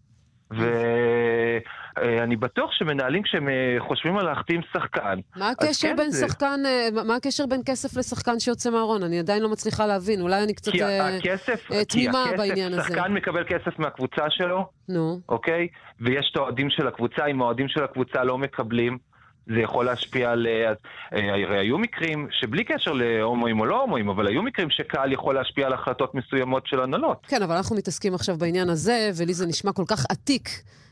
ואני 0.57 2.37
בטוח 2.37 2.71
שמנהלים 2.73 3.23
כשהם 3.23 3.49
אה, 3.49 3.55
חושבים 3.79 4.19
על 4.19 4.25
להחתים 4.27 4.61
שחקן, 4.73 5.19
מה 5.37 5.51
הקשר 5.51 5.89
כן, 5.89 5.97
בין 5.97 6.11
זה- 6.11 6.27
שחקן, 6.29 6.61
אה, 6.67 6.89
מה 7.05 7.17
הקשר 7.17 7.47
בין 7.47 7.61
כסף 7.67 7.97
לשחקן 7.99 8.41
שיוצא 8.41 8.71
מהארון? 8.71 9.03
אני 9.03 9.19
עדיין 9.19 9.43
לא 9.43 9.49
מצליחה 9.49 9.87
להבין, 9.87 10.21
אולי 10.21 10.43
אני 10.43 10.55
קצת 10.55 10.73
אה, 10.81 11.17
הכסף, 11.17 11.71
אה, 11.73 11.85
תמימה 11.85 12.23
הכסף, 12.25 12.37
בעניין 12.37 12.73
הזה. 12.73 12.83
שחקן 12.83 13.13
מקבל 13.13 13.45
כסף 13.49 13.79
מהקבוצה 13.79 14.25
שלו, 14.31 14.67
נו. 14.89 15.21
אוקיי? 15.29 15.69
ויש 16.01 16.29
את 16.33 16.37
האוהדים 16.37 16.71
של 16.71 16.89
הקבוצה, 16.89 17.27
אם 17.27 17.43
האוהדים 17.43 17.69
של 17.69 17.85
הקבוצה 17.85 18.25
לא 18.25 18.39
מקבלים, 18.39 18.99
זה 19.47 19.61
יכול 19.61 19.85
להשפיע 19.85 20.31
על... 20.31 20.47
אה, 20.47 20.73
אה, 21.19 21.33
הרי 21.33 21.59
היו 21.59 21.79
מקרים 21.79 22.29
שבלי 22.31 22.65
קשר 22.65 22.93
להומואים 22.93 23.61
או 23.61 23.67
לא 23.67 23.81
הומואים, 23.81 24.09
אבל 24.09 24.27
היו 24.27 24.43
מקרים 24.43 24.71
שקהל 24.71 25.13
יכול 25.13 25.35
להשפיע 25.35 25.67
על 25.67 25.73
החלטות 25.73 26.15
מסוימות 26.15 26.67
של 26.67 26.81
הנהלות. 26.81 27.27
כן, 27.29 27.43
אבל 27.43 27.57
אנחנו 27.57 27.77
מתעסקים 27.77 28.15
עכשיו 28.15 28.37
בעניין 28.37 28.71
הזה, 28.71 29.11
ולי 29.17 29.35
זה 29.35 29.47
נשמע 29.47 29.73
כל 29.73 29.85
כך 29.87 30.07
עתיק. 30.09 30.49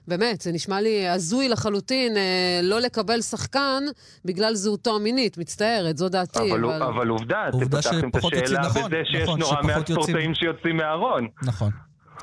באמת, 0.09 0.41
זה 0.41 0.53
נשמע 0.53 0.81
לי 0.81 1.09
הזוי 1.09 1.49
לחלוטין 1.49 2.17
אה, 2.17 2.61
לא 2.63 2.81
לקבל 2.81 3.23
שחקן 3.23 3.83
בגלל 4.25 4.55
זהותו 4.55 4.97
המינית. 4.97 5.39
מצטערת, 5.39 5.97
זו 5.97 6.09
דעתי, 6.09 6.53
אבל, 6.53 6.65
אבל... 6.65 6.83
אבל 6.83 7.09
עובדה, 7.09 7.49
אתם 7.49 7.71
פתחתם 7.71 8.09
את 8.09 8.17
השאלה 8.17 8.61
נכון, 8.61 8.83
בזה 8.87 9.03
שיש 9.05 9.23
נכון, 9.23 9.41
נורא 9.41 9.63
מעט. 9.63 9.91
ספורטאים 9.91 10.35
שיוצאים 10.35 10.77
מהארון. 10.77 11.29
נכון. 11.43 11.71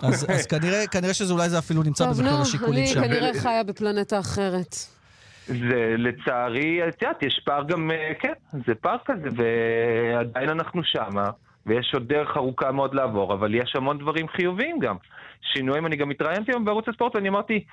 אז, 0.01 0.25
אז 0.29 0.45
כנראה, 0.51 0.87
כנראה 0.87 1.13
שזה 1.13 1.33
אולי 1.33 1.49
זה 1.49 1.59
אפילו 1.59 1.83
נמצא 1.83 2.05
טוב, 2.05 2.21
נו, 2.21 2.41
השיקולים 2.41 2.83
אני 2.83 2.87
שם. 2.87 3.03
כנראה 3.03 3.33
חיה 3.33 3.63
בפלנטה 3.63 4.19
אחרת. 4.19 4.75
זה 5.47 5.95
לצערי, 5.97 6.87
את 6.87 7.01
יודעת, 7.01 7.23
יש 7.23 7.41
פער 7.45 7.63
גם, 7.63 7.91
אה, 7.91 8.13
כן, 8.19 8.33
זה 8.65 8.75
פער 8.75 8.97
כזה, 9.05 9.29
ועדיין 9.35 10.49
אנחנו 10.49 10.83
שמה, 10.83 11.29
ויש 11.65 11.91
עוד 11.93 12.07
דרך 12.07 12.37
ארוכה 12.37 12.71
מאוד 12.71 12.93
לעבור, 12.93 13.33
אבל 13.33 13.55
יש 13.55 13.75
המון 13.75 13.97
דברים 13.97 14.27
חיוביים 14.27 14.79
גם. 14.79 14.95
שינויים, 15.53 15.85
אני 15.85 15.95
גם 15.95 16.11
התראיינתי 16.11 16.51
היום 16.51 16.65
בערוץ 16.65 16.87
הספורט, 16.87 17.15
ואני 17.15 17.29
אמרתי, 17.29 17.63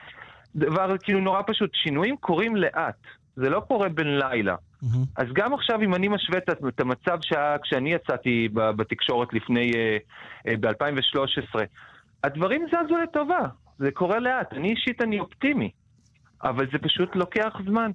דבר 0.57 0.99
כאילו 1.03 1.21
נורא 1.21 1.43
פשוט, 1.47 1.71
שינויים 1.75 2.17
קורים 2.17 2.57
לאט, 2.57 3.01
זה 3.37 3.51
לא 3.51 3.61
קורה 3.61 3.89
בן 3.89 4.07
לילה. 4.07 4.57
אז 5.17 5.27
גם 5.33 5.55
עכשיו, 5.55 5.81
אם 5.83 5.95
אני 5.95 6.09
משווה 6.09 6.39
את 6.39 6.49
את 6.69 6.81
המצב 6.81 7.19
שהיה 7.23 7.57
כשאני 7.63 7.93
יצאתי 7.93 8.49
בתקשורת 8.53 9.33
לפני, 9.33 9.73
אה, 9.75 9.97
אה, 10.49 10.57
ב-2013, 10.61 11.61
הדברים 12.25 12.67
זזו 12.69 12.97
לטובה, 13.03 13.41
זה 13.79 13.91
קורה 13.91 14.19
לאט. 14.19 14.53
אני 14.53 14.71
אישית, 14.71 15.03
אני 15.03 15.21
אופטימי, 15.21 15.71
אבל 16.45 16.67
זה 16.73 16.79
פשוט 16.79 17.09
לוקח 17.15 17.53
זמן. 17.67 17.91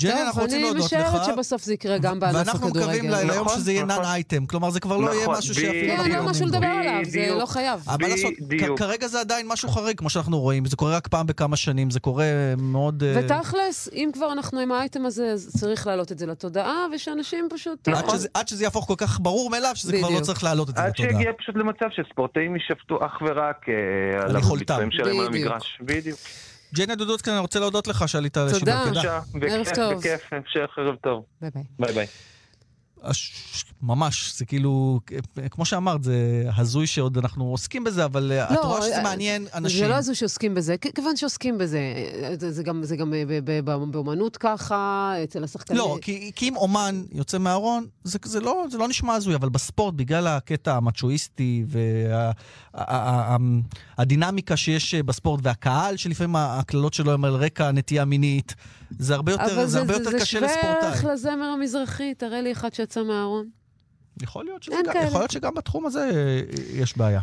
ג'ני, 0.00 0.22
אנחנו 0.22 0.42
רוצים 0.42 0.62
להודות 0.62 0.84
לך. 0.84 0.90
טוב, 0.90 1.00
אני 1.00 1.08
משערת 1.08 1.24
שבסוף 1.24 1.62
זה 1.62 1.74
יקרה 1.74 1.98
גם 1.98 2.20
בענף 2.20 2.48
הכדורגל. 2.48 2.48
ואנחנו 2.48 2.68
מקווים 2.68 3.10
ליום 3.10 3.46
נכון, 3.46 3.58
שזה 3.58 3.72
יהיה 3.72 3.84
נאן 3.84 4.04
אייטם, 4.04 4.46
כלומר 4.46 4.70
זה 4.70 4.80
כבר 4.80 4.96
לא 4.96 5.14
יהיה 5.14 5.28
משהו 5.28 5.54
שאפילו... 5.54 5.96
כן, 5.96 6.10
לא 6.10 6.30
משהו 6.30 6.46
לדבר 6.46 6.66
עליו, 6.66 7.00
זה 7.04 7.34
לא 7.38 7.46
חייב. 7.46 7.84
אבל 7.88 8.08
לעשות, 8.08 8.32
כרגע 8.76 9.06
זה 9.06 9.20
עדיין 9.20 9.46
משהו 9.48 9.68
חריג, 9.68 9.98
כמו 9.98 10.10
שאנחנו 10.10 10.40
רואים, 10.40 10.64
זה 10.64 10.76
קורה 10.76 10.96
רק 10.96 11.08
פעם 11.08 11.26
בכמה 11.26 11.56
שנים, 11.56 11.90
זה 11.90 12.00
קורה 12.00 12.24
מאוד... 12.58 13.02
אה, 13.02 13.20
ותכלס, 13.24 13.88
אם 13.92 14.10
כבר 14.12 14.32
אנחנו 14.32 14.60
עם 14.60 14.72
האייטם 14.72 15.06
הזה, 15.06 15.34
צריך 15.58 15.86
להעלות 15.86 16.12
את 16.12 16.18
זה 16.18 16.26
לתודעה, 16.26 16.86
ושאנשים 16.94 17.48
פשוט... 17.50 17.88
עד 18.34 18.48
שזה 18.48 18.64
יהפוך 18.64 18.86
כל 18.86 18.94
כך 18.96 19.20
ברור 19.20 19.50
מאליו, 19.50 19.72
שזה 19.74 19.98
כבר 19.98 20.10
לא 20.10 20.20
צריך 20.20 20.44
להעלות 20.44 20.70
את 20.70 20.76
זה 20.76 20.82
לתודעה. 20.82 21.08
עד 21.08 21.12
שיגיע 21.12 21.32
פשוט 21.38 21.56
למצב 21.56 21.86
שספורטאים 21.90 22.56
יישפטו 22.56 23.06
אך 23.06 23.22
ורק 23.22 23.66
על 24.22 24.36
הביצועים 24.36 24.90
שלהם 24.90 25.20
על 25.20 25.26
המגרש. 25.26 25.78
בדיוק. 25.82 26.18
ג'יינה 26.74 26.94
דודוצקי, 26.94 27.30
אני 27.30 27.38
רוצה 27.38 27.60
להודות 27.60 27.86
לך 27.86 28.08
שעלית 28.08 28.36
לשידור. 28.36 28.74
תודה, 28.84 29.20
ערב 29.42 29.66
טוב. 29.74 29.94
בכיף, 29.94 30.20
המשך 30.32 30.70
ערב 30.78 30.94
טוב. 30.94 31.24
ביי 31.78 31.92
ביי. 31.92 32.06
ממש, 33.82 34.34
זה 34.36 34.44
כאילו, 34.44 35.00
כמו 35.50 35.64
שאמרת, 35.64 36.04
זה 36.04 36.44
הזוי 36.56 36.86
שעוד 36.86 37.18
אנחנו 37.18 37.44
עוסקים 37.44 37.84
בזה, 37.84 38.04
אבל 38.04 38.22
לא, 38.50 38.54
את 38.54 38.64
רואה 38.64 38.82
שזה 38.82 39.02
מעניין 39.02 39.46
אנשים. 39.54 39.78
זה 39.78 39.88
לא 39.88 39.94
הזוי 39.94 40.14
שעוסקים 40.14 40.54
בזה, 40.54 40.76
כיוון 40.94 41.16
שעוסקים 41.16 41.58
בזה. 41.58 41.80
זה, 42.38 42.52
זה 42.52 42.62
גם, 42.62 42.84
זה 42.84 42.96
גם 42.96 43.14
באומנות 43.90 44.36
ככה, 44.36 45.12
אצל 45.24 45.44
השחקנים. 45.44 45.78
לא, 45.78 45.98
כי, 46.02 46.32
כי 46.34 46.48
אם 46.48 46.56
אומן 46.56 47.02
יוצא 47.12 47.38
מהארון, 47.38 47.86
זה, 48.04 48.18
זה, 48.24 48.40
לא, 48.40 48.66
זה 48.70 48.78
לא 48.78 48.88
נשמע 48.88 49.14
הזוי, 49.14 49.34
אבל 49.34 49.48
בספורט, 49.48 49.94
בגלל 49.94 50.26
הקטע 50.26 50.74
המצ'ואיסטי 50.74 51.64
והדינמיקה 53.98 54.52
וה, 54.52 54.56
שיש 54.56 54.94
בספורט, 54.94 55.40
והקהל, 55.42 55.96
שלפעמים 55.96 56.36
הקללות 56.36 56.94
שלו 56.94 57.12
הם 57.12 57.24
על 57.24 57.34
רקע 57.34 57.70
נטייה 57.70 58.04
מינית, 58.04 58.54
זה 58.98 59.14
הרבה 59.14 59.32
יותר, 59.32 59.54
זה, 59.54 59.66
זה 59.66 59.78
הרבה 59.78 59.94
יותר 59.94 60.10
זה 60.10 60.18
קשה 60.20 60.40
לספורטאי. 60.40 60.88
אבל 60.88 60.90
זה 60.90 61.00
שווה 61.00 61.14
לזמר 61.14 61.44
המזרחי, 61.44 62.14
תראה 62.14 62.40
לי 62.40 62.52
אחד 62.52 62.74
שיצא 62.88 63.02
מהארון. 63.02 63.48
יכול 64.22 64.44
להיות, 64.44 64.62
שזה 64.62 64.76
גם, 64.84 64.94
יכול 65.06 65.20
להיות 65.20 65.30
שגם 65.30 65.54
בתחום 65.54 65.86
הזה 65.86 66.10
יש 66.74 66.96
בעיה. 66.96 67.20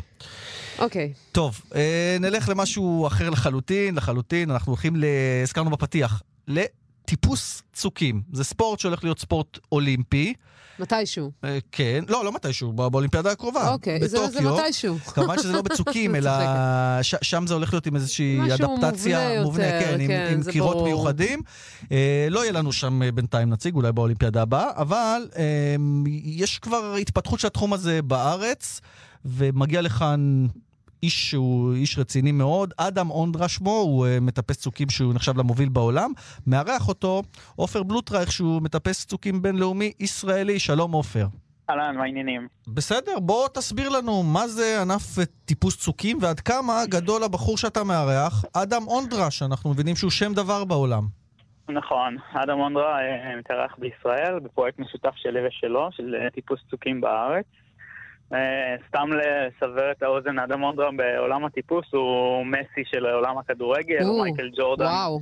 אוקיי. 0.80 1.14
Okay. 1.16 1.32
טוב, 1.32 1.62
אה, 1.76 2.18
נלך 2.20 2.50
למשהו 2.50 3.08
אחר 3.08 3.30
לחלוטין, 3.30 3.96
לחלוטין. 3.96 4.52
אנחנו 4.52 4.72
הולכים, 4.72 4.96
ל... 4.96 5.06
הזכרנו 5.44 5.70
בפתיח, 5.70 6.22
לטיפוס 6.48 7.64
צוקים. 7.74 8.22
זה 8.34 8.44
ספורט 8.44 8.80
שהולך 8.80 9.04
להיות 9.04 9.20
ספורט 9.20 9.60
אולימפי. 9.72 10.34
מתישהו. 10.80 11.32
אה, 11.44 11.58
כן, 11.72 12.04
לא, 12.08 12.26
לא 12.26 12.32
מתישהו, 12.32 12.74
באולימפיאדה 12.74 13.32
הקרובה. 13.32 13.74
אוקיי. 13.74 14.08
זה, 14.08 14.28
זה 14.28 14.42
מתישהו. 14.42 14.98
כמובן 15.14 15.38
שזה 15.38 15.54
לא 15.54 15.62
בצוקים, 15.62 16.16
אלא 16.18 16.32
ש, 17.02 17.16
שם 17.22 17.48
זה 17.48 17.54
הולך 17.54 17.74
להיות 17.74 17.88
עם 17.88 17.96
איזושהי 17.96 18.40
אדפטציה 18.54 19.20
מובנה, 19.20 19.44
מובנה 19.44 19.66
יותר, 19.66 19.80
כן, 19.80 20.08
כן, 20.08 20.34
עם, 20.34 20.38
עם 20.46 20.52
קירות 20.52 20.74
ברור. 20.76 20.88
מיוחדים. 20.88 21.42
אה, 21.92 22.28
לא 22.30 22.40
יהיה 22.40 22.52
לנו 22.52 22.72
שם 22.72 23.02
בינתיים 23.14 23.50
נציג, 23.50 23.76
אולי 23.76 23.92
באולימפיאדה 23.92 24.42
הבאה, 24.42 24.70
אבל 24.76 25.28
אה, 25.38 25.76
יש 26.24 26.60
כבר 26.60 26.96
התפתחות 26.96 27.40
של 27.40 27.48
התחום 27.48 27.74
הזה 27.74 28.02
בארץ, 28.02 28.82
ומגיע 29.26 29.82
לכאן 29.82 30.48
איש 31.06 31.30
שהוא 31.30 31.74
איש 31.74 31.98
רציני 31.98 32.32
מאוד, 32.32 32.74
אדם 32.78 33.10
אונדרה 33.10 33.48
שמו, 33.48 33.72
הוא 33.72 34.06
uh, 34.06 34.10
מטפס 34.22 34.58
צוקים 34.58 34.90
שהוא 34.90 35.14
נחשב 35.14 35.38
למוביל 35.38 35.70
בעולם. 35.70 36.12
מארח 36.48 36.88
אותו 36.88 37.22
עופר 37.56 37.84
בלוטרייך, 37.84 38.32
שהוא 38.32 38.62
מטפס 38.62 39.06
צוקים 39.06 39.42
בינלאומי 39.42 39.92
ישראלי. 40.00 40.60
שלום 40.60 40.92
עופר. 40.92 41.26
אהלן, 41.70 41.96
מה 41.98 42.04
העניינים? 42.04 42.48
בסדר, 42.68 43.20
בוא 43.20 43.48
תסביר 43.48 43.90
לנו 43.90 44.24
מה 44.24 44.48
זה 44.48 44.82
ענף 44.82 45.26
טיפוס 45.46 45.78
צוקים 45.78 46.18
ועד 46.22 46.40
כמה 46.40 46.74
גדול 46.90 47.24
הבחור 47.24 47.58
שאתה 47.58 47.84
מארח, 47.84 48.46
אדם 48.54 48.82
אונדרה, 48.88 49.32
שאנחנו 49.32 49.70
מבינים 49.70 49.96
שהוא 49.96 50.12
שם 50.12 50.34
דבר 50.34 50.66
בעולם. 50.66 51.04
נכון, 51.70 52.18
אדם 52.34 52.60
אונדרה 52.60 53.00
אה, 53.00 53.36
מתארח 53.40 53.76
בישראל 53.78 54.40
בפרויקט 54.40 54.80
משותף 54.80 55.14
שלי 55.16 55.48
ושלו, 55.48 55.90
של 55.92 56.16
אה, 56.16 56.30
טיפוס 56.30 56.60
צוקים 56.70 57.02
בארץ. 57.02 57.46
סתם 58.88 59.10
לסבר 59.12 59.92
את 59.92 60.04
האוזן, 60.04 60.40
אדם 60.40 60.64
אונדרה 60.64 60.90
בעולם 60.92 61.46
הטיפוס 61.46 61.86
הוא 61.94 62.46
מסי 62.46 62.84
של 62.86 63.06
עולם 63.06 63.38
הכדורגל, 63.38 64.04
או 64.04 64.24
מייקל 64.24 64.50
ג'ורדן 64.58 64.86
וואו. 64.86 65.20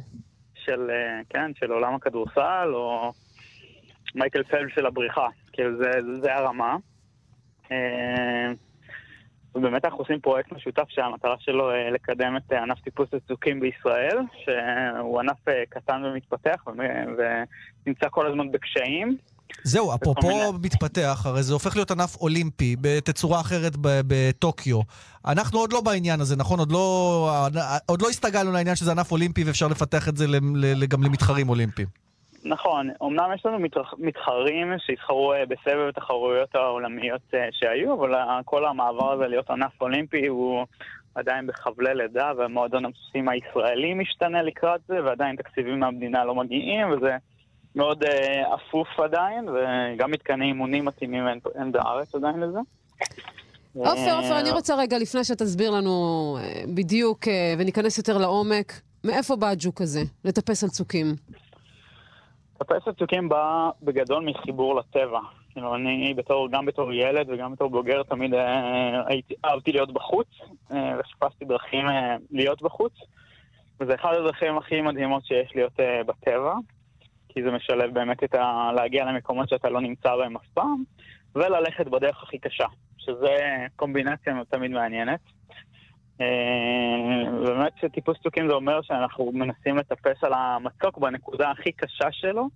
של, 0.55 0.91
כן, 1.29 1.51
של 1.55 1.71
עולם 1.71 1.95
הכדורסל, 1.95 2.71
או 2.73 3.11
מייקל 4.15 4.43
פלד 4.43 4.69
של 4.75 4.85
הבריחה. 4.85 5.27
כאילו 5.53 5.77
זה, 5.77 5.91
זה 6.21 6.35
הרמה. 6.35 6.75
ובאמת 9.55 9.85
אנחנו 9.85 9.99
עושים 9.99 10.19
פרויקט 10.19 10.51
משותף 10.51 10.85
שהמטרה 10.89 11.35
שלו 11.39 11.71
לקדם 11.91 12.37
את 12.37 12.51
ענף 12.51 12.79
טיפוס 12.79 13.13
הצוקים 13.13 13.59
בישראל, 13.59 14.17
שהוא 14.43 15.19
ענף 15.19 15.45
קטן 15.69 16.05
ומתפתח 16.05 16.65
ונמצא 17.87 18.07
כל 18.09 18.27
הזמן 18.27 18.51
בקשיים. 18.51 19.17
זהו, 19.63 19.95
אפרופו 19.95 20.53
מתפתח, 20.61 21.21
הרי 21.25 21.43
זה 21.43 21.53
הופך 21.53 21.75
להיות 21.75 21.91
ענף 21.91 22.15
אולימפי 22.21 22.75
בתצורה 22.81 23.41
אחרת 23.41 23.73
בטוקיו. 23.81 24.79
אנחנו 25.25 25.59
עוד 25.59 25.73
לא 25.73 25.81
בעניין 25.81 26.21
הזה, 26.21 26.35
נכון? 26.35 26.59
עוד 26.59 26.71
לא, 26.71 27.29
עוד 27.85 28.01
לא 28.01 28.09
הסתגלנו 28.09 28.51
לעניין 28.51 28.75
שזה 28.75 28.91
ענף 28.91 29.11
אולימפי 29.11 29.43
ואפשר 29.43 29.67
לפתח 29.67 30.09
את 30.09 30.17
זה 30.17 30.25
גם 30.87 31.03
למתחרים 31.03 31.49
אולימפיים. 31.49 31.87
נכון, 32.45 32.89
אמנם 33.03 33.29
יש 33.35 33.45
לנו 33.45 33.57
מתחרים 33.97 34.73
שהתחרו 34.77 35.33
בסבב 35.49 35.87
התחרויות 35.89 36.55
העולמיות 36.55 37.21
שהיו, 37.51 37.93
אבל 37.93 38.11
כל 38.45 38.65
המעבר 38.65 39.11
הזה 39.11 39.27
להיות 39.27 39.49
ענף 39.49 39.81
אולימפי 39.81 40.27
הוא 40.27 40.65
עדיין 41.15 41.47
בחבלי 41.47 41.95
לידה, 41.95 42.31
והמועדון 42.37 42.85
המסוסים 42.85 43.29
הישראלי 43.29 43.93
משתנה 43.93 44.41
לקראת 44.41 44.81
זה, 44.87 45.03
ועדיין 45.05 45.35
תקציבים 45.35 45.79
מהמדינה 45.79 46.25
לא 46.25 46.35
מגיעים, 46.35 46.91
וזה... 46.91 47.17
מאוד 47.75 48.03
אפוף 48.53 48.87
uh, 48.99 49.03
עדיין, 49.03 49.49
וגם 49.49 50.11
מתקני 50.11 50.45
אימונים 50.45 50.85
מתאימים 50.85 51.27
אין, 51.27 51.39
אין 51.55 51.71
בארץ 51.71 52.15
עדיין 52.15 52.39
לזה. 52.39 52.59
עופר, 53.75 54.17
עופר, 54.17 54.39
אני 54.39 54.51
רוצה 54.51 54.75
רגע, 54.75 54.97
לפני 54.97 55.23
שתסביר 55.23 55.71
לנו 55.71 56.37
בדיוק 56.75 57.19
וניכנס 57.57 57.97
יותר 57.97 58.17
לעומק, 58.17 58.81
מאיפה 59.03 59.35
בא 59.35 59.47
הג'וק 59.47 59.81
הזה, 59.81 60.01
לטפס 60.25 60.63
על 60.63 60.69
צוקים? 60.69 61.15
לטפס 62.61 62.87
על 62.87 62.93
צוקים 62.93 63.29
בא 63.29 63.69
בגדול 63.83 64.25
מחיבור 64.25 64.75
לטבע. 64.75 65.19
כאילו, 65.53 65.75
אני 65.75 66.13
בתור, 66.13 66.49
גם 66.51 66.65
בתור 66.65 66.93
ילד 66.93 67.29
וגם 67.29 67.51
בתור 67.51 67.69
בוגר 67.69 68.03
תמיד 68.03 68.33
אה, 68.33 69.07
הייתי, 69.07 69.33
אהבתי 69.45 69.71
להיות 69.71 69.93
בחוץ, 69.93 70.27
אה, 70.71 70.95
וחיפשתי 70.99 71.45
דרכים 71.45 71.89
אה, 71.89 72.15
להיות 72.31 72.61
בחוץ, 72.61 72.93
וזה 73.79 73.95
אחד 73.95 74.13
הדרכים 74.13 74.57
הכי 74.57 74.81
מדהימות 74.81 75.25
שיש 75.25 75.51
להיות 75.55 75.79
אה, 75.79 76.03
בטבע. 76.03 76.53
כי 77.33 77.43
זה 77.43 77.51
משלב 77.51 77.93
באמת 77.93 78.23
את 78.23 78.35
ה... 78.35 78.71
להגיע 78.75 79.05
למקומות 79.05 79.49
שאתה 79.49 79.69
לא 79.69 79.81
נמצא 79.81 80.15
בהם 80.15 80.37
אף 80.37 80.47
פעם, 80.53 80.83
וללכת 81.35 81.87
בדרך 81.87 82.23
הכי 82.23 82.39
קשה, 82.39 82.65
שזה 82.97 83.37
קומבינציה 83.75 84.33
תמיד 84.49 84.71
מעניינת. 84.71 85.19
באמת 87.45 87.73
שטיפוס 87.81 88.17
צוקים 88.23 88.47
זה 88.47 88.53
אומר 88.53 88.81
שאנחנו 88.81 89.31
מנסים 89.33 89.77
לטפס 89.77 90.23
על 90.23 90.33
המצוק 90.33 90.97
בנקודה 90.97 91.51
הכי 91.51 91.71
קשה 91.71 92.11
שלו. 92.11 92.49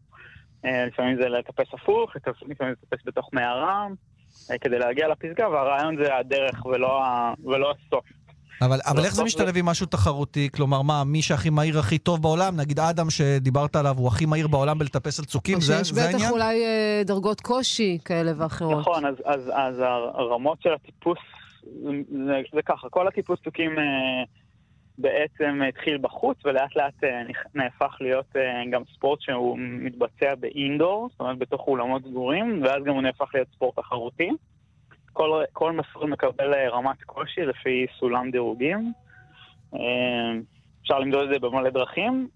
לפעמים 0.63 1.21
זה 1.21 1.30
לטפס 1.30 1.73
הפוך, 1.73 2.15
לפעמים 2.15 2.55
זה 2.59 2.65
לטפס 2.65 3.05
בתוך 3.05 3.30
מערה, 3.34 3.88
כדי 4.61 4.80
להגיע 4.80 5.07
לפסגה, 5.07 5.49
והרעיון 5.49 5.97
זה 6.03 6.15
הדרך 6.15 6.65
ולא, 6.65 7.03
ולא 7.43 7.71
הסוף. 7.71 8.05
אבל, 8.62 8.80
אבל 8.86 9.05
איך 9.05 9.16
זה 9.16 9.24
משתלב 9.24 9.58
עם 9.58 9.66
משהו 9.66 9.86
תחרותי? 9.86 10.49
כלומר, 10.55 10.82
מה, 10.82 11.03
מי 11.03 11.22
שהכי 11.22 11.49
מהיר 11.49 11.80
הכי 11.80 11.97
טוב 11.97 12.22
בעולם, 12.22 12.58
נגיד 12.58 12.80
אדם 12.80 13.10
שדיברת 13.10 13.76
עליו, 13.76 13.95
הוא 13.97 14.08
הכי 14.08 14.26
מהיר 14.26 14.47
בעולם 14.47 14.80
בלטפס 14.80 15.20
על 15.20 15.26
צוקים, 15.26 15.60
זה, 15.60 15.84
זה 15.84 16.01
העניין? 16.01 16.20
שיש 16.20 16.28
בטח 16.28 16.32
אולי 16.32 16.66
אה, 16.66 17.01
דרגות 17.05 17.41
קושי 17.41 17.97
כאלה 18.05 18.32
ואחרות. 18.38 18.80
נכון, 18.80 19.05
אז, 19.05 19.16
אז, 19.26 19.51
אז 19.53 19.80
הרמות 20.14 20.62
של 20.62 20.74
הטיפוס, 20.74 21.18
זה, 22.26 22.41
זה 22.53 22.62
ככה, 22.66 22.89
כל 22.89 23.08
הטיפוס 23.08 23.39
צוקים 23.43 23.80
אה, 23.80 24.24
בעצם 24.97 25.62
התחיל 25.70 25.97
בחוץ, 25.97 26.38
ולאט 26.45 26.76
לאט 26.76 27.03
אה, 27.03 27.22
נהפך 27.55 27.97
להיות 28.01 28.36
גם 28.72 28.82
ספורט 28.95 29.22
שהוא 29.22 29.58
מתבצע 29.60 30.36
באינדור, 30.36 31.10
זאת 31.12 31.20
אומרת 31.20 31.38
בתוך 31.38 31.68
אולמות 31.68 32.01
סגורים, 32.03 32.62
ואז 32.64 32.84
גם 32.84 32.93
הוא 32.93 33.01
נהפך 33.01 33.30
להיות 33.34 33.47
ספורט 33.55 33.80
תחרותי. 33.80 34.30
כל, 35.18 35.43
כל 35.53 35.72
מסלול 35.72 36.09
מקבל 36.09 36.53
רמת 36.72 37.03
קושי 37.05 37.41
לפי 37.41 37.86
סולם 37.99 38.32
דירוגים. 38.32 38.93
אפשר 40.82 40.99
למדוד 40.99 41.24
את 41.24 41.30
זה 41.30 41.47
במלא 41.47 41.70
דרכים, 41.70 42.28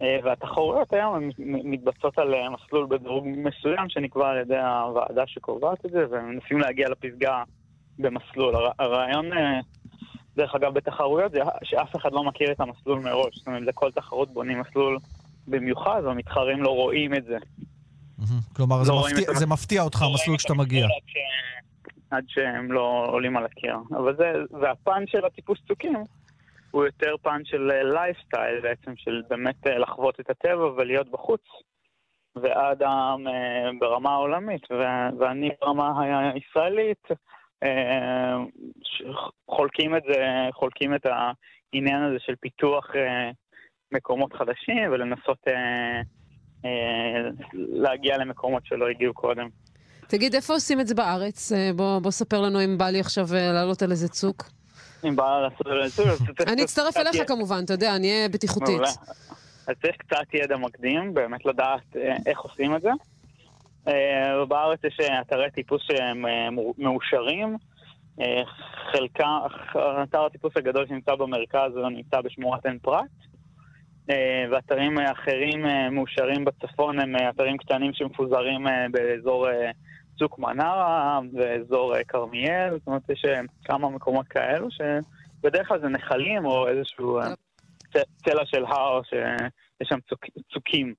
והתחרויות 0.00 0.92
היום 0.92 1.28
מתבצעות 1.38 2.18
על 2.18 2.34
מסלול 2.48 2.86
בדירוג 2.90 3.24
מסוים 3.26 3.88
שנקבע 3.88 4.28
על 4.28 4.38
ידי 4.38 4.58
הוועדה 4.58 5.22
שקובעת 5.26 5.86
את 5.86 5.90
זה, 5.90 6.04
ומנסים 6.10 6.58
להגיע 6.60 6.88
לפסגה 6.88 7.42
במסלול. 7.98 8.54
הרעיון, 8.78 9.26
דרך 10.36 10.54
אגב, 10.54 10.74
בתחרויות 10.74 11.32
זה 11.32 11.38
שאף 11.64 11.96
אחד 11.96 12.12
לא 12.12 12.24
מכיר 12.24 12.52
את 12.52 12.60
המסלול 12.60 12.98
מראש. 12.98 13.36
זאת 13.36 13.46
אומרת, 13.46 13.62
לכל 13.62 13.90
תחרות 13.90 14.34
בונים 14.34 14.60
מסלול 14.60 14.98
במיוחד, 15.48 16.02
והמתחרים 16.04 16.62
לא 16.62 16.70
רואים 16.70 17.14
את 17.14 17.24
זה. 17.24 17.36
כלומר, 18.56 18.84
זה, 18.84 18.92
מפתיע, 18.92 19.34
זה 19.34 19.46
מפתיע 19.46 19.82
אותך 19.82 20.02
המסלול 20.02 20.36
כשאתה 20.36 20.54
מגיע. 20.54 20.86
עד 22.10 22.24
שהם 22.28 22.72
לא 22.72 23.06
עולים 23.08 23.36
על 23.36 23.44
הקיר. 23.44 23.76
אבל 23.90 24.16
זה, 24.16 24.32
והפן 24.60 25.06
של 25.06 25.24
הטיפוס 25.24 25.58
צוקים 25.68 26.04
הוא 26.70 26.84
יותר 26.84 27.14
פן 27.22 27.40
של 27.44 27.70
לייפסטייל 27.82 28.60
בעצם, 28.60 28.96
של 28.96 29.22
באמת 29.28 29.66
לחוות 29.66 30.20
את 30.20 30.30
הטבע 30.30 30.66
ולהיות 30.66 31.10
בחוץ. 31.10 31.42
ואדם 32.42 33.24
ברמה 33.80 34.10
העולמית, 34.10 34.62
ואני 35.18 35.50
ברמה 35.60 35.92
הישראלית, 36.34 37.08
חולקים 39.50 39.96
את 39.96 40.02
זה, 40.08 40.48
חולקים 40.52 40.94
את 40.94 41.06
העניין 41.06 42.02
הזה 42.02 42.16
של 42.18 42.36
פיתוח 42.40 42.90
מקומות 43.92 44.32
חדשים 44.32 44.92
ולנסות 44.92 45.38
להגיע 47.52 48.18
למקומות 48.18 48.66
שלא 48.66 48.88
הגיעו 48.88 49.14
קודם. 49.14 49.48
תגיד, 50.08 50.34
איפה 50.34 50.52
עושים 50.52 50.80
את 50.80 50.86
זה 50.86 50.94
בארץ? 50.94 51.52
בוא, 51.76 51.98
בוא 51.98 52.10
ספר 52.10 52.40
לנו 52.40 52.64
אם 52.64 52.78
בא 52.78 52.90
לי 52.90 53.00
עכשיו 53.00 53.26
לעלות 53.32 53.82
על 53.82 53.90
איזה 53.90 54.08
צוק. 54.08 54.44
אם 55.04 55.16
בא 55.16 55.40
לעשות 55.40 55.66
על 55.66 55.82
איזה 55.82 56.02
צוק... 56.26 56.40
אני 56.46 56.64
אצטרף 56.64 56.96
אליך 56.96 57.28
כמובן, 57.28 57.62
אתה 57.64 57.72
יודע, 57.72 57.96
אני 57.96 58.10
אהיה 58.10 58.28
בטיחותית. 58.28 58.80
אז 59.68 59.74
צריך 59.82 59.96
קצת 59.96 60.34
ידע 60.34 60.56
מקדים, 60.56 61.14
באמת 61.14 61.46
לדעת 61.46 61.96
איך 62.26 62.40
עושים 62.40 62.76
את 62.76 62.82
זה. 62.82 62.90
בארץ 64.48 64.78
יש 64.84 65.00
אתרי 65.20 65.50
טיפוס 65.50 65.82
שהם 65.82 66.24
מאושרים. 66.78 67.56
חלקה, 68.92 69.38
אתר 70.02 70.24
הטיפוס 70.24 70.52
הגדול 70.56 70.86
שנמצא 70.88 71.14
במרכז 71.14 71.70
נמצא 71.90 72.20
בשמורת 72.20 72.66
עין 72.66 72.78
פרת. 72.78 73.04
ואתרים 74.50 74.98
אחרים 74.98 75.66
מאושרים 75.90 76.44
בצפון 76.44 77.00
הם 77.00 77.14
אתרים 77.30 77.56
קטנים 77.56 77.92
שמפוזרים 77.94 78.66
באזור 78.90 79.46
צוק 80.18 80.38
מנרה 80.38 81.20
ואזור 81.34 82.02
כרמיאל, 82.08 82.70
זאת 82.78 82.86
אומרת 82.86 83.10
יש 83.10 83.24
כמה 83.64 83.90
מקומות 83.90 84.28
כאלו 84.28 84.68
שבדרך 84.70 85.68
כלל 85.68 85.80
זה 85.80 85.88
נחלים 85.88 86.44
או 86.44 86.68
איזשהו 86.68 87.20
צלע 88.24 88.46
של 88.46 88.64
הר 88.64 89.00
שיש 89.02 89.88
שם 89.88 90.00
צוק, 90.08 90.24
צוקים. 90.52 90.94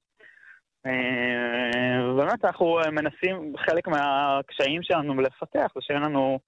באמת 2.18 2.46
אנחנו 2.46 2.80
מנסים, 2.92 3.54
חלק 3.58 3.88
מהקשיים 3.88 4.84
שלנו 4.84 5.22
לפתח 5.22 5.68
זה 5.76 5.82
שאין 5.82 6.02
לנו 6.02 6.40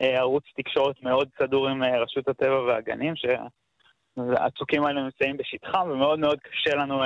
ערוץ 0.00 0.44
תקשורת 0.56 1.02
מאוד 1.02 1.28
סדור 1.38 1.68
עם 1.68 1.82
רשות 1.82 2.28
הטבע 2.28 2.60
והגנים, 2.60 3.14
שהצוקים 3.16 4.84
האלה 4.84 5.02
נמצאים 5.02 5.36
בשטחם 5.36 5.88
ומאוד 5.90 6.18
מאוד 6.18 6.38
קשה 6.40 6.76
לנו 6.76 7.02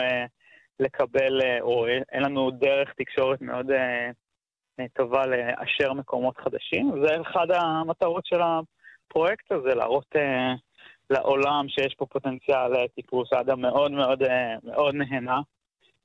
לקבל, 0.81 1.41
או 1.61 1.87
אין 1.87 2.23
לנו 2.23 2.51
דרך 2.51 2.93
תקשורת 2.97 3.43
מאוד 3.43 3.67
טובה 4.95 5.23
לאשר 5.27 5.93
מקומות 5.93 6.37
חדשים. 6.37 6.93
זה 7.07 7.17
אחד 7.23 7.47
המטרות 7.51 8.27
של 8.27 8.41
הפרויקט 8.43 9.53
הזה, 9.53 9.75
להראות 9.75 10.15
לעולם 11.11 11.67
שיש 11.69 11.95
פה 11.99 12.07
פוטנציאל 12.07 12.87
טיפוס. 12.95 13.29
האדם 13.33 13.61
מאוד 13.61 13.93
מאוד 13.93 14.23
מאוד 14.65 14.95
נהנה 14.95 15.41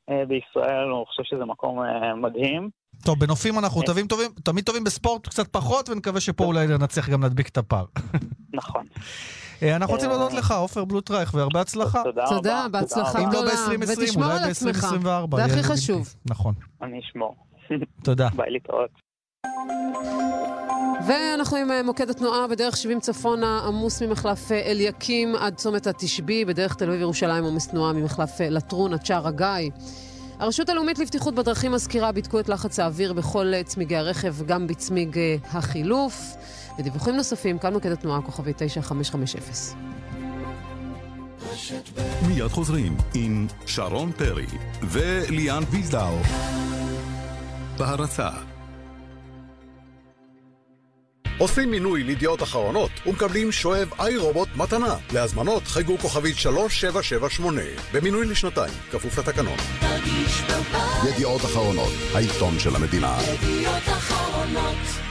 בישראל, 0.09 0.89
הוא 0.89 1.05
חושב 1.05 1.23
שזה 1.23 1.45
מקום 1.45 1.79
מדהים. 2.15 2.69
טוב, 3.05 3.19
בנופים 3.19 3.59
אנחנו 3.59 3.81
טובים, 3.81 4.07
טובים, 4.07 4.31
תמיד 4.43 4.65
טובים 4.65 4.83
בספורט, 4.83 5.27
קצת 5.27 5.47
פחות, 5.47 5.89
ונקווה 5.89 6.19
שפה 6.19 6.43
אולי 6.43 6.67
נצליח 6.79 7.09
גם 7.09 7.23
להדביק 7.23 7.49
את 7.49 7.57
הפער. 7.57 7.85
נכון. 8.53 8.85
אנחנו 9.63 9.93
רוצים 9.93 10.09
להודות 10.09 10.33
לך, 10.33 10.51
עופר 10.51 10.85
בלוטרייך, 10.85 11.33
והרבה 11.33 11.61
הצלחה. 11.61 12.03
תודה 12.03 12.23
רבה. 12.23 12.35
תודה, 12.35 12.65
בהצלחה 12.71 13.19
אם 13.19 13.23
לא 13.23 13.29
גדולה. 13.29 13.51
ב-2020, 13.51 14.01
ותשמור 14.01 14.25
אולי 14.25 14.43
על 14.43 14.49
עצמך. 14.49 14.83
ב-2024. 14.83 15.35
זה 15.35 15.45
הכי 15.45 15.63
חשוב. 15.63 16.15
נכון. 16.29 16.53
אני 16.81 16.99
אשמור. 16.99 17.48
תודה. 18.03 18.27
ביי 18.37 18.51
להתראות. 18.51 18.89
ואנחנו 21.07 21.57
עם 21.57 21.71
אה, 21.71 21.83
מוקד 21.83 22.09
התנועה 22.09 22.47
בדרך 22.47 22.77
70 22.77 22.99
צפונה, 22.99 23.61
עמוס 23.67 24.01
ממחלף 24.01 24.51
אה, 24.51 24.61
אליקים 24.71 25.35
עד 25.35 25.55
צומת 25.55 25.87
התשבי, 25.87 26.45
בדרך 26.45 26.75
תל 26.75 26.89
אביב 26.89 27.01
ירושלים 27.01 27.43
עומס 27.43 27.67
תנועה 27.67 27.93
ממחלף 27.93 28.41
אה, 28.41 28.49
לטרון 28.49 28.93
עד 28.93 29.05
שער 29.05 29.27
הגיא. 29.27 29.71
הרשות 30.39 30.69
הלאומית 30.69 30.99
לבטיחות 30.99 31.35
בדרכים 31.35 31.71
מזכירה 31.71 32.11
בידקו 32.11 32.39
את 32.39 32.49
לחץ 32.49 32.79
האוויר 32.79 33.13
בכל 33.13 33.63
צמיגי 33.63 33.95
הרכב, 33.95 34.35
גם 34.45 34.67
בצמיג 34.67 35.19
החילוף. 35.51 36.35
ודיווחים 36.79 37.15
נוספים, 37.15 37.59
כאן 37.59 37.73
מוקד 37.73 37.91
התנועה, 37.91 38.21
כוכבי 38.21 38.53
9550. 38.57 39.39
מיד 42.27 42.47
חוזרים 42.47 42.97
עם 43.13 43.47
שרון 43.65 44.11
פרי 44.11 44.45
וליאן 44.83 45.63
ויזדאו. 45.69 46.15
בהרצה 47.79 48.29
עושים 51.37 51.71
מינוי 51.71 52.03
לידיעות 52.03 52.43
אחרונות 52.43 52.91
ומקבלים 53.05 53.51
שואב 53.51 53.89
איי 53.99 54.17
רובוט 54.17 54.49
מתנה. 54.55 54.95
להזמנות 55.13 55.63
חייגו 55.67 55.97
כוכבית 55.97 56.37
3778 56.37 57.61
במינוי 57.93 58.25
לשנתיים, 58.25 58.73
כפוף 58.91 59.19
לתקנון. 59.19 59.57
ידיעות 61.09 61.41
אחרונות, 61.41 61.91
העיתון 62.15 62.59
של 62.59 62.75
המדינה. 62.75 63.17
ידיעות 63.21 63.83
אחרונות 63.87 65.08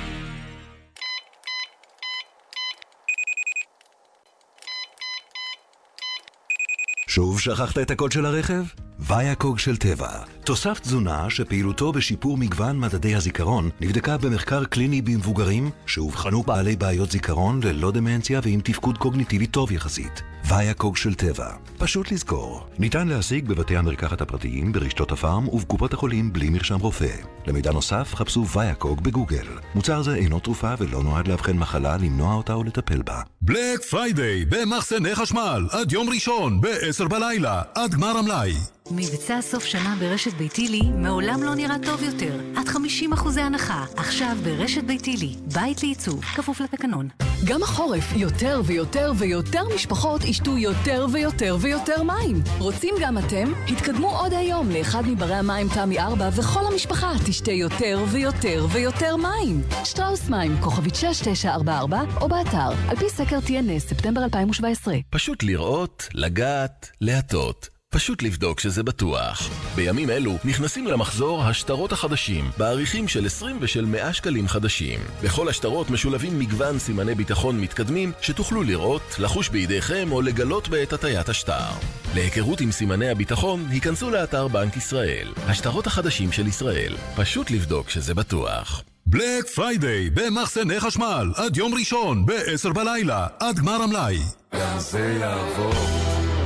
שוב 7.08 7.40
שכחת 7.40 7.78
את 7.78 7.90
הקוד 7.90 8.12
של 8.12 8.26
הרכב? 8.26 8.62
ויאקוג 9.00 9.58
של 9.58 9.76
טבע. 9.76 10.08
תוסף 10.44 10.80
תזונה 10.80 11.30
שפעילותו 11.30 11.92
בשיפור 11.92 12.36
מגוון 12.36 12.80
מדדי 12.80 13.14
הזיכרון 13.14 13.70
נבדקה 13.80 14.16
במחקר 14.16 14.64
קליני 14.64 15.02
במבוגרים 15.02 15.70
שאובחנו 15.86 16.42
בעלי 16.42 16.76
בעיות 16.76 17.10
זיכרון 17.10 17.60
ללא 17.62 17.90
דמנציה 17.90 18.40
ועם 18.42 18.60
תפקוד 18.60 18.98
קוגניטיבי 18.98 19.46
טוב 19.46 19.72
יחסית. 19.72 20.22
ויאקוג 20.48 20.96
של 20.96 21.14
טבע. 21.14 21.48
פשוט 21.78 22.12
לזכור. 22.12 22.66
ניתן 22.78 23.08
להשיג 23.08 23.48
בבתי 23.48 23.76
המרקחת 23.76 24.20
הפרטיים, 24.20 24.72
ברשתות 24.72 25.12
הפארם 25.12 25.48
ובקופות 25.48 25.92
החולים 25.92 26.32
בלי 26.32 26.50
מרשם 26.50 26.78
רופא. 26.78 27.16
למידע 27.46 27.72
נוסף 27.72 28.14
חפשו 28.14 28.46
ויאקוג 28.48 29.04
בגוגל. 29.04 29.46
מוצר 29.74 30.02
זה 30.02 30.14
אינו 30.14 30.40
תרופה 30.40 30.74
ולא 30.78 31.02
נועד 31.02 31.28
לאבחן 31.28 31.56
מחלה, 31.56 31.96
למנוע 31.96 32.34
אותה 32.34 32.52
או 32.52 32.64
לטפל 32.64 33.02
בה. 33.02 33.20
Black 33.42 33.82
Friday 33.90 34.44
במחסני 34.44 35.14
חשמל 35.14 35.66
עד 35.70 35.92
יום 35.92 36.08
ראשון 36.08 36.60
ב-10 36.60 36.97
בלילה 37.06 37.62
עד 37.74 37.94
גמר 37.94 38.18
המלאי. 38.18 38.77
מבצע 38.90 39.40
סוף 39.40 39.64
שנה 39.64 39.96
ברשת 40.00 40.32
ביתילי 40.32 40.80
מעולם 40.94 41.42
לא 41.42 41.54
נראה 41.54 41.76
טוב 41.86 42.02
יותר. 42.02 42.40
עד 42.56 42.68
50 42.68 43.12
אחוזי 43.12 43.40
הנחה. 43.40 43.84
עכשיו 43.96 44.36
ברשת 44.44 44.84
ביתילי. 44.84 45.34
בית 45.54 45.82
לעיצוב. 45.82 46.24
כפוף 46.24 46.60
לתקנון. 46.60 47.08
גם 47.44 47.62
החורף, 47.62 48.04
יותר 48.16 48.60
ויותר 48.64 49.12
ויותר 49.18 49.62
משפחות 49.74 50.24
ישתו 50.24 50.58
יותר 50.58 51.06
ויותר 51.12 51.56
ויותר 51.60 52.02
מים. 52.02 52.42
רוצים 52.58 52.94
גם 53.00 53.18
אתם? 53.18 53.52
התקדמו 53.68 54.18
עוד 54.18 54.32
היום 54.32 54.70
לאחד 54.70 55.02
מברי 55.06 55.34
המים 55.34 55.68
תמי 55.74 55.98
4 55.98 56.28
וכל 56.36 56.66
המשפחה 56.72 57.12
תשתה 57.26 57.52
יותר 57.52 58.04
ויותר 58.08 58.66
ויותר 58.70 59.16
מים. 59.16 59.62
שטראוס 59.84 60.28
מים, 60.28 60.56
כוכבית 60.60 60.94
6944 60.94 62.02
או 62.20 62.28
באתר, 62.28 62.70
על 62.88 62.96
פי 62.96 63.08
סקר 63.08 63.38
TNS, 63.38 63.78
ספטמבר 63.78 64.24
2017. 64.24 64.94
פשוט 65.10 65.42
לראות, 65.42 66.08
לגעת, 66.14 66.90
להטות. 67.00 67.77
פשוט 67.90 68.22
לבדוק 68.22 68.60
שזה 68.60 68.82
בטוח. 68.82 69.50
בימים 69.76 70.10
אלו 70.10 70.38
נכנסים 70.44 70.86
למחזור 70.86 71.42
השטרות 71.44 71.92
החדשים, 71.92 72.44
בעריכים 72.58 73.08
של 73.08 73.26
20 73.26 73.58
ושל 73.60 73.84
100 73.84 74.12
שקלים 74.12 74.48
חדשים. 74.48 75.00
בכל 75.22 75.48
השטרות 75.48 75.90
משולבים 75.90 76.38
מגוון 76.38 76.78
סימני 76.78 77.14
ביטחון 77.14 77.60
מתקדמים 77.60 78.12
שתוכלו 78.20 78.62
לראות, 78.62 79.02
לחוש 79.18 79.48
בידיכם 79.48 80.12
או 80.12 80.22
לגלות 80.22 80.68
בעת 80.68 80.92
הטיית 80.92 81.28
השטר. 81.28 81.70
להיכרות 82.14 82.60
עם 82.60 82.70
סימני 82.72 83.08
הביטחון, 83.08 83.66
היכנסו 83.70 84.10
לאתר 84.10 84.48
בנק 84.48 84.76
ישראל. 84.76 85.28
השטרות 85.46 85.86
החדשים 85.86 86.32
של 86.32 86.46
ישראל. 86.46 86.96
פשוט 87.16 87.50
לבדוק 87.50 87.90
שזה 87.90 88.14
בטוח. 88.14 88.82
Black 89.10 89.48
Friday 89.54 90.10
במחסני 90.10 90.80
חשמל 90.80 91.32
עד 91.36 91.56
יום 91.56 91.74
ראשון 91.74 92.26
ב-10 92.26 92.72
בלילה 92.72 93.26
עד 93.40 93.58
גמר 93.58 93.82
המלאי. 93.82 94.18
גם 94.54 94.78
זה 94.78 95.18
יעבור. 95.20 95.72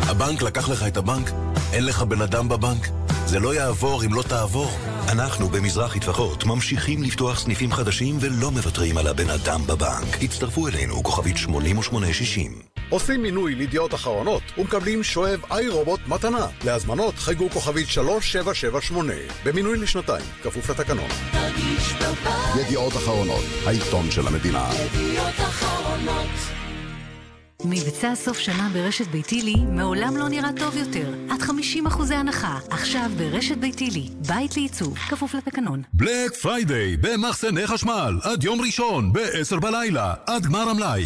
הבנק 0.01 0.43
לקח 0.43 0.69
לך 0.69 0.87
את 0.87 0.97
הבנק? 0.97 1.31
אין 1.73 1.85
לך 1.85 2.03
בן 2.03 2.21
אדם 2.21 2.49
בבנק? 2.49 2.89
זה 3.27 3.41
לא 3.41 3.55
יעבור 3.55 4.05
אם 4.05 4.15
לא 4.15 4.23
תעבור. 4.23 4.71
אנחנו 5.09 5.49
במזרחי 5.49 6.01
טפחות 6.01 6.45
ממשיכים 6.45 7.03
לפתוח 7.03 7.41
סניפים 7.41 7.73
חדשים 7.73 8.17
ולא 8.21 8.51
מוותרים 8.51 8.99
על 8.99 9.07
הבן 9.07 9.31
אדם 9.31 9.61
בבנק. 9.67 10.23
הצטרפו 10.23 10.69
אלינו, 10.69 11.03
כוכבית 11.03 11.37
8860. 11.37 12.63
עושים 12.91 13.23
מינוי 13.23 13.55
לידיעות 13.55 13.95
אחרונות 13.95 14.43
ומקבלים 14.59 15.03
שואב 15.03 15.41
איי 15.51 15.69
רובוט 15.69 16.01
מתנה. 16.07 16.47
להזמנות 16.65 17.15
חייגו 17.19 17.51
כוכבית 17.51 17.89
3778 17.89 19.13
במינוי 19.45 19.79
לשנתיים, 19.79 20.27
כפוף 20.43 20.71
לתקנון. 20.71 21.09
ידיעות 22.61 22.93
אחרונות, 22.93 23.45
העיתון 23.67 24.11
של 24.11 24.27
המדינה. 24.27 24.69
ידיעות 24.73 25.35
אחרונות 25.41 26.62
מבצע 27.65 28.15
סוף 28.15 28.39
שנה 28.39 28.69
ברשת 28.73 29.07
ביתילי 29.07 29.55
מעולם 29.69 30.17
לא 30.17 30.29
נראה 30.29 30.51
טוב 30.59 30.77
יותר. 30.77 31.15
עד 31.31 31.43
50 31.43 31.87
אחוזי 31.87 32.15
הנחה. 32.15 32.59
עכשיו 32.71 33.11
ברשת 33.17 33.57
ביתילי. 33.57 34.09
בית 34.29 34.57
לעיצוב. 34.57 34.99
כפוף 34.99 35.35
לתקנון. 35.35 35.83
Black 35.93 36.35
Friday 36.43 36.97
במחסני 36.97 37.67
חשמל 37.67 38.19
עד 38.23 38.45
יום 38.45 38.61
ראשון 38.61 39.13
ב-10 39.13 39.61
בלילה 39.61 40.15
עד 40.27 40.47
גמר 40.47 40.69
המלאי. 40.69 41.05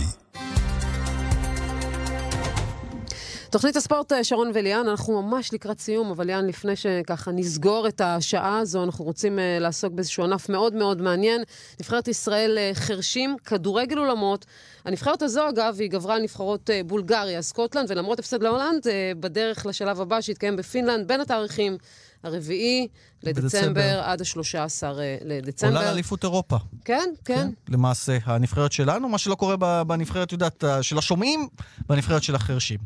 תוכנית 3.57 3.77
הספורט 3.77 4.13
אה, 4.13 4.25
שרון 4.25 4.51
וליאן, 4.55 4.89
אנחנו 4.89 5.23
ממש 5.23 5.53
לקראת 5.53 5.81
סיום, 5.81 6.11
אבל 6.11 6.27
ליאן, 6.27 6.47
לפני 6.47 6.77
שככה 6.77 7.31
נסגור 7.33 7.89
את 7.89 8.01
השעה 8.01 8.59
הזו, 8.59 8.85
אנחנו 8.85 9.05
רוצים 9.05 9.39
אה, 9.39 9.61
לעסוק 9.61 9.93
באיזשהו 9.93 10.25
ענף 10.25 10.49
מאוד 10.49 10.75
מאוד 10.75 11.03
מעניין. 11.03 11.43
נבחרת 11.81 12.09
ישראל 12.09 12.59
אה, 12.59 12.79
חרשים, 12.79 13.37
כדורגל 13.45 13.99
אולמות. 13.99 14.47
הנבחרת 14.85 15.23
הזו, 15.23 15.49
אגב, 15.49 15.77
היא 15.79 15.91
גברה 15.91 16.15
על 16.15 16.23
נבחרות 16.23 16.71
בולגריה, 16.87 17.43
סקוטלנד, 17.43 17.91
ולמרות 17.91 18.19
הפסד 18.19 18.43
להולנד, 18.43 18.87
בדרך 19.21 19.67
לשלב 19.67 20.01
הבא 20.01 20.21
שהתקיים 20.21 20.57
בפינלנד, 20.57 21.09
בין 21.09 21.21
התאריכים 21.21 21.77
הרביעי 22.23 22.89
לדצמבר 23.23 23.43
בדצמבר. 23.43 24.01
עד 24.05 24.21
ה-13 24.21 24.87
לדצמבר. 25.25 25.77
עולה 25.77 25.91
לאליפות 25.91 26.23
אירופה. 26.25 26.57
כן, 26.85 27.09
כן. 27.25 27.51
למעשה, 27.69 28.19
הנבחרת 28.25 28.73
שלנו, 28.73 29.09
מה 29.09 29.19
שלא 29.19 29.35
קורה 29.35 29.57
ב- 29.59 29.83
בנבחרת, 29.87 30.33
יודעת, 30.33 30.65
של 30.83 30.99
השומעים, 30.99 31.49
בנבחרת 31.89 32.23
של 32.23 32.35
החרשים. 32.35 32.79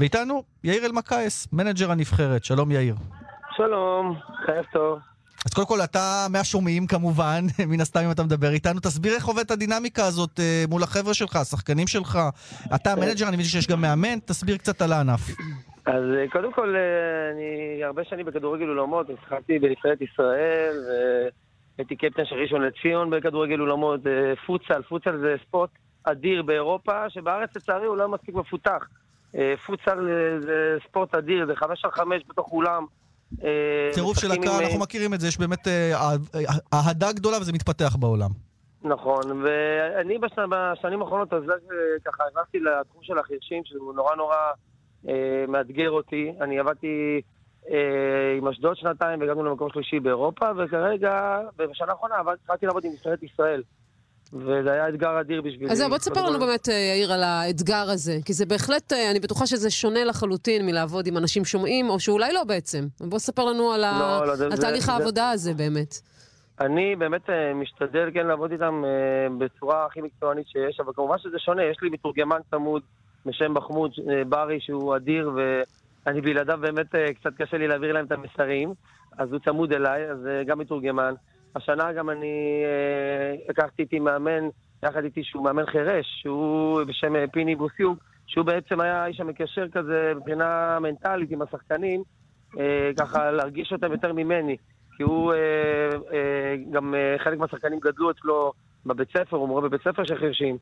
ואיתנו 0.00 0.42
יאיר 0.64 0.86
אלמקייס, 0.86 1.48
מנג'ר 1.52 1.90
הנבחרת. 1.90 2.44
שלום 2.44 2.70
יאיר. 2.70 2.94
שלום, 3.56 4.14
חייב 4.46 4.64
טוב. 4.72 4.98
אז 5.46 5.52
קודם 5.54 5.66
כל, 5.66 5.80
אתה 5.80 6.26
מהשומעים 6.30 6.86
כמובן, 6.86 7.46
מן 7.68 7.80
הסתם 7.80 8.00
אם 8.00 8.10
אתה 8.10 8.22
מדבר 8.22 8.52
איתנו, 8.52 8.80
תסביר 8.80 9.14
איך 9.14 9.26
עובדת 9.26 9.50
הדינמיקה 9.50 10.04
הזאת 10.04 10.40
אה, 10.40 10.64
מול 10.68 10.82
החבר'ה 10.82 11.14
שלך, 11.14 11.36
השחקנים 11.36 11.86
שלך. 11.86 12.18
אתה 12.74 12.92
המנג'ר, 12.92 13.28
אני 13.28 13.36
מבין 13.36 13.46
שיש 13.48 13.66
גם 13.66 13.80
מאמן, 13.80 14.18
תסביר 14.24 14.56
קצת 14.56 14.82
על 14.82 14.92
הענף. 14.92 15.20
אז 15.86 16.02
אה, 16.18 16.28
קודם 16.32 16.52
כל, 16.52 16.74
אה, 16.76 17.30
אני 17.32 17.84
הרבה 17.84 18.04
שנים 18.04 18.26
בכדורגל 18.26 18.68
אולמות, 18.68 19.06
שיחקתי 19.06 19.58
בנבחרת 19.58 19.98
ישראל, 20.00 20.74
והייתי 21.76 21.96
קפטן 21.96 22.24
של 22.24 22.36
ראשון 22.36 22.62
לציון 22.62 23.10
בכדורגל 23.10 23.60
אולמות, 23.60 24.06
אה, 24.06 24.36
פוצל, 24.46 24.82
פוצל 24.82 25.18
זה 25.18 25.34
ספורט 25.46 25.70
אדיר 26.04 26.42
באירופה, 26.42 27.10
שבארץ 27.10 27.56
לצערי 27.56 27.86
הוא 27.86 27.96
לא 27.96 28.08
מספיק 28.08 28.34
מפותח. 28.34 28.88
פוצל 29.66 30.08
זה 30.40 30.76
ספורט 30.88 31.14
אדיר, 31.14 31.46
זה 31.46 31.56
חמש 31.56 31.84
על 31.84 31.90
חמש 31.90 32.22
בתוך 32.28 32.52
אולם. 32.52 32.86
טירוף 33.94 34.18
של 34.18 34.32
הקהל, 34.32 34.54
עם, 34.54 34.62
אנחנו 34.62 34.78
מכירים 34.78 35.14
את 35.14 35.20
זה, 35.20 35.28
יש 35.28 35.38
באמת 35.38 35.68
אה, 35.68 35.92
אה, 36.34 36.40
אהדה 36.74 37.12
גדולה 37.12 37.36
וזה 37.40 37.52
מתפתח 37.52 37.96
בעולם. 37.96 38.30
נכון, 38.84 39.42
ואני 39.44 40.18
בשנים 40.18 41.02
האחרונות 41.02 41.32
אז 41.32 41.42
ככה 42.04 42.24
נכנסתי 42.32 42.58
לתחום 42.60 43.02
של 43.02 43.18
החירשים, 43.18 43.62
שהוא 43.64 43.94
נורא 43.94 44.16
נורא 44.16 44.36
מאתגר 45.48 45.90
אותי. 45.90 46.32
אני 46.40 46.58
עבדתי 46.58 47.20
אה, 47.70 47.76
עם 48.38 48.48
אשדוד 48.48 48.76
שנתיים 48.76 49.20
והגענו 49.20 49.44
למקום 49.44 49.68
שלישי 49.72 50.00
באירופה, 50.00 50.46
וכרגע, 50.58 51.12
בשנה 51.56 51.92
האחרונה 51.92 52.14
התחלתי 52.42 52.66
לעבוד 52.66 52.84
עם 52.84 52.92
נבחרת 52.92 53.22
ישראל. 53.22 53.62
וזה 54.32 54.72
היה 54.72 54.88
אתגר 54.88 55.20
אדיר 55.20 55.42
בשבילי. 55.42 55.72
אז 55.72 55.82
בוא 55.88 55.98
תספר 55.98 56.26
לנו 56.26 56.38
באמת, 56.38 56.68
אה, 56.68 56.74
יאיר, 56.74 57.12
על 57.12 57.22
האתגר 57.22 57.90
הזה. 57.90 58.18
כי 58.24 58.32
זה 58.32 58.46
בהחלט, 58.46 58.92
אה, 58.92 59.10
אני 59.10 59.20
בטוחה 59.20 59.46
שזה 59.46 59.70
שונה 59.70 60.04
לחלוטין 60.04 60.66
מלעבוד 60.66 61.06
עם 61.06 61.16
אנשים 61.16 61.44
שומעים, 61.44 61.90
או 61.90 62.00
שאולי 62.00 62.32
לא 62.32 62.44
בעצם. 62.44 62.84
בוא 63.00 63.18
ספר 63.18 63.44
לנו 63.44 63.72
על, 63.72 63.84
ה... 63.84 63.98
לא, 64.20 64.26
לא, 64.26 64.36
זה- 64.36 64.44
על 64.44 64.56
זה- 64.56 64.62
תהליך 64.62 64.84
זה- 64.86 64.92
העבודה 64.92 65.30
הזה 65.30 65.54
באמת. 65.54 65.94
אני 66.60 66.96
באמת 66.96 67.30
אה, 67.30 67.54
משתדל 67.54 68.10
כן 68.14 68.26
לעבוד 68.26 68.52
איתם 68.52 68.82
אה, 68.84 68.90
בצורה 69.38 69.86
הכי 69.86 70.00
מקצוענית 70.00 70.48
שיש, 70.48 70.80
אבל 70.80 70.92
כמובן 70.96 71.18
שזה 71.18 71.38
שונה, 71.38 71.62
יש 71.64 71.76
לי 71.82 71.88
מתורגמן 71.90 72.38
צמוד 72.50 72.82
בשם 73.26 73.54
מחמוד 73.54 73.92
אה, 74.10 74.24
ברי 74.24 74.60
שהוא 74.60 74.96
אדיר, 74.96 75.30
ואני 76.06 76.20
בלעדיו 76.20 76.58
באמת 76.60 76.94
אה, 76.94 77.14
קצת 77.14 77.34
קשה 77.38 77.58
לי 77.58 77.68
להעביר 77.68 77.92
להם 77.92 78.06
את 78.06 78.12
המסרים, 78.12 78.74
אז 79.18 79.32
הוא 79.32 79.40
צמוד 79.44 79.72
אליי, 79.72 80.10
אז 80.10 80.26
אה, 80.26 80.44
גם 80.44 80.58
מתורגמן. 80.58 81.14
השנה 81.56 81.92
גם 81.92 82.10
אני 82.10 82.64
לקחתי 83.48 83.82
איתי 83.82 83.98
מאמן, 83.98 84.48
יחד 84.82 85.04
איתי 85.04 85.24
שהוא 85.24 85.44
מאמן 85.44 85.66
חירש, 85.66 86.06
שהוא 86.20 86.82
בשם 86.82 87.26
פיני 87.32 87.56
בוסיוק, 87.56 87.98
שהוא 88.26 88.46
בעצם 88.46 88.80
היה 88.80 89.02
האיש 89.02 89.20
המקשר 89.20 89.68
כזה 89.68 90.12
מבחינה 90.16 90.78
מנטלית 90.80 91.30
עם 91.30 91.42
השחקנים, 91.42 92.02
ככה 92.98 93.30
להרגיש 93.30 93.72
אותם 93.72 93.92
יותר 93.92 94.12
ממני. 94.12 94.56
כי 94.96 95.02
הוא, 95.02 95.32
גם 96.70 96.94
חלק 97.18 97.38
מהשחקנים 97.38 97.80
גדלו 97.80 98.10
אצלו 98.10 98.52
בבית 98.86 99.08
ספר, 99.16 99.36
הוא 99.36 99.48
מורה 99.48 99.60
בבית 99.60 99.80
ספר 99.80 100.04
של 100.04 100.18
חירשים. 100.18 100.56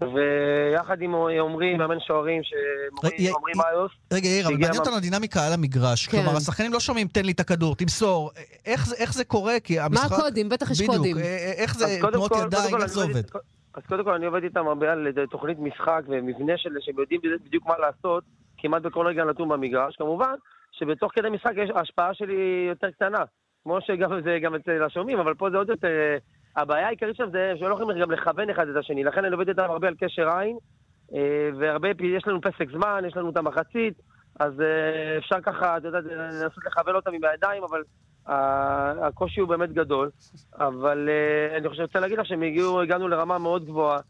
ויחד 0.00 1.02
עם 1.02 1.14
עמרי, 1.14 1.74
מאמן 1.76 2.00
שוערים, 2.00 2.42
שעמרי 2.42 3.12
מאיוס, 3.56 3.92
רגע, 4.12 4.26
יאיר, 4.28 4.46
אבל 4.46 4.54
מעניין 4.54 4.70
מה- 4.72 4.78
אותנו 4.78 4.96
הדינמיקה 4.96 5.46
על 5.46 5.52
המגרש. 5.52 6.06
כן. 6.06 6.22
כלומר, 6.22 6.36
השחקנים 6.36 6.72
לא 6.72 6.80
שומעים, 6.80 7.08
תן 7.08 7.24
לי 7.24 7.32
את 7.32 7.40
הכדור, 7.40 7.76
תמסור. 7.76 8.30
איך 8.66 8.86
זה- 8.86 8.96
איך 8.98 9.14
זה 9.14 9.24
קורה? 9.24 9.60
כי 9.64 9.80
המשחק... 9.80 10.18
הקודים? 10.18 10.48
בטח 10.48 10.70
יש 10.70 10.82
קודים. 10.86 11.00
בדיוק. 11.00 11.18
אה, 11.18 11.52
איך 11.56 11.74
זה, 11.74 11.86
תנועות 12.12 12.32
ידיים, 12.46 12.74
איך 12.76 12.86
זה 12.86 13.02
עובד-? 13.02 13.22
אז 13.74 13.82
קודם 13.88 14.04
כל 14.04 14.14
אני 14.14 14.26
עובד 14.26 14.42
איתם 14.44 14.66
הרבה 14.68 14.92
על 14.92 15.06
תוכנית 15.30 15.58
משחק 15.58 16.00
ומבנה 16.08 16.52
של, 16.56 16.70
שהם 16.80 16.94
יודעים 16.98 17.20
בדיוק 17.46 17.66
מה 17.66 17.74
לעשות, 17.78 18.24
כמעט 18.58 18.82
בכל 18.82 19.06
רגע 19.06 19.24
נתון 19.24 19.48
במגרש. 19.48 19.96
כמובן 19.96 20.34
שבתוך 20.72 21.12
כדי 21.14 21.28
משחק 21.30 21.52
יש, 21.64 21.70
ההשפעה 21.74 22.14
שלי 22.14 22.34
יותר 22.68 22.90
קטנה, 22.90 23.18
כמו 23.64 23.78
שגם 23.86 24.10
זה 24.24 24.38
גם 24.42 24.54
אצל 24.54 24.82
השומעים, 24.86 25.18
אבל 25.18 25.34
פה 25.34 25.50
זה 25.50 25.56
עוד 25.56 25.68
יותר... 25.68 25.88
אה, 26.56 26.62
הבעיה 26.62 26.86
העיקרית 26.86 27.16
שם 27.16 27.30
זה 27.32 27.52
שלא 27.58 27.74
יכולים 27.74 27.98
גם 28.00 28.10
לכוון 28.10 28.50
אחד 28.50 28.68
את 28.68 28.76
השני, 28.76 29.04
לכן 29.04 29.24
אני 29.24 29.32
עובד 29.34 29.48
איתם 29.48 29.62
הרבה 29.62 29.88
על 29.88 29.94
קשר 30.00 30.28
עין, 30.38 30.56
אה, 31.14 31.48
והרבה, 31.58 31.88
יש 32.00 32.26
לנו 32.26 32.40
פסק 32.40 32.70
זמן, 32.70 33.02
יש 33.06 33.16
לנו 33.16 33.30
את 33.30 33.36
המחצית, 33.36 33.94
אז 34.40 34.60
אה, 34.60 35.18
אפשר 35.18 35.40
ככה, 35.40 35.76
אתה 35.76 35.88
יודע, 35.88 35.98
לנסות 36.00 36.64
לכוון 36.66 36.94
אותם 36.94 37.14
עם 37.14 37.24
הידיים, 37.24 37.62
אבל 37.62 37.82
ה- 38.26 39.06
הקושי 39.06 39.40
הוא 39.40 39.48
באמת 39.48 39.72
גדול. 39.72 40.10
אבל 40.58 41.08
אה, 41.08 41.56
אני 41.56 41.68
חושב, 41.68 41.82
רוצה 41.82 42.00
להגיד 42.00 42.18
לך 42.18 42.26
שהם 42.26 42.42
הגיעו, 42.42 42.80
הגענו 42.80 43.08
לרמה 43.08 43.38
מאוד 43.38 43.64
גבוהה. 43.64 44.00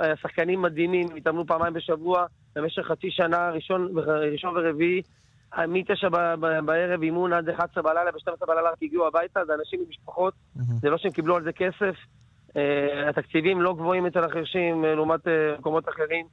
השחקנים 0.00 0.62
מדהימים, 0.62 1.08
התאמנו 1.16 1.46
פעמיים 1.46 1.74
בשבוע 1.74 2.26
במשך 2.56 2.82
חצי 2.82 3.10
שנה, 3.10 3.50
ראשון, 3.50 3.88
ראשון 4.32 4.56
ורביעי. 4.56 5.02
מ-9 5.56 6.08
בערב 6.64 7.02
אימון 7.02 7.32
עד 7.32 7.48
11 7.48 7.82
בלילה, 7.82 8.12
ב-12 8.12 8.46
בלילה 8.46 8.70
רק 8.70 8.82
הגיעו 8.82 9.06
הביתה, 9.06 9.40
זה 9.46 9.52
אנשים 9.60 9.80
עם 9.80 9.86
משפחות, 9.88 10.34
זה 10.80 10.90
לא 10.90 10.98
שהם 10.98 11.10
קיבלו 11.10 11.36
על 11.36 11.44
זה 11.44 11.52
כסף. 11.52 11.94
אה, 12.56 13.08
התקציבים 13.08 13.62
לא 13.62 13.74
גבוהים 13.74 14.06
אצל 14.06 14.24
החרשים 14.24 14.84
אה, 14.84 14.94
לעומת 14.94 15.28
אה, 15.28 15.32
מקומות 15.58 15.88
אחרים, 15.88 16.26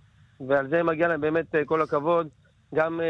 ועל 0.47 0.70
זה 0.70 0.84
מגיע 0.84 1.07
להם 1.07 1.22
באמת 1.22 1.55
כל 1.65 1.82
הכבוד. 1.82 2.28
גם 2.76 3.01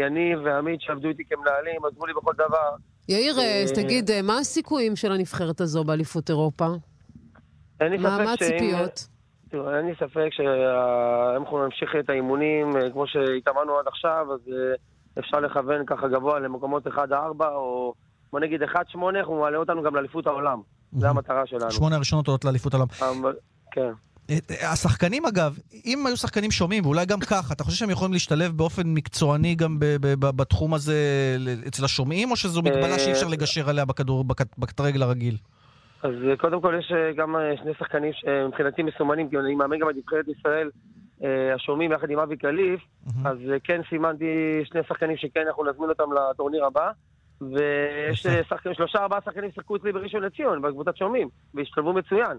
יניב 0.00 0.38
ועמית 0.44 0.80
שעבדו 0.80 1.08
איתי 1.08 1.22
כמנהלים, 1.24 1.84
עזרו 1.84 2.06
לי 2.06 2.12
בכל 2.12 2.32
דבר. 2.34 2.70
יאיר, 3.08 3.34
אז 3.64 3.72
תגיד, 3.72 4.10
מה 4.22 4.38
הסיכויים 4.38 4.96
של 4.96 5.12
הנבחרת 5.12 5.60
הזו 5.60 5.84
באליפות 5.84 6.30
אירופה? 6.30 6.66
אין 7.80 7.92
לי 7.92 7.98
מה 7.98 8.10
ספק 8.10 8.24
מה 8.24 8.32
הציפיות? 8.32 9.08
תראו, 9.50 9.76
אין 9.76 9.86
לי 9.86 9.92
ספק 9.94 10.28
שאם 10.30 10.46
אנחנו 11.36 11.64
נמשיך 11.64 11.90
את 12.00 12.10
האימונים 12.10 12.76
אה, 12.76 12.90
כמו 12.92 13.06
שהתאמנו 13.06 13.78
עד 13.78 13.86
עכשיו, 13.86 14.26
אז 14.34 14.40
אה, 14.52 14.74
אפשר 15.18 15.40
לכוון 15.40 15.86
ככה 15.86 16.08
גבוה 16.08 16.38
למקומות 16.38 16.86
1-4, 16.86 16.90
או 17.40 17.94
בוא 18.32 18.40
נגיד 18.40 18.62
1-8, 18.62 18.66
אנחנו 19.18 19.40
מעלה 19.40 19.58
אותנו 19.58 19.82
גם 19.82 19.94
לאליפות 19.96 20.26
העולם. 20.26 20.60
זו 20.92 21.06
המטרה 21.06 21.46
שלנו. 21.46 21.70
שמונה 21.70 21.96
הראשונות 21.96 22.26
עולות 22.26 22.44
לאליפות 22.44 22.74
העולם. 22.74 22.86
כן. 23.72 23.90
אה, 24.30 24.36
השחקנים 24.72 25.26
אגב, 25.26 25.58
אם 25.86 26.06
היו 26.06 26.16
שחקנים 26.16 26.50
שומעים, 26.50 26.86
ואולי 26.86 27.06
גם 27.06 27.20
ככה, 27.20 27.54
אתה 27.54 27.64
חושב 27.64 27.76
שהם 27.76 27.90
יכולים 27.90 28.12
להשתלב 28.12 28.56
באופן 28.56 28.82
מקצועני 28.86 29.54
גם 29.54 29.76
בתחום 30.10 30.74
הזה 30.74 30.96
אצל 31.68 31.84
השומעים, 31.84 32.30
או 32.30 32.36
שזו 32.36 32.62
מגבלה 32.62 32.98
שאי 32.98 33.12
אפשר 33.12 33.28
לגשר 33.28 33.70
עליה 33.70 33.84
בכדור, 33.84 34.24
בכ- 34.24 34.58
בכדורגל 34.58 35.02
הרגיל? 35.02 35.36
אז 36.02 36.14
אה, 36.30 36.36
קודם 36.36 36.60
כל 36.60 36.74
יש 36.78 36.92
אה, 36.92 37.12
גם 37.12 37.36
אה, 37.36 37.56
שני 37.56 37.72
שחקנים 37.78 38.12
שמבחינתי 38.12 38.82
מסומנים, 38.82 39.30
כי 39.30 39.38
אני 39.38 39.54
מאמן 39.54 39.78
גם 39.78 39.90
את 39.90 39.96
נבחרת 39.96 40.24
ישראל, 40.38 40.70
השומעים 41.54 41.92
יחד 41.92 42.10
עם 42.10 42.18
אבי 42.18 42.36
קליף, 42.36 42.80
אז 43.24 43.36
אה, 43.52 43.56
כן 43.64 43.80
סימנתי 43.88 44.60
שני 44.64 44.80
שחקנים 44.88 45.16
שכן 45.16 45.40
אנחנו 45.46 45.64
נזמין 45.64 45.88
אותם 45.88 46.04
לטורניר 46.12 46.64
הבא. 46.64 46.90
ויש 47.40 48.26
שחקנים, 48.48 48.74
שלושה 48.74 48.98
ארבעה 48.98 49.18
שחקנים 49.24 49.50
שיחקו 49.54 49.76
אצלי 49.76 49.92
בראשון 49.92 50.22
לציון, 50.22 50.62
בקבוצת 50.62 50.96
שומעים, 50.96 51.28
והשתלבו 51.54 51.92
מצוין. 51.92 52.38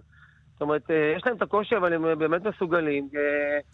זאת 0.54 0.62
אומרת, 0.62 0.82
יש 1.18 1.24
להם 1.26 1.36
את 1.36 1.42
הקושי, 1.42 1.78
אבל 1.78 1.94
הם 1.94 2.20
באמת 2.20 2.42
מסוגלים. 2.46 3.10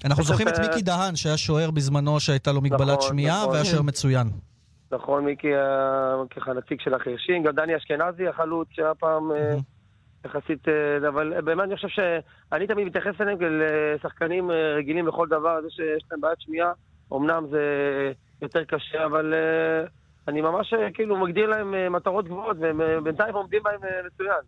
אנחנו 0.06 0.24
זוכרים 0.24 0.48
את 0.48 0.60
מיקי 0.60 0.82
דהן, 0.82 1.16
שהיה 1.16 1.38
שוער 1.38 1.72
בזמנו 1.72 2.20
שהייתה 2.20 2.52
לו 2.52 2.62
מגבלת 2.62 2.98
נכון, 2.98 3.10
שמיעה, 3.10 3.38
נכון. 3.38 3.52
והיה 3.52 3.66
שוער. 3.66 3.82
מצוין. 3.82 4.28
נכון, 4.92 5.26
מיקי 5.26 5.52
ככה 6.36 6.54
נציג 6.54 6.82
של 6.82 6.94
החרשים, 6.94 7.44
גם 7.44 7.56
דני 7.56 7.78
אשכנזי, 7.78 8.28
החלוץ, 8.28 8.68
שהיה 8.72 8.94
פעם 8.96 9.32
יחסית... 10.26 10.68
אה, 10.68 11.08
אבל 11.08 11.34
אה, 11.34 11.42
באמת 11.42 11.64
אני 11.64 11.76
חושב 11.76 11.88
שאני 11.88 12.68
תמיד 12.68 12.88
מתייחס 12.88 13.22
אליהם 13.22 13.38
כאל 13.38 13.62
אה, 13.62 13.98
שחקנים 14.02 14.52
רגילים 14.52 15.08
לכל 15.08 15.28
דבר, 15.28 15.62
זה 15.62 15.68
שיש 15.70 16.04
להם 16.12 16.22
בעיית 16.22 16.42
שמיעה, 16.42 16.72
אמנם 17.14 17.46
זה 17.50 17.62
יותר 18.42 18.64
קשה, 18.64 19.06
אבל 19.06 19.34
אני 20.28 20.42
ממש 20.42 20.74
כאילו 20.94 21.18
מגדיר 21.18 21.50
להם 21.50 21.94
מטרות 21.94 22.26
גבוהות, 22.26 22.58
והם 22.60 22.82
בינתיים 23.04 23.36
עומדים 23.36 23.64
בהם 23.64 23.80
מצוין. 24.06 24.42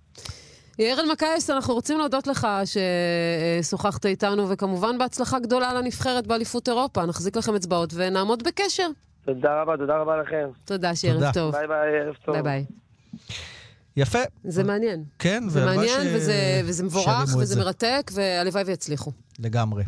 יאיר 0.80 1.00
אלמקייס, 1.00 1.50
אנחנו 1.50 1.74
רוצים 1.74 1.98
להודות 1.98 2.28
לך 2.28 2.48
ששוחחת 2.66 4.06
איתנו, 4.06 4.50
וכמובן 4.50 4.98
בהצלחה 4.98 5.40
גדולה 5.40 5.74
לנבחרת 5.74 6.28
באליפות 6.28 6.68
אירופה. 6.68 7.06
נחזיק 7.06 7.38
לכם 7.38 7.56
אצבעות 7.56 7.94
ונעמוד 7.96 8.44
בקשר. 8.44 8.88
תודה 9.26 9.62
רבה, 9.62 9.78
תודה 9.78 9.98
רבה 9.98 10.18
לכם. 10.18 10.50
תודה, 10.66 10.96
ערב. 10.96 11.34
טוב. 11.34 11.52
ביי 11.52 11.68
ביי, 11.68 12.00
ערב 12.00 12.16
טוב. 12.26 12.36
ביי 12.36 12.44
ביי. 12.44 12.87
יפה. 13.98 14.20
זה 14.44 14.64
מעניין. 14.64 15.04
כן, 15.20 15.44
זה 15.50 15.66
מעניין, 15.66 16.04
ש- 16.04 16.08
וזה, 16.14 16.62
וזה 16.66 16.84
מבורך, 16.84 17.24
וזה 17.38 17.46
זה. 17.56 17.60
מרתק, 17.60 18.12
והלוואי 18.14 18.64
ויצליחו. 18.64 19.12
לגמרי. 19.40 19.84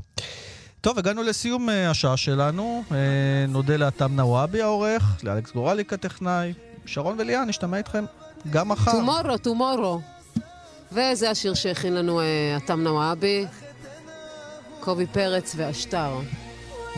טוב, 0.81 0.99
הגענו 0.99 1.23
לסיום 1.23 1.69
אה, 1.69 1.89
השעה 1.89 2.17
שלנו. 2.17 2.83
אה, 2.91 2.97
נודה 3.47 3.77
לאתם 3.77 4.15
נוואבי 4.15 4.61
העורך, 4.61 5.03
לאלכס 5.23 5.51
גורליק 5.51 5.93
הטכנאי. 5.93 6.53
שרון 6.85 7.15
וליאן, 7.19 7.49
נשתמע 7.49 7.77
איתכם 7.77 8.05
גם 8.49 8.69
מחר. 8.69 8.91
טומורו, 8.91 9.37
טומורו. 9.37 9.99
וזה 10.91 11.29
השיר 11.29 11.53
שהכין 11.53 11.93
לנו 11.93 12.21
אתם 12.57 12.81
נוואבי, 12.83 13.45
קובי 14.79 15.05
פרץ 15.07 15.53
והשטר. 15.57 16.19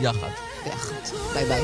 יחד. 0.00 0.28
ביחד. 0.64 0.94
ביי 1.34 1.44
ביי. 1.44 1.62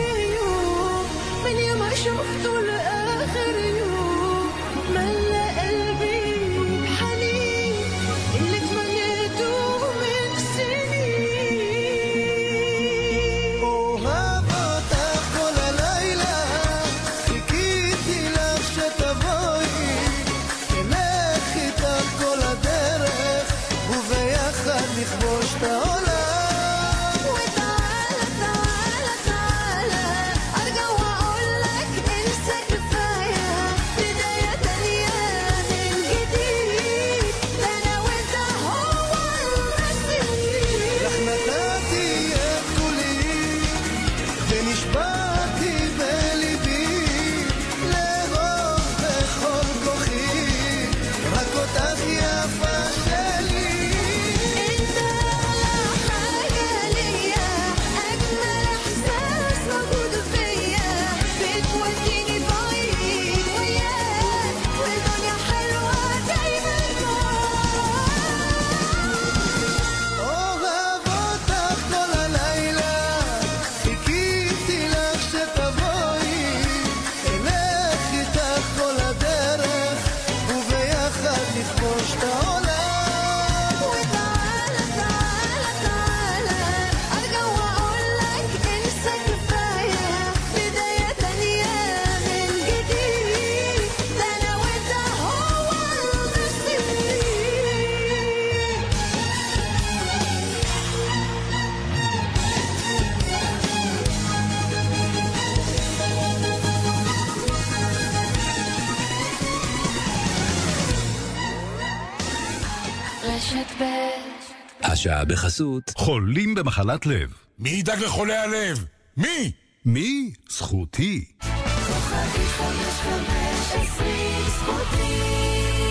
השעה 114.99 115.25
בחסות 115.25 115.93
חולים 115.97 116.55
במחלת 116.55 117.07
לב. 117.07 117.35
מי 117.59 117.69
ידאג 117.69 117.99
לחולי 117.99 118.37
הלב? 118.37 118.85
מי? 119.17 119.53
מי? 119.85 120.33
זכותי. 120.51 121.25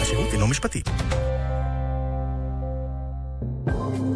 השירות 0.02 0.34
אינו 0.34 0.48
משפטי. 0.48 0.82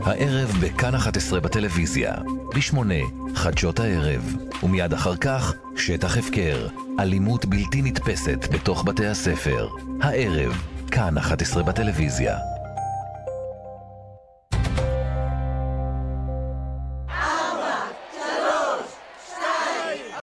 הערב 0.03 0.51
בכאן 0.61 0.95
11 0.95 1.39
בטלוויזיה, 1.39 2.15
בשמונה, 2.55 3.03
חדשות 3.35 3.79
הערב, 3.79 4.35
ומיד 4.63 4.93
אחר 4.93 5.15
כך, 5.15 5.53
שטח 5.75 6.17
הפקר, 6.17 6.67
אלימות 6.99 7.45
בלתי 7.45 7.81
נתפסת 7.81 8.47
בתוך 8.51 8.83
בתי 8.83 9.07
הספר. 9.07 9.69
הערב, 10.01 10.61
כאן 10.91 11.17
11 11.17 11.63
בטלוויזיה. 11.63 12.60